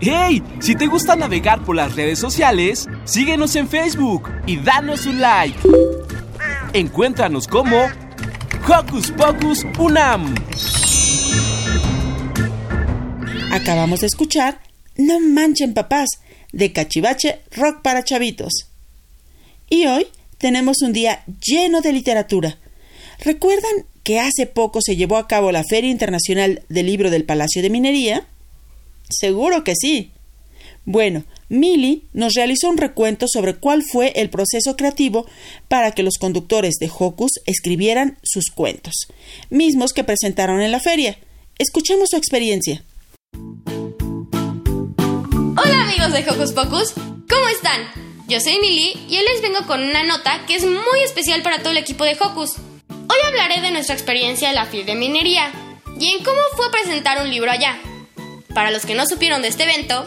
¡Hey! 0.00 0.42
Si 0.60 0.76
te 0.76 0.86
gusta 0.86 1.16
navegar 1.16 1.64
por 1.64 1.74
las 1.74 1.96
redes 1.96 2.20
sociales, 2.20 2.86
síguenos 3.04 3.56
en 3.56 3.68
Facebook 3.68 4.30
y 4.46 4.56
danos 4.56 5.06
un 5.06 5.20
like. 5.20 5.58
Encuéntranos 6.72 7.48
como 7.48 7.76
Hocus 8.68 9.10
Pocus 9.10 9.66
Unam. 9.76 10.36
Acabamos 13.50 14.00
de 14.00 14.06
escuchar 14.06 14.60
No 14.96 15.18
manchen 15.18 15.74
papás 15.74 16.08
de 16.52 16.72
Cachivache 16.72 17.40
Rock 17.56 17.82
para 17.82 18.04
Chavitos. 18.04 18.68
Y 19.68 19.86
hoy 19.86 20.06
tenemos 20.38 20.80
un 20.82 20.92
día 20.92 21.24
lleno 21.44 21.80
de 21.80 21.92
literatura. 21.92 22.58
¿Recuerdan 23.24 23.84
que 24.04 24.20
hace 24.20 24.46
poco 24.46 24.78
se 24.80 24.94
llevó 24.94 25.16
a 25.16 25.26
cabo 25.26 25.50
la 25.50 25.64
Feria 25.64 25.90
Internacional 25.90 26.62
del 26.68 26.86
Libro 26.86 27.10
del 27.10 27.24
Palacio 27.24 27.62
de 27.62 27.70
Minería? 27.70 28.28
Seguro 29.08 29.64
que 29.64 29.74
sí. 29.74 30.12
Bueno, 30.84 31.24
Millie 31.48 32.02
nos 32.12 32.34
realizó 32.34 32.68
un 32.68 32.78
recuento 32.78 33.26
sobre 33.28 33.56
cuál 33.56 33.82
fue 33.82 34.12
el 34.16 34.30
proceso 34.30 34.76
creativo 34.76 35.26
para 35.68 35.92
que 35.92 36.02
los 36.02 36.18
conductores 36.18 36.76
de 36.80 36.90
Hocus 36.90 37.32
escribieran 37.46 38.18
sus 38.22 38.46
cuentos, 38.54 38.94
mismos 39.50 39.92
que 39.92 40.04
presentaron 40.04 40.60
en 40.60 40.72
la 40.72 40.80
feria. 40.80 41.18
Escuchemos 41.58 42.08
su 42.10 42.16
experiencia. 42.16 42.84
Hola 45.60 45.82
amigos 45.82 46.12
de 46.12 46.24
Hocus 46.30 46.52
Pocus, 46.52 46.92
¿cómo 47.28 47.48
están? 47.48 47.82
Yo 48.28 48.40
soy 48.40 48.58
Millie 48.58 48.94
y 49.08 49.16
hoy 49.16 49.24
les 49.24 49.42
vengo 49.42 49.66
con 49.66 49.82
una 49.82 50.04
nota 50.04 50.44
que 50.46 50.56
es 50.56 50.64
muy 50.64 51.00
especial 51.04 51.42
para 51.42 51.58
todo 51.58 51.70
el 51.70 51.78
equipo 51.78 52.04
de 52.04 52.16
Hocus. 52.18 52.56
Hoy 52.88 53.18
hablaré 53.26 53.60
de 53.60 53.70
nuestra 53.72 53.94
experiencia 53.94 54.50
en 54.50 54.54
la 54.54 54.66
FIL 54.66 54.86
de 54.86 54.94
minería 54.94 55.50
y 55.98 56.08
en 56.08 56.24
cómo 56.24 56.40
fue 56.56 56.70
presentar 56.70 57.22
un 57.22 57.30
libro 57.30 57.50
allá. 57.50 57.78
Para 58.58 58.72
los 58.72 58.84
que 58.84 58.96
no 58.96 59.06
supieron 59.06 59.40
de 59.40 59.46
este 59.46 59.62
evento, 59.62 60.04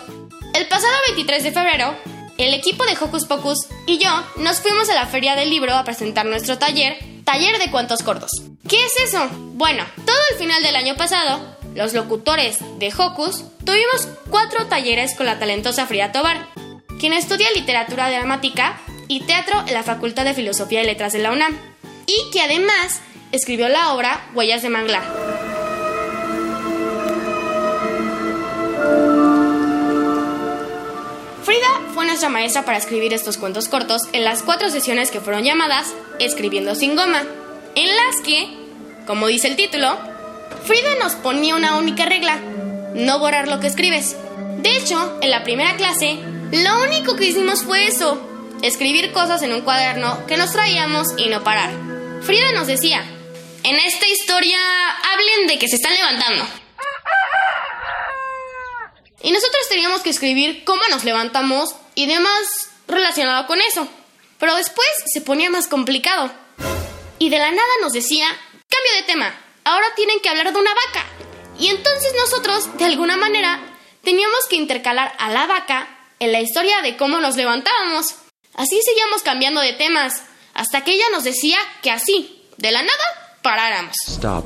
el 0.53 0.67
pasado 0.67 0.93
23 1.07 1.41
de 1.41 1.53
febrero, 1.53 1.95
el 2.37 2.53
equipo 2.53 2.83
de 2.83 2.97
Hocus 2.99 3.23
Pocus 3.23 3.67
y 3.87 3.97
yo 3.97 4.09
nos 4.35 4.59
fuimos 4.59 4.89
a 4.89 4.93
la 4.93 5.05
feria 5.05 5.37
del 5.37 5.49
libro 5.49 5.73
a 5.73 5.85
presentar 5.85 6.25
nuestro 6.25 6.57
taller 6.57 6.97
Taller 7.23 7.59
de 7.59 7.71
cuentos 7.71 8.03
cortos. 8.03 8.29
¿Qué 8.67 8.75
es 8.83 9.07
eso? 9.07 9.25
Bueno, 9.53 9.85
todo 10.05 10.17
el 10.31 10.37
final 10.37 10.61
del 10.63 10.75
año 10.75 10.97
pasado, 10.97 11.39
los 11.75 11.93
locutores 11.93 12.57
de 12.77 12.93
Hocus 12.93 13.45
tuvimos 13.63 14.09
cuatro 14.29 14.65
talleres 14.65 15.15
con 15.15 15.27
la 15.27 15.39
talentosa 15.39 15.87
Frida 15.87 16.11
Tobar, 16.11 16.45
quien 16.99 17.13
estudia 17.13 17.49
literatura 17.55 18.11
dramática 18.11 18.81
y 19.07 19.21
teatro 19.21 19.63
en 19.65 19.73
la 19.73 19.83
Facultad 19.83 20.25
de 20.25 20.33
Filosofía 20.33 20.83
y 20.83 20.87
Letras 20.87 21.13
de 21.13 21.19
la 21.19 21.31
UNAM, 21.31 21.57
y 22.05 22.31
que 22.33 22.41
además 22.41 22.99
escribió 23.31 23.69
la 23.69 23.93
obra 23.93 24.29
Huellas 24.33 24.61
de 24.61 24.69
Manglar. 24.69 25.50
Frida 31.51 31.81
fue 31.93 32.05
nuestra 32.05 32.29
maestra 32.29 32.63
para 32.63 32.77
escribir 32.77 33.13
estos 33.13 33.35
cuentos 33.35 33.67
cortos 33.67 34.03
en 34.13 34.23
las 34.23 34.41
cuatro 34.41 34.69
sesiones 34.69 35.11
que 35.11 35.19
fueron 35.19 35.43
llamadas 35.43 35.93
Escribiendo 36.17 36.75
sin 36.75 36.95
goma, 36.95 37.23
en 37.75 37.87
las 37.89 38.21
que, 38.23 38.47
como 39.05 39.27
dice 39.27 39.49
el 39.49 39.57
título, 39.57 39.99
Frida 40.63 40.95
nos 41.01 41.15
ponía 41.15 41.57
una 41.57 41.75
única 41.75 42.05
regla, 42.05 42.37
no 42.93 43.19
borrar 43.19 43.49
lo 43.49 43.59
que 43.59 43.67
escribes. 43.67 44.15
De 44.59 44.77
hecho, 44.77 45.19
en 45.21 45.29
la 45.29 45.43
primera 45.43 45.75
clase, 45.75 46.19
lo 46.53 46.83
único 46.83 47.17
que 47.17 47.25
hicimos 47.25 47.63
fue 47.63 47.85
eso, 47.85 48.21
escribir 48.61 49.11
cosas 49.11 49.41
en 49.41 49.51
un 49.51 49.59
cuaderno 49.59 50.25
que 50.27 50.37
nos 50.37 50.53
traíamos 50.53 51.07
y 51.17 51.27
no 51.27 51.43
parar. 51.43 51.71
Frida 52.21 52.53
nos 52.53 52.67
decía, 52.67 53.03
en 53.65 53.75
esta 53.75 54.07
historia 54.07 54.57
hablen 55.11 55.47
de 55.47 55.59
que 55.59 55.67
se 55.67 55.75
están 55.75 55.95
levantando. 55.95 56.60
Y 59.23 59.31
nosotros 59.31 59.61
teníamos 59.69 60.01
que 60.01 60.09
escribir 60.09 60.63
cómo 60.63 60.81
nos 60.89 61.03
levantamos 61.03 61.75
y 61.95 62.07
demás 62.07 62.69
relacionado 62.87 63.47
con 63.47 63.59
eso. 63.61 63.87
Pero 64.39 64.55
después 64.55 64.87
se 65.05 65.21
ponía 65.21 65.49
más 65.49 65.67
complicado. 65.67 66.31
Y 67.19 67.29
de 67.29 67.37
la 67.37 67.51
nada 67.51 67.69
nos 67.81 67.93
decía, 67.93 68.27
cambio 68.67 68.93
de 68.95 69.03
tema, 69.03 69.39
ahora 69.63 69.87
tienen 69.95 70.19
que 70.19 70.29
hablar 70.29 70.51
de 70.51 70.59
una 70.59 70.71
vaca. 70.73 71.05
Y 71.59 71.67
entonces 71.67 72.13
nosotros, 72.15 72.77
de 72.77 72.85
alguna 72.85 73.17
manera, 73.17 73.59
teníamos 74.03 74.47
que 74.49 74.55
intercalar 74.55 75.13
a 75.19 75.29
la 75.29 75.45
vaca 75.45 75.87
en 76.19 76.31
la 76.31 76.41
historia 76.41 76.81
de 76.81 76.97
cómo 76.97 77.19
nos 77.19 77.35
levantábamos. 77.35 78.15
Así 78.55 78.81
seguíamos 78.81 79.21
cambiando 79.21 79.61
de 79.61 79.73
temas, 79.73 80.23
hasta 80.53 80.83
que 80.83 80.93
ella 80.93 81.05
nos 81.11 81.23
decía 81.23 81.59
que 81.83 81.91
así, 81.91 82.47
de 82.57 82.71
la 82.71 82.81
nada, 82.81 83.37
paráramos. 83.43 83.95
Stop. 84.07 84.45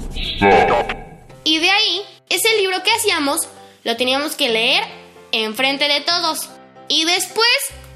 Y 1.43 1.59
de 1.59 1.69
ahí, 1.69 2.01
ese 2.29 2.57
libro 2.57 2.83
que 2.83 2.91
hacíamos 2.91 3.47
lo 3.85 3.95
teníamos 3.95 4.35
que 4.35 4.49
leer 4.49 4.83
enfrente 5.31 5.87
de 5.87 6.01
todos 6.01 6.49
y 6.89 7.05
después 7.05 7.47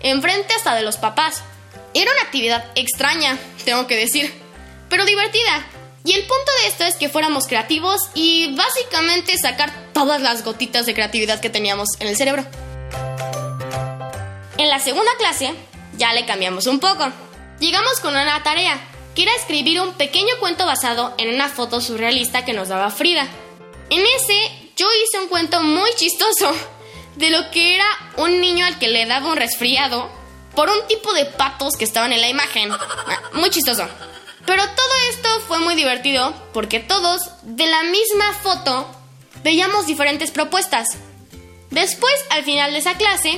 enfrente 0.02 0.54
hasta 0.54 0.76
de 0.76 0.84
los 0.84 0.98
papás. 0.98 1.42
Era 1.94 2.12
una 2.12 2.22
actividad 2.22 2.64
extraña, 2.76 3.38
tengo 3.66 3.88
que 3.88 3.98
decir, 3.98 4.32
pero 4.88 5.04
divertida. 5.04 5.66
Y 6.06 6.14
el 6.14 6.22
punto 6.22 6.52
de 6.62 6.68
esto 6.68 6.86
es 6.86 6.96
que 6.96 7.10
fuéramos 7.10 7.48
creativos 7.48 8.10
y 8.14 8.56
básicamente 8.56 9.38
sacar 9.38 9.74
todas 9.92 10.22
las 10.22 10.46
gotitas 10.46 10.86
de 10.86 10.94
creatividad 10.94 11.42
que 11.42 11.50
teníamos 11.50 11.90
en 12.00 12.08
el 12.08 12.16
cerebro. 12.16 12.46
En 14.58 14.70
la 14.70 14.80
segunda 14.80 15.12
clase 15.18 15.54
ya 15.98 16.14
le 16.14 16.26
cambiamos 16.26 16.68
un 16.68 16.80
poco. 16.80 17.12
Llegamos 17.60 18.00
con 18.00 18.12
una 18.12 18.44
tarea, 18.44 18.80
que 19.16 19.24
era 19.24 19.36
escribir 19.36 19.82
un 19.82 19.94
pequeño 19.96 20.36
cuento 20.40 20.68
basado 20.68 21.16
en 21.18 21.34
una 21.34 21.50
foto 21.50 21.82
surrealista 21.82 22.46
que 22.46 22.54
nos 22.54 22.70
daba 22.70 22.92
Frida. 22.92 23.28
En 23.90 24.06
ese 24.06 24.69
yo 24.80 24.88
hice 25.04 25.20
un 25.20 25.28
cuento 25.28 25.62
muy 25.62 25.92
chistoso 25.96 26.56
de 27.18 27.30
lo 27.32 27.52
que 27.52 27.76
era 27.76 27.86
un 28.16 28.40
niño 28.40 28.66
al 28.66 28.80
que 28.80 28.88
le 28.88 29.06
daba 29.06 29.32
un 29.32 29.36
resfriado 29.36 30.10
por 30.56 30.70
un 30.70 30.88
tipo 30.88 31.14
de 31.14 31.26
patos 31.26 31.76
que 31.76 31.84
estaban 31.84 32.14
en 32.14 32.22
la 32.22 32.30
imagen. 32.30 32.72
Ah, 32.72 33.22
muy 33.34 33.50
chistoso. 33.50 33.86
Pero 34.46 34.64
todo 34.64 34.96
esto 35.10 35.28
fue 35.50 35.60
muy 35.60 35.76
divertido 35.76 36.34
porque 36.54 36.80
todos, 36.80 37.30
de 37.44 37.68
la 37.68 37.84
misma 37.84 38.34
foto, 38.42 38.90
veíamos 39.44 39.86
diferentes 39.86 40.32
propuestas. 40.32 40.88
Después, 41.72 42.14
al 42.30 42.46
final 42.46 42.72
de 42.72 42.80
esa 42.80 42.96
clase, 42.96 43.38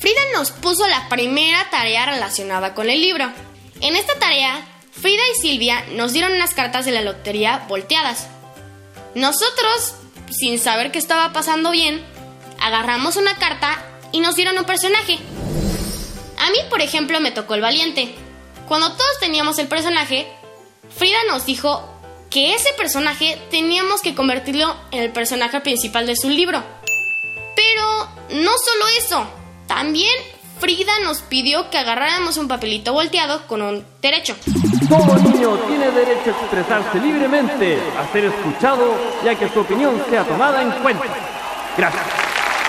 Frida 0.00 0.20
nos 0.34 0.50
puso 0.50 0.88
la 0.88 1.08
primera 1.08 1.70
tarea 1.70 2.06
relacionada 2.06 2.74
con 2.74 2.90
el 2.90 3.00
libro. 3.00 3.32
En 3.80 3.94
esta 3.94 4.18
tarea, 4.18 4.66
Frida 4.90 5.22
y 5.32 5.40
Silvia 5.40 5.84
nos 5.92 6.12
dieron 6.12 6.32
unas 6.32 6.54
cartas 6.54 6.84
de 6.84 6.90
la 6.90 7.02
lotería 7.02 7.66
volteadas. 7.68 8.26
Nosotros 9.14 9.94
sin 10.32 10.58
saber 10.58 10.90
qué 10.90 10.98
estaba 10.98 11.32
pasando 11.32 11.70
bien, 11.70 12.04
agarramos 12.60 13.16
una 13.16 13.36
carta 13.36 13.82
y 14.12 14.20
nos 14.20 14.36
dieron 14.36 14.58
un 14.58 14.64
personaje. 14.64 15.18
A 16.38 16.50
mí, 16.50 16.58
por 16.70 16.80
ejemplo, 16.80 17.20
me 17.20 17.30
tocó 17.30 17.54
el 17.54 17.60
valiente. 17.60 18.14
Cuando 18.66 18.92
todos 18.92 19.20
teníamos 19.20 19.58
el 19.58 19.68
personaje, 19.68 20.26
Frida 20.96 21.18
nos 21.28 21.46
dijo 21.46 21.88
que 22.30 22.54
ese 22.54 22.72
personaje 22.72 23.38
teníamos 23.50 24.00
que 24.00 24.14
convertirlo 24.14 24.74
en 24.90 25.02
el 25.02 25.12
personaje 25.12 25.60
principal 25.60 26.06
de 26.06 26.16
su 26.16 26.30
libro. 26.30 26.62
Pero 27.54 28.08
no 28.30 28.50
solo 28.58 28.88
eso, 28.98 29.26
también 29.66 30.12
Frida 30.62 30.92
nos 31.02 31.22
pidió 31.22 31.70
que 31.70 31.78
agarráramos 31.78 32.36
un 32.36 32.46
papelito 32.46 32.92
volteado 32.92 33.48
con 33.48 33.62
un 33.62 33.84
derecho. 34.00 34.36
Todo 34.88 35.16
niño 35.16 35.56
tiene 35.66 35.90
derecho 35.90 36.30
a 36.30 36.40
expresarse 36.40 37.00
libremente, 37.00 37.80
a 37.98 38.12
ser 38.12 38.26
escuchado 38.26 38.94
y 39.24 39.28
a 39.28 39.34
que 39.36 39.48
su 39.48 39.58
opinión 39.58 40.00
sea 40.08 40.22
tomada 40.22 40.62
en 40.62 40.70
cuenta. 40.80 41.02
Gracias. 41.76 42.04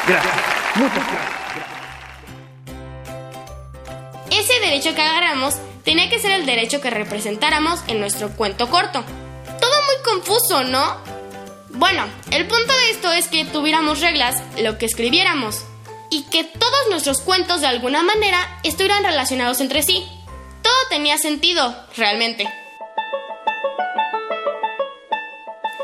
Gracias. 0.07 0.33
Muchas 0.73 0.95
gracias. 0.95 1.33
Ese 4.31 4.59
derecho 4.61 4.95
que 4.95 5.01
agarramos 5.03 5.57
tenía 5.83 6.09
que 6.09 6.17
ser 6.17 6.31
el 6.31 6.47
derecho 6.47 6.81
que 6.81 6.89
representáramos 6.89 7.83
en 7.87 7.99
nuestro 7.99 8.29
cuento 8.29 8.71
corto. 8.71 9.03
Todo 9.61 9.75
muy 9.85 10.03
confuso, 10.03 10.63
¿no? 10.63 10.97
Bueno, 11.69 12.05
el 12.31 12.47
punto 12.47 12.73
de 12.73 12.89
esto 12.89 13.11
es 13.11 13.27
que 13.27 13.45
tuviéramos 13.45 14.01
reglas 14.01 14.41
lo 14.57 14.79
que 14.79 14.87
escribiéramos 14.87 15.63
y 16.13 16.21
que 16.21 16.43
todos 16.43 16.89
nuestros 16.91 17.21
cuentos 17.21 17.61
de 17.61 17.67
alguna 17.67 18.03
manera 18.03 18.59
estuvieran 18.61 19.03
relacionados 19.03 19.59
entre 19.61 19.81
sí. 19.81 20.05
Todo 20.61 20.73
tenía 20.87 21.17
sentido, 21.17 21.75
realmente. 21.97 22.47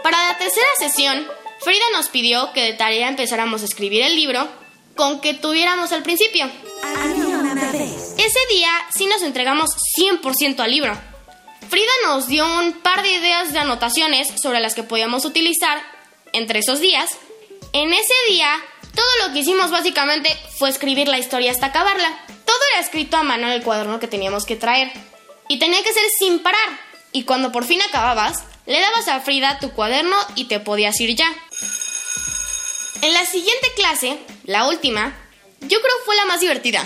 Para 0.04 0.28
la 0.28 0.38
tercera 0.38 0.68
sesión, 0.78 1.28
Frida 1.62 1.84
nos 1.94 2.10
pidió 2.10 2.54
que 2.54 2.62
de 2.62 2.74
tarea 2.74 3.10
empezáramos 3.10 3.64
a 3.64 3.66
escribir 3.66 4.04
el 4.04 4.16
libro 4.16 4.48
con 4.96 5.20
que 5.20 5.34
tuviéramos 5.34 5.92
al 5.94 6.04
principio. 6.04 6.46
Ese 6.46 8.40
día 8.52 8.70
sí 8.96 9.08
nos 9.08 9.24
entregamos 9.24 9.72
100% 10.00 10.60
al 10.60 10.70
libro. 10.70 10.96
Frida 11.70 11.92
nos 12.06 12.28
dio 12.28 12.46
un 12.60 12.74
par 12.74 13.02
de 13.02 13.14
ideas 13.14 13.52
de 13.52 13.60
anotaciones 13.60 14.28
sobre 14.40 14.60
las 14.60 14.76
que 14.76 14.84
podíamos 14.84 15.26
utilizar 15.26 15.82
entre 16.34 16.60
esos 16.60 16.80
días. 16.80 17.18
En 17.74 17.92
ese 17.94 18.14
día 18.28 18.60
todo 18.94 19.28
lo 19.28 19.34
que 19.34 19.40
hicimos 19.40 19.72
básicamente 19.72 20.36
fue 20.58 20.70
escribir 20.70 21.08
la 21.08 21.20
historia 21.20 21.52
hasta 21.52 21.68
acabarla. 21.68 22.10
Todo 22.46 22.58
era 22.74 22.82
escrito 22.82 23.18
a 23.18 23.24
mano 23.24 23.48
en 23.48 23.54
el 23.54 23.64
cuaderno 23.64 24.00
que 24.00 24.08
teníamos 24.08 24.46
que 24.46 24.56
traer. 24.56 24.92
Y 25.48 25.60
tenía 25.60 25.84
que 25.84 25.94
ser 25.94 26.04
sin 26.18 26.40
parar. 26.40 26.80
Y 27.12 27.24
cuando 27.24 27.52
por 27.52 27.66
fin 27.66 27.82
acababas, 27.82 28.44
le 28.66 28.80
dabas 28.80 29.08
a 29.08 29.20
Frida 29.22 29.60
tu 29.60 29.72
cuaderno 29.72 30.16
y 30.36 30.46
te 30.46 30.60
podías 30.60 31.00
ir 31.00 31.16
ya. 31.16 31.28
En 33.02 33.14
la 33.14 33.26
siguiente 33.26 33.68
clase, 33.76 34.20
la 34.44 34.68
última, 34.68 35.16
yo 35.62 35.82
creo 35.82 35.96
fue 36.06 36.16
la 36.16 36.26
más 36.26 36.40
divertida. 36.40 36.86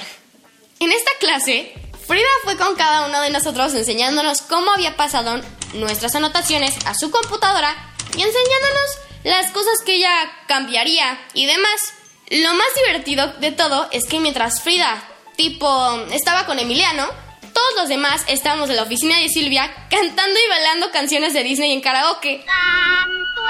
En 0.79 0.91
esta 0.91 1.11
clase, 1.19 1.73
Frida 2.07 2.27
fue 2.43 2.57
con 2.57 2.75
cada 2.75 3.05
uno 3.05 3.21
de 3.21 3.29
nosotros 3.29 3.73
enseñándonos 3.73 4.41
cómo 4.41 4.71
había 4.71 4.95
pasado 4.95 5.41
nuestras 5.73 6.15
anotaciones 6.15 6.75
a 6.85 6.93
su 6.93 7.09
computadora 7.09 7.75
y 8.15 8.21
enseñándonos 8.21 8.97
las 9.23 9.51
cosas 9.51 9.79
que 9.85 9.95
ella 9.95 10.11
cambiaría 10.47 11.19
y 11.33 11.45
demás. 11.45 11.93
Lo 12.29 12.53
más 12.53 12.67
divertido 12.75 13.27
de 13.39 13.51
todo 13.51 13.87
es 13.91 14.05
que 14.07 14.19
mientras 14.19 14.61
Frida, 14.61 15.03
tipo, 15.35 15.99
estaba 16.11 16.45
con 16.45 16.59
Emiliano, 16.59 17.05
todos 17.53 17.75
los 17.77 17.89
demás 17.89 18.23
estábamos 18.27 18.69
en 18.69 18.77
la 18.77 18.83
oficina 18.83 19.17
de 19.17 19.29
Silvia 19.29 19.71
cantando 19.89 20.39
y 20.39 20.49
bailando 20.49 20.91
canciones 20.91 21.33
de 21.33 21.43
Disney 21.43 21.71
en 21.71 21.81
karaoke. 21.81 22.43
Canto 22.45 23.41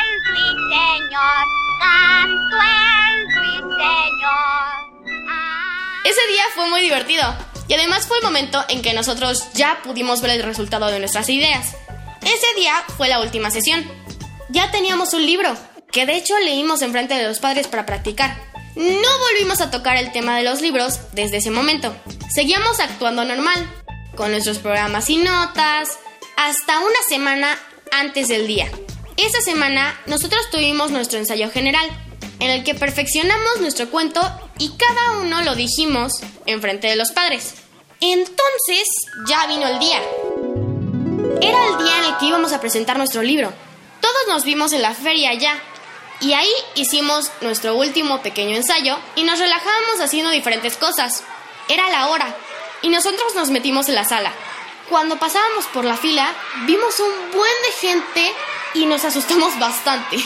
el 0.00 0.24
ruiseñor, 0.26 1.44
canto 1.80 2.56
el 3.08 3.34
ruiseñor. 3.36 4.84
Ese 6.04 6.26
día 6.26 6.42
fue 6.54 6.68
muy 6.68 6.80
divertido 6.80 7.34
y 7.68 7.74
además 7.74 8.06
fue 8.06 8.18
el 8.18 8.24
momento 8.24 8.64
en 8.68 8.82
que 8.82 8.92
nosotros 8.92 9.52
ya 9.54 9.80
pudimos 9.82 10.20
ver 10.20 10.32
el 10.32 10.42
resultado 10.42 10.86
de 10.88 10.98
nuestras 10.98 11.28
ideas. 11.28 11.76
Ese 12.22 12.54
día 12.56 12.84
fue 12.96 13.08
la 13.08 13.20
última 13.20 13.50
sesión 13.50 14.03
ya 14.54 14.70
teníamos 14.70 15.12
un 15.12 15.26
libro, 15.26 15.54
que 15.92 16.06
de 16.06 16.16
hecho 16.16 16.38
leímos 16.38 16.80
enfrente 16.80 17.14
de 17.14 17.24
los 17.24 17.40
padres 17.40 17.66
para 17.66 17.84
practicar. 17.84 18.36
No 18.76 19.18
volvimos 19.28 19.60
a 19.60 19.70
tocar 19.70 19.96
el 19.96 20.12
tema 20.12 20.36
de 20.36 20.44
los 20.44 20.60
libros 20.60 21.00
desde 21.12 21.38
ese 21.38 21.50
momento. 21.50 21.94
Seguíamos 22.32 22.80
actuando 22.80 23.24
normal, 23.24 23.68
con 24.16 24.30
nuestros 24.30 24.58
programas 24.58 25.10
y 25.10 25.16
notas, 25.16 25.88
hasta 26.36 26.78
una 26.78 26.98
semana 27.08 27.58
antes 27.90 28.28
del 28.28 28.46
día. 28.46 28.70
Esa 29.16 29.40
semana 29.40 30.00
nosotros 30.06 30.48
tuvimos 30.50 30.90
nuestro 30.92 31.18
ensayo 31.18 31.50
general, 31.50 31.86
en 32.38 32.50
el 32.50 32.64
que 32.64 32.74
perfeccionamos 32.74 33.60
nuestro 33.60 33.90
cuento 33.90 34.20
y 34.58 34.70
cada 34.76 35.18
uno 35.20 35.42
lo 35.42 35.54
dijimos 35.56 36.20
enfrente 36.46 36.86
de 36.86 36.96
los 36.96 37.10
padres. 37.10 37.54
Entonces 38.00 38.88
ya 39.28 39.46
vino 39.46 39.66
el 39.66 39.78
día. 39.78 40.00
Era 41.40 42.18
que 42.18 42.26
íbamos 42.26 42.52
a 42.52 42.60
presentar 42.60 42.96
nuestro 42.96 43.22
libro. 43.22 43.52
Todos 44.04 44.28
nos 44.28 44.44
vimos 44.44 44.74
en 44.74 44.82
la 44.82 44.92
feria 44.92 45.32
ya. 45.32 45.58
Y 46.20 46.34
ahí 46.34 46.52
hicimos 46.74 47.30
nuestro 47.40 47.74
último 47.74 48.20
pequeño 48.20 48.54
ensayo 48.54 48.98
y 49.16 49.22
nos 49.24 49.38
relajábamos 49.38 49.98
haciendo 49.98 50.30
diferentes 50.30 50.76
cosas. 50.76 51.24
Era 51.70 51.88
la 51.88 52.08
hora 52.08 52.36
y 52.82 52.90
nosotros 52.90 53.34
nos 53.34 53.48
metimos 53.48 53.88
en 53.88 53.94
la 53.94 54.04
sala. 54.04 54.30
Cuando 54.90 55.18
pasábamos 55.18 55.64
por 55.72 55.86
la 55.86 55.96
fila, 55.96 56.34
vimos 56.66 57.00
un 57.00 57.30
buen 57.32 57.52
de 57.64 57.72
gente 57.80 58.32
y 58.74 58.84
nos 58.84 59.06
asustamos 59.06 59.58
bastante. 59.58 60.18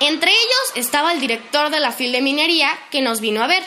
Entre 0.00 0.30
ellos 0.30 0.72
estaba 0.74 1.10
el 1.14 1.20
director 1.20 1.70
de 1.70 1.80
la 1.80 1.92
fila 1.92 2.18
de 2.18 2.22
minería 2.22 2.78
que 2.90 3.00
nos 3.00 3.20
vino 3.20 3.42
a 3.42 3.46
ver. 3.46 3.62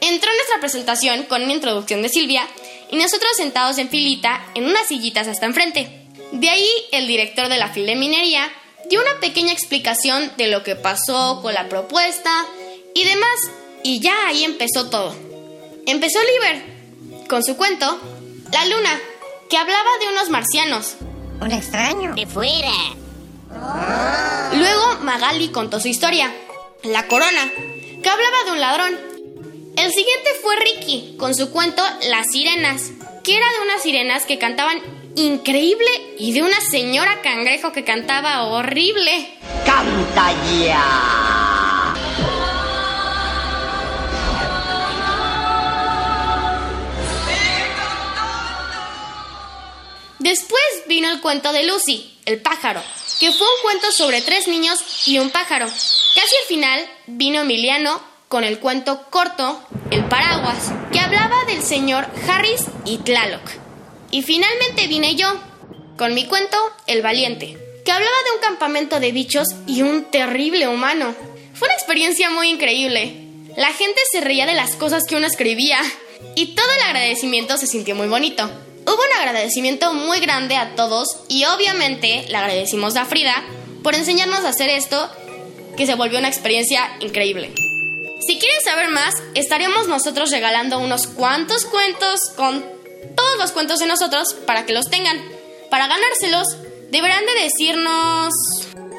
Entró 0.00 0.32
nuestra 0.34 0.58
presentación 0.58 1.22
con 1.26 1.44
una 1.44 1.52
introducción 1.52 2.02
de 2.02 2.08
Silvia 2.08 2.48
y 2.90 2.96
nosotros 2.96 3.30
sentados 3.36 3.78
en 3.78 3.88
filita 3.88 4.44
en 4.54 4.64
unas 4.64 4.86
sillitas 4.86 5.28
hasta 5.28 5.46
enfrente. 5.46 6.06
De 6.32 6.50
ahí 6.50 6.68
el 6.92 7.06
director 7.06 7.48
de 7.48 7.58
la 7.58 7.68
fila 7.68 7.92
de 7.92 7.96
minería 7.96 8.50
dio 8.88 9.00
una 9.00 9.20
pequeña 9.20 9.52
explicación 9.52 10.32
de 10.36 10.48
lo 10.48 10.62
que 10.62 10.76
pasó 10.76 11.40
con 11.42 11.54
la 11.54 11.68
propuesta 11.68 12.46
y 12.94 13.04
demás, 13.04 13.50
y 13.82 14.00
ya 14.00 14.14
ahí 14.26 14.44
empezó 14.44 14.90
todo. 14.90 15.14
Empezó 15.86 16.18
Liber 16.20 17.26
con 17.28 17.44
su 17.44 17.56
cuento 17.56 18.00
La 18.52 18.64
Luna, 18.66 18.98
que 19.48 19.56
hablaba 19.56 19.90
de 20.00 20.08
unos 20.08 20.30
marcianos. 20.30 20.96
Un 21.40 21.52
extraño. 21.52 22.14
De 22.14 22.26
fuera. 22.26 22.72
Luego 24.54 24.98
Magali 25.02 25.48
contó 25.48 25.80
su 25.80 25.88
historia, 25.88 26.34
La 26.82 27.06
Corona, 27.06 27.50
que 28.02 28.08
hablaba 28.08 28.44
de 28.44 28.52
un 28.52 28.60
ladrón. 28.60 29.07
El 29.78 29.92
siguiente 29.92 30.30
fue 30.42 30.56
Ricky, 30.56 31.14
con 31.16 31.36
su 31.36 31.52
cuento 31.52 31.84
Las 32.08 32.26
Sirenas, 32.32 32.90
que 33.22 33.36
era 33.36 33.46
de 33.52 33.60
unas 33.60 33.80
sirenas 33.80 34.26
que 34.26 34.36
cantaban 34.36 34.82
increíble 35.14 35.86
y 36.18 36.32
de 36.32 36.42
una 36.42 36.60
señora 36.60 37.22
cangrejo 37.22 37.70
que 37.70 37.84
cantaba 37.84 38.42
horrible. 38.42 39.38
¡Canta 39.64 40.32
ya! 40.64 41.94
Después 50.18 50.60
vino 50.88 51.08
el 51.08 51.20
cuento 51.20 51.52
de 51.52 51.62
Lucy, 51.62 52.18
el 52.24 52.42
pájaro, 52.42 52.82
que 53.20 53.30
fue 53.30 53.46
un 53.46 53.62
cuento 53.62 53.92
sobre 53.92 54.22
tres 54.22 54.48
niños 54.48 55.06
y 55.06 55.20
un 55.20 55.30
pájaro. 55.30 55.66
Casi 55.66 56.36
al 56.36 56.44
final 56.48 56.90
vino 57.06 57.42
Emiliano 57.42 58.17
con 58.28 58.44
el 58.44 58.58
cuento 58.60 59.06
corto 59.10 59.60
El 59.90 60.04
paraguas, 60.04 60.70
que 60.92 61.00
hablaba 61.00 61.44
del 61.46 61.62
señor 61.62 62.06
Harris 62.28 62.64
y 62.84 62.98
Tlaloc. 62.98 63.42
Y 64.10 64.22
finalmente 64.22 64.86
vine 64.86 65.16
yo, 65.16 65.28
con 65.96 66.14
mi 66.14 66.26
cuento 66.26 66.56
El 66.86 67.02
valiente, 67.02 67.56
que 67.84 67.90
hablaba 67.90 68.16
de 68.24 68.36
un 68.36 68.42
campamento 68.42 69.00
de 69.00 69.12
bichos 69.12 69.48
y 69.66 69.82
un 69.82 70.10
terrible 70.10 70.68
humano. 70.68 71.14
Fue 71.54 71.68
una 71.68 71.74
experiencia 71.74 72.30
muy 72.30 72.50
increíble. 72.50 73.24
La 73.56 73.72
gente 73.72 74.00
se 74.12 74.20
reía 74.20 74.46
de 74.46 74.54
las 74.54 74.76
cosas 74.76 75.04
que 75.04 75.16
uno 75.16 75.26
escribía 75.26 75.78
y 76.34 76.54
todo 76.54 76.66
el 76.76 76.82
agradecimiento 76.82 77.56
se 77.56 77.66
sintió 77.66 77.94
muy 77.94 78.08
bonito. 78.08 78.44
Hubo 78.84 78.92
un 78.94 79.20
agradecimiento 79.20 79.94
muy 79.94 80.20
grande 80.20 80.56
a 80.56 80.74
todos 80.74 81.20
y 81.28 81.44
obviamente 81.46 82.26
le 82.28 82.36
agradecimos 82.36 82.96
a 82.96 83.04
Frida 83.06 83.44
por 83.82 83.94
enseñarnos 83.94 84.44
a 84.44 84.50
hacer 84.50 84.70
esto 84.70 85.10
que 85.76 85.86
se 85.86 85.94
volvió 85.94 86.18
una 86.18 86.28
experiencia 86.28 86.96
increíble. 87.00 87.67
Si 88.26 88.38
quieren 88.38 88.60
saber 88.64 88.88
más, 88.88 89.14
estaremos 89.34 89.88
nosotros 89.88 90.30
regalando 90.30 90.78
unos 90.78 91.06
cuantos 91.06 91.64
cuentos 91.64 92.20
con 92.36 92.64
todos 93.16 93.38
los 93.38 93.52
cuentos 93.52 93.78
de 93.78 93.86
nosotros 93.86 94.34
para 94.46 94.66
que 94.66 94.72
los 94.72 94.90
tengan. 94.90 95.20
Para 95.70 95.86
ganárselos, 95.86 96.56
deberán 96.90 97.24
de 97.26 97.42
decirnos 97.42 98.34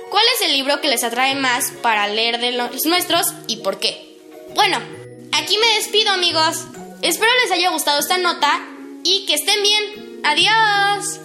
cuál 0.09 0.23
es 0.35 0.47
el 0.47 0.53
libro 0.53 0.81
que 0.81 0.87
les 0.87 1.03
atrae 1.03 1.35
más 1.35 1.71
para 1.81 2.07
leer 2.07 2.39
de 2.39 2.51
los 2.51 2.85
nuestros 2.85 3.33
y 3.47 3.57
por 3.57 3.79
qué. 3.79 4.17
Bueno, 4.55 4.79
aquí 5.33 5.57
me 5.57 5.75
despido 5.75 6.11
amigos. 6.11 6.65
Espero 7.01 7.31
les 7.43 7.51
haya 7.51 7.69
gustado 7.69 7.99
esta 7.99 8.17
nota 8.17 8.65
y 9.03 9.25
que 9.25 9.35
estén 9.35 9.61
bien. 9.63 10.21
Adiós. 10.23 11.19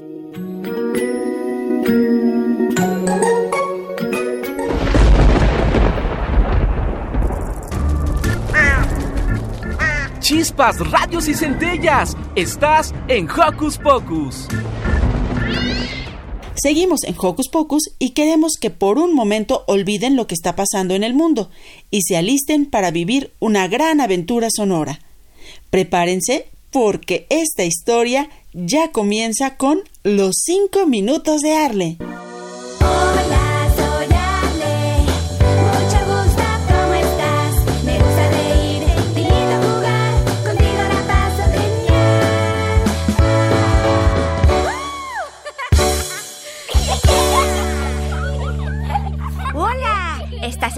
Chispas, 10.35 10.81
radios 10.91 11.29
y 11.29 11.35
centellas. 11.35 12.17
Estás 12.35 12.93
en 13.07 13.29
Hocus 13.31 13.79
Pocus. 13.79 14.49
Seguimos 16.57 17.05
en 17.05 17.15
Hocus 17.17 17.49
Pocus 17.49 17.85
y 18.01 18.11
queremos 18.11 18.55
que 18.61 18.71
por 18.71 18.99
un 18.99 19.15
momento 19.15 19.63
olviden 19.69 20.17
lo 20.17 20.27
que 20.27 20.35
está 20.35 20.57
pasando 20.57 20.97
en 20.97 21.05
el 21.05 21.15
mundo 21.15 21.51
y 21.93 22.01
se 22.03 22.17
alisten 22.17 22.67
para 22.67 22.91
vivir 22.91 23.33
una 23.39 23.69
gran 23.69 24.01
aventura 24.01 24.49
sonora. 24.51 24.99
Prepárense 25.71 26.49
porque 26.73 27.29
esta 27.31 27.63
historia 27.63 28.29
ya 28.53 28.91
comienza 28.91 29.57
con 29.57 29.83
los 30.03 30.35
5 30.47 30.85
minutos 30.89 31.43
de 31.43 31.53
Arle. 31.55 31.97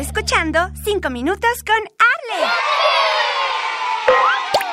Escuchando 0.06 0.70
5 0.84 1.10
minutos 1.10 1.50
con 1.66 1.76
Arle. 1.76 2.46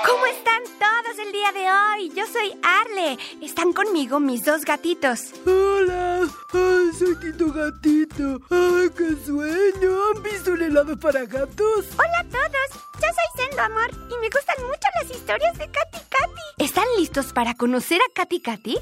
¿Cómo 0.05 0.25
están 0.27 0.61
todos 0.77 1.17
el 1.25 1.31
día 1.31 1.51
de 1.51 1.71
hoy? 1.71 2.11
Yo 2.15 2.25
soy 2.27 2.53
Arle. 2.61 3.17
Están 3.41 3.73
conmigo 3.73 4.19
mis 4.19 4.45
dos 4.45 4.63
gatitos. 4.63 5.31
Hola, 5.47 6.19
Ay, 6.53 6.89
soy 6.99 7.15
Tito 7.15 7.51
Gatito. 7.51 8.39
¡Ay, 8.51 8.89
qué 8.95 9.25
sueño! 9.25 9.91
¿Han 10.15 10.23
visto 10.23 10.51
un 10.51 10.61
helado 10.61 10.99
para 10.99 11.25
gatos? 11.25 11.85
Hola 11.97 12.19
a 12.19 12.23
todos. 12.25 12.83
Yo 13.01 13.07
soy 13.07 13.47
Sendo 13.47 13.63
Amor 13.63 13.89
y 13.91 14.15
me 14.21 14.29
gustan 14.29 14.63
mucho 14.67 14.87
las 15.01 15.09
historias 15.09 15.57
de 15.57 15.65
Katy 15.65 15.99
Katy. 16.09 16.41
¿Están 16.63 16.85
listos 16.97 17.33
para 17.33 17.55
conocer 17.55 17.99
a 18.01 18.13
Katy 18.13 18.39
Katy? 18.39 18.77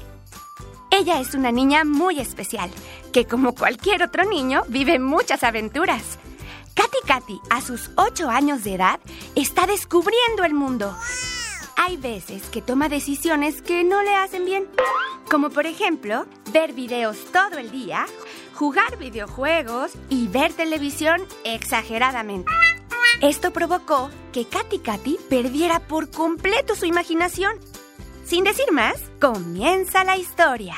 Ella 0.90 1.18
es 1.20 1.34
una 1.34 1.50
niña 1.50 1.84
muy 1.84 2.20
especial, 2.20 2.70
que 3.14 3.24
como 3.24 3.54
cualquier 3.54 4.02
otro 4.02 4.24
niño 4.24 4.62
vive 4.68 4.98
muchas 4.98 5.42
aventuras. 5.42 6.18
Katy 6.74 6.98
Katy, 7.06 7.40
a 7.50 7.60
sus 7.60 7.90
8 7.96 8.28
años 8.30 8.64
de 8.64 8.74
edad, 8.74 9.00
está 9.34 9.66
descubriendo 9.66 10.44
el 10.44 10.54
mundo. 10.54 10.96
Hay 11.76 11.96
veces 11.96 12.42
que 12.44 12.62
toma 12.62 12.88
decisiones 12.88 13.62
que 13.62 13.84
no 13.84 14.02
le 14.02 14.14
hacen 14.14 14.44
bien, 14.44 14.66
como 15.30 15.50
por 15.50 15.66
ejemplo 15.66 16.26
ver 16.52 16.72
videos 16.72 17.16
todo 17.32 17.58
el 17.58 17.70
día, 17.70 18.06
jugar 18.54 18.96
videojuegos 18.98 19.92
y 20.08 20.28
ver 20.28 20.52
televisión 20.52 21.22
exageradamente. 21.44 22.50
Esto 23.20 23.52
provocó 23.52 24.10
que 24.32 24.46
Katy 24.46 24.78
Katy 24.78 25.18
perdiera 25.28 25.80
por 25.80 26.10
completo 26.10 26.74
su 26.74 26.86
imaginación. 26.86 27.56
Sin 28.24 28.44
decir 28.44 28.70
más, 28.72 28.96
comienza 29.20 30.04
la 30.04 30.16
historia. 30.16 30.74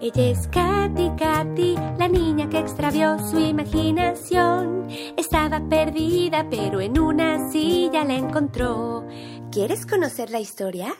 Ella 0.00 0.30
es 0.30 0.46
Katy 0.46 1.10
Katy, 1.18 1.74
la 1.98 2.06
niña 2.06 2.48
que 2.48 2.60
extravió 2.60 3.18
su 3.18 3.36
imaginación. 3.40 4.86
Estaba 5.16 5.60
perdida, 5.68 6.46
pero 6.48 6.80
en 6.80 7.00
una 7.00 7.50
silla 7.50 8.04
la 8.04 8.14
encontró. 8.14 9.04
¿Quieres 9.50 9.84
conocer 9.86 10.30
la 10.30 10.38
historia? 10.38 10.94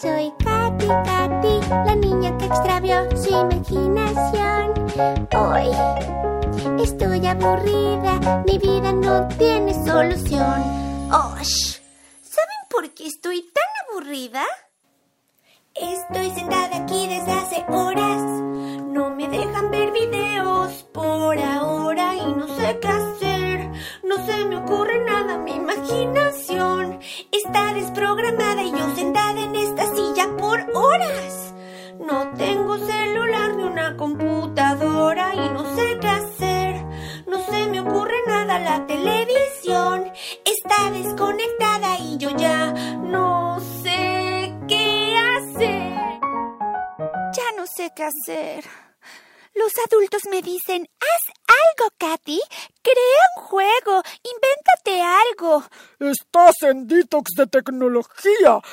Soy 0.00 0.32
Katy 0.44 0.86
Katy, 0.88 1.60
la 1.70 1.94
niña 1.94 2.36
que 2.36 2.46
extravió 2.46 3.08
su 3.16 3.30
imaginación. 3.30 4.72
Hoy 5.32 6.82
estoy 6.82 7.24
aburrida, 7.28 8.42
mi 8.44 8.58
vida 8.58 8.92
no 8.92 9.28
tiene 9.38 9.72
solución. 9.84 10.62
¡Osh! 11.12 11.78
¿Saben 12.22 12.58
por 12.68 12.90
qué 12.90 13.06
estoy 13.06 13.42
tan 13.42 13.64
aburrida? 13.88 14.42
Estoy 15.74 16.30
sentada 16.32 16.84
aquí 16.84 17.06
desde 17.08 17.32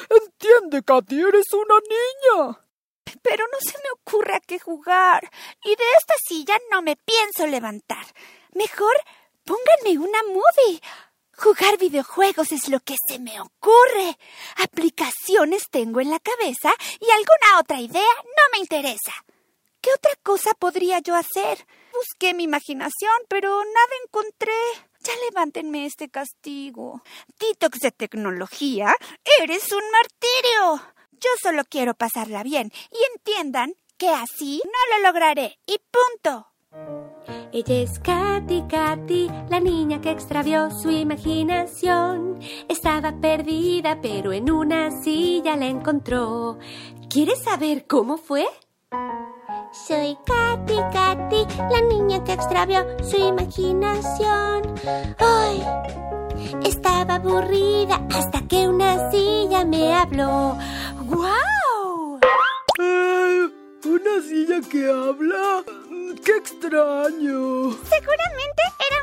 Entiende, 0.09 0.83
Katy, 0.83 1.21
eres 1.21 1.53
una 1.53 1.75
niña. 1.79 2.59
Pero 3.21 3.45
no 3.51 3.57
se 3.59 3.77
me 3.77 3.91
ocurre 3.93 4.35
a 4.35 4.39
qué 4.39 4.59
jugar. 4.59 5.29
Y 5.63 5.69
de 5.69 5.83
esta 5.99 6.13
silla 6.27 6.57
no 6.71 6.81
me 6.81 6.95
pienso 6.95 7.47
levantar. 7.47 8.05
Mejor 8.53 8.95
pónganme 9.45 9.97
una 9.97 10.21
movie. 10.23 10.81
Jugar 11.35 11.77
videojuegos 11.77 12.51
es 12.51 12.67
lo 12.67 12.79
que 12.81 12.95
se 13.07 13.19
me 13.19 13.39
ocurre. 13.39 14.17
Aplicaciones 14.57 15.69
tengo 15.71 16.01
en 16.01 16.09
la 16.09 16.19
cabeza 16.19 16.73
y 16.99 17.09
alguna 17.09 17.59
otra 17.59 17.79
idea 17.79 18.13
no 18.23 18.43
me 18.51 18.59
interesa. 18.59 19.13
¿Qué 19.81 19.89
otra 19.95 20.11
cosa 20.21 20.53
podría 20.59 20.99
yo 20.99 21.15
hacer? 21.15 21.65
Busqué 21.93 22.33
mi 22.33 22.43
imaginación, 22.43 23.13
pero 23.29 23.63
nada 23.63 23.95
encontré. 24.03 24.51
Ya 25.01 25.13
levántenme 25.29 25.85
este 25.85 26.09
castigo. 26.09 27.01
Detox 27.39 27.79
de 27.79 27.91
tecnología, 27.91 28.93
eres 29.41 29.71
un 29.71 29.83
martirio. 29.91 30.93
Yo 31.11 31.29
solo 31.41 31.63
quiero 31.69 31.93
pasarla 31.93 32.43
bien 32.43 32.71
y 32.91 32.97
entiendan 33.15 33.73
que 33.97 34.09
así 34.09 34.61
no 34.65 34.97
lo 34.97 35.03
lograré. 35.07 35.59
Y 35.65 35.79
punto. 35.91 36.47
Ella 37.51 37.81
es 37.81 37.99
Katy, 37.99 38.63
Katy, 38.69 39.27
la 39.49 39.59
niña 39.59 40.01
que 40.01 40.11
extravió 40.11 40.69
su 40.69 40.91
imaginación. 40.91 42.39
Estaba 42.67 43.19
perdida, 43.19 43.99
pero 44.01 44.31
en 44.33 44.51
una 44.51 44.91
silla 45.01 45.55
la 45.55 45.65
encontró. 45.65 46.59
¿Quieres 47.09 47.43
saber 47.43 47.87
cómo 47.87 48.17
fue? 48.17 48.45
Soy 49.71 50.17
Katy, 50.25 50.75
Katy, 50.93 51.47
la 51.71 51.81
niña 51.81 52.23
que 52.23 52.33
extravió 52.33 52.85
su 53.03 53.17
imaginación. 53.17 54.75
¡Ay! 55.17 55.63
Estaba 56.63 57.15
aburrida 57.15 58.01
hasta 58.13 58.41
que 58.47 58.67
una 58.67 59.09
silla 59.11 59.65
me 59.65 59.93
habló. 59.93 60.57
¡Guau! 61.05 62.19
Eh, 62.79 63.49
¿Una 63.85 64.21
silla 64.21 64.61
que 64.69 64.89
habla? 64.89 65.63
¡Qué 66.23 66.37
extraño! 66.37 67.71
Seguramente 67.83 68.61
era 68.87 68.98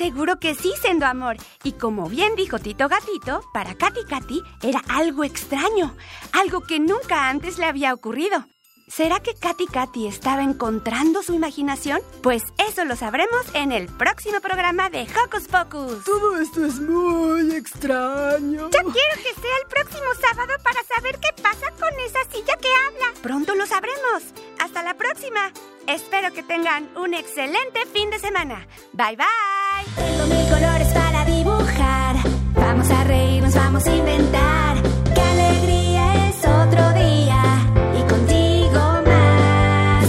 Seguro 0.00 0.38
que 0.38 0.54
sí, 0.54 0.72
siendo 0.80 1.04
amor. 1.04 1.36
Y 1.62 1.72
como 1.72 2.08
bien 2.08 2.34
dijo 2.34 2.58
Tito 2.58 2.88
Gatito, 2.88 3.42
para 3.52 3.74
Katy 3.74 4.06
Katy 4.08 4.42
era 4.62 4.80
algo 4.88 5.24
extraño, 5.24 5.94
algo 6.32 6.62
que 6.62 6.80
nunca 6.80 7.28
antes 7.28 7.58
le 7.58 7.66
había 7.66 7.92
ocurrido. 7.92 8.46
¿Será 8.88 9.20
que 9.20 9.34
Katy 9.34 9.66
Katy 9.66 10.06
estaba 10.06 10.42
encontrando 10.42 11.22
su 11.22 11.34
imaginación? 11.34 12.00
Pues 12.22 12.44
eso 12.56 12.86
lo 12.86 12.96
sabremos 12.96 13.42
en 13.52 13.72
el 13.72 13.88
próximo 13.88 14.40
programa 14.40 14.88
de 14.88 15.02
Hocus 15.02 15.48
Pocus. 15.48 16.02
Todo 16.04 16.40
esto 16.40 16.64
es 16.64 16.80
muy 16.80 17.54
extraño. 17.54 18.70
Ya 18.70 18.80
quiero 18.80 19.16
que 19.16 19.38
sea 19.38 19.56
el 19.62 19.68
próximo 19.68 20.08
sábado 20.18 20.54
para 20.64 20.82
saber 20.96 21.20
qué 21.20 21.42
pasa 21.42 21.70
con 21.78 21.92
esa 22.00 22.24
silla 22.32 22.56
que 22.56 22.68
habla. 22.88 23.20
Pronto 23.22 23.54
lo 23.54 23.66
sabremos. 23.66 24.32
Hasta 24.60 24.82
la 24.82 24.94
próxima. 24.94 25.52
Espero 25.86 26.32
que 26.32 26.42
tengan 26.42 26.88
un 26.96 27.12
excelente 27.12 27.84
fin 27.92 28.08
de 28.08 28.18
semana. 28.18 28.66
Bye 28.94 29.16
bye. 29.16 29.59
Tengo 29.96 30.26
mil 30.26 30.48
colores 30.48 30.88
para 30.88 31.24
dibujar. 31.24 32.16
Vamos 32.54 32.90
a 32.90 33.04
reírnos, 33.04 33.54
vamos 33.54 33.86
a 33.86 33.96
inventar. 33.96 34.76
¡Qué 35.14 35.20
alegría 35.20 36.28
es 36.28 36.36
otro 36.44 36.92
día! 36.92 37.42
Y 37.98 38.02
contigo 38.08 38.80
más. 39.06 40.06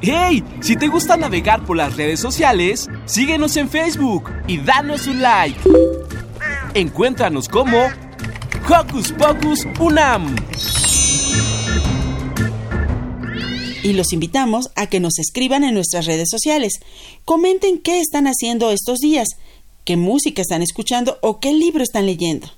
¡Hey! 0.00 0.44
Si 0.60 0.76
te 0.76 0.88
gusta 0.88 1.16
navegar 1.16 1.64
por 1.64 1.76
las 1.76 1.96
redes 1.96 2.20
sociales, 2.20 2.88
síguenos 3.06 3.56
en 3.56 3.68
Facebook 3.68 4.32
y 4.46 4.58
danos 4.58 5.06
un 5.06 5.22
like. 5.22 5.60
Encuéntranos 6.74 7.48
como 7.48 7.88
Hocus 8.68 9.12
Pocus 9.12 9.60
Unam. 9.78 10.34
Y 13.84 13.92
los 13.92 14.12
invitamos 14.12 14.70
a 14.74 14.88
que 14.88 14.98
nos 14.98 15.20
escriban 15.20 15.62
en 15.62 15.74
nuestras 15.74 16.06
redes 16.06 16.28
sociales. 16.28 16.80
Comenten 17.24 17.78
qué 17.78 18.00
están 18.00 18.26
haciendo 18.26 18.70
estos 18.70 18.98
días, 18.98 19.28
qué 19.84 19.96
música 19.96 20.42
están 20.42 20.62
escuchando 20.62 21.16
o 21.22 21.38
qué 21.38 21.52
libro 21.52 21.84
están 21.84 22.06
leyendo. 22.06 22.48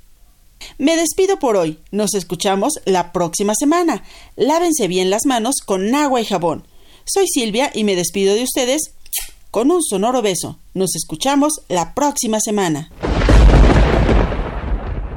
Me 0.79 0.97
despido 0.97 1.39
por 1.39 1.57
hoy. 1.57 1.79
Nos 1.91 2.15
escuchamos 2.15 2.81
la 2.87 3.13
próxima 3.13 3.53
semana. 3.55 4.03
Lávense 4.37 4.89
bien 4.89 5.11
las 5.11 5.27
manos 5.27 5.57
con 5.63 5.95
agua 5.95 6.23
y 6.23 6.25
jabón. 6.25 6.67
Soy 7.05 7.27
Silvia 7.29 7.71
y 7.75 7.85
me 7.85 7.97
despido 7.97 8.35
de 8.35 8.45
ustedes 8.45 8.93
con 9.51 9.71
un 9.71 9.83
sonoro 9.83 10.23
beso. 10.23 10.59
Nos 10.73 10.97
escuchamos 10.97 11.53
la 11.69 11.95
próxima 11.95 12.41
semana. 12.41 12.91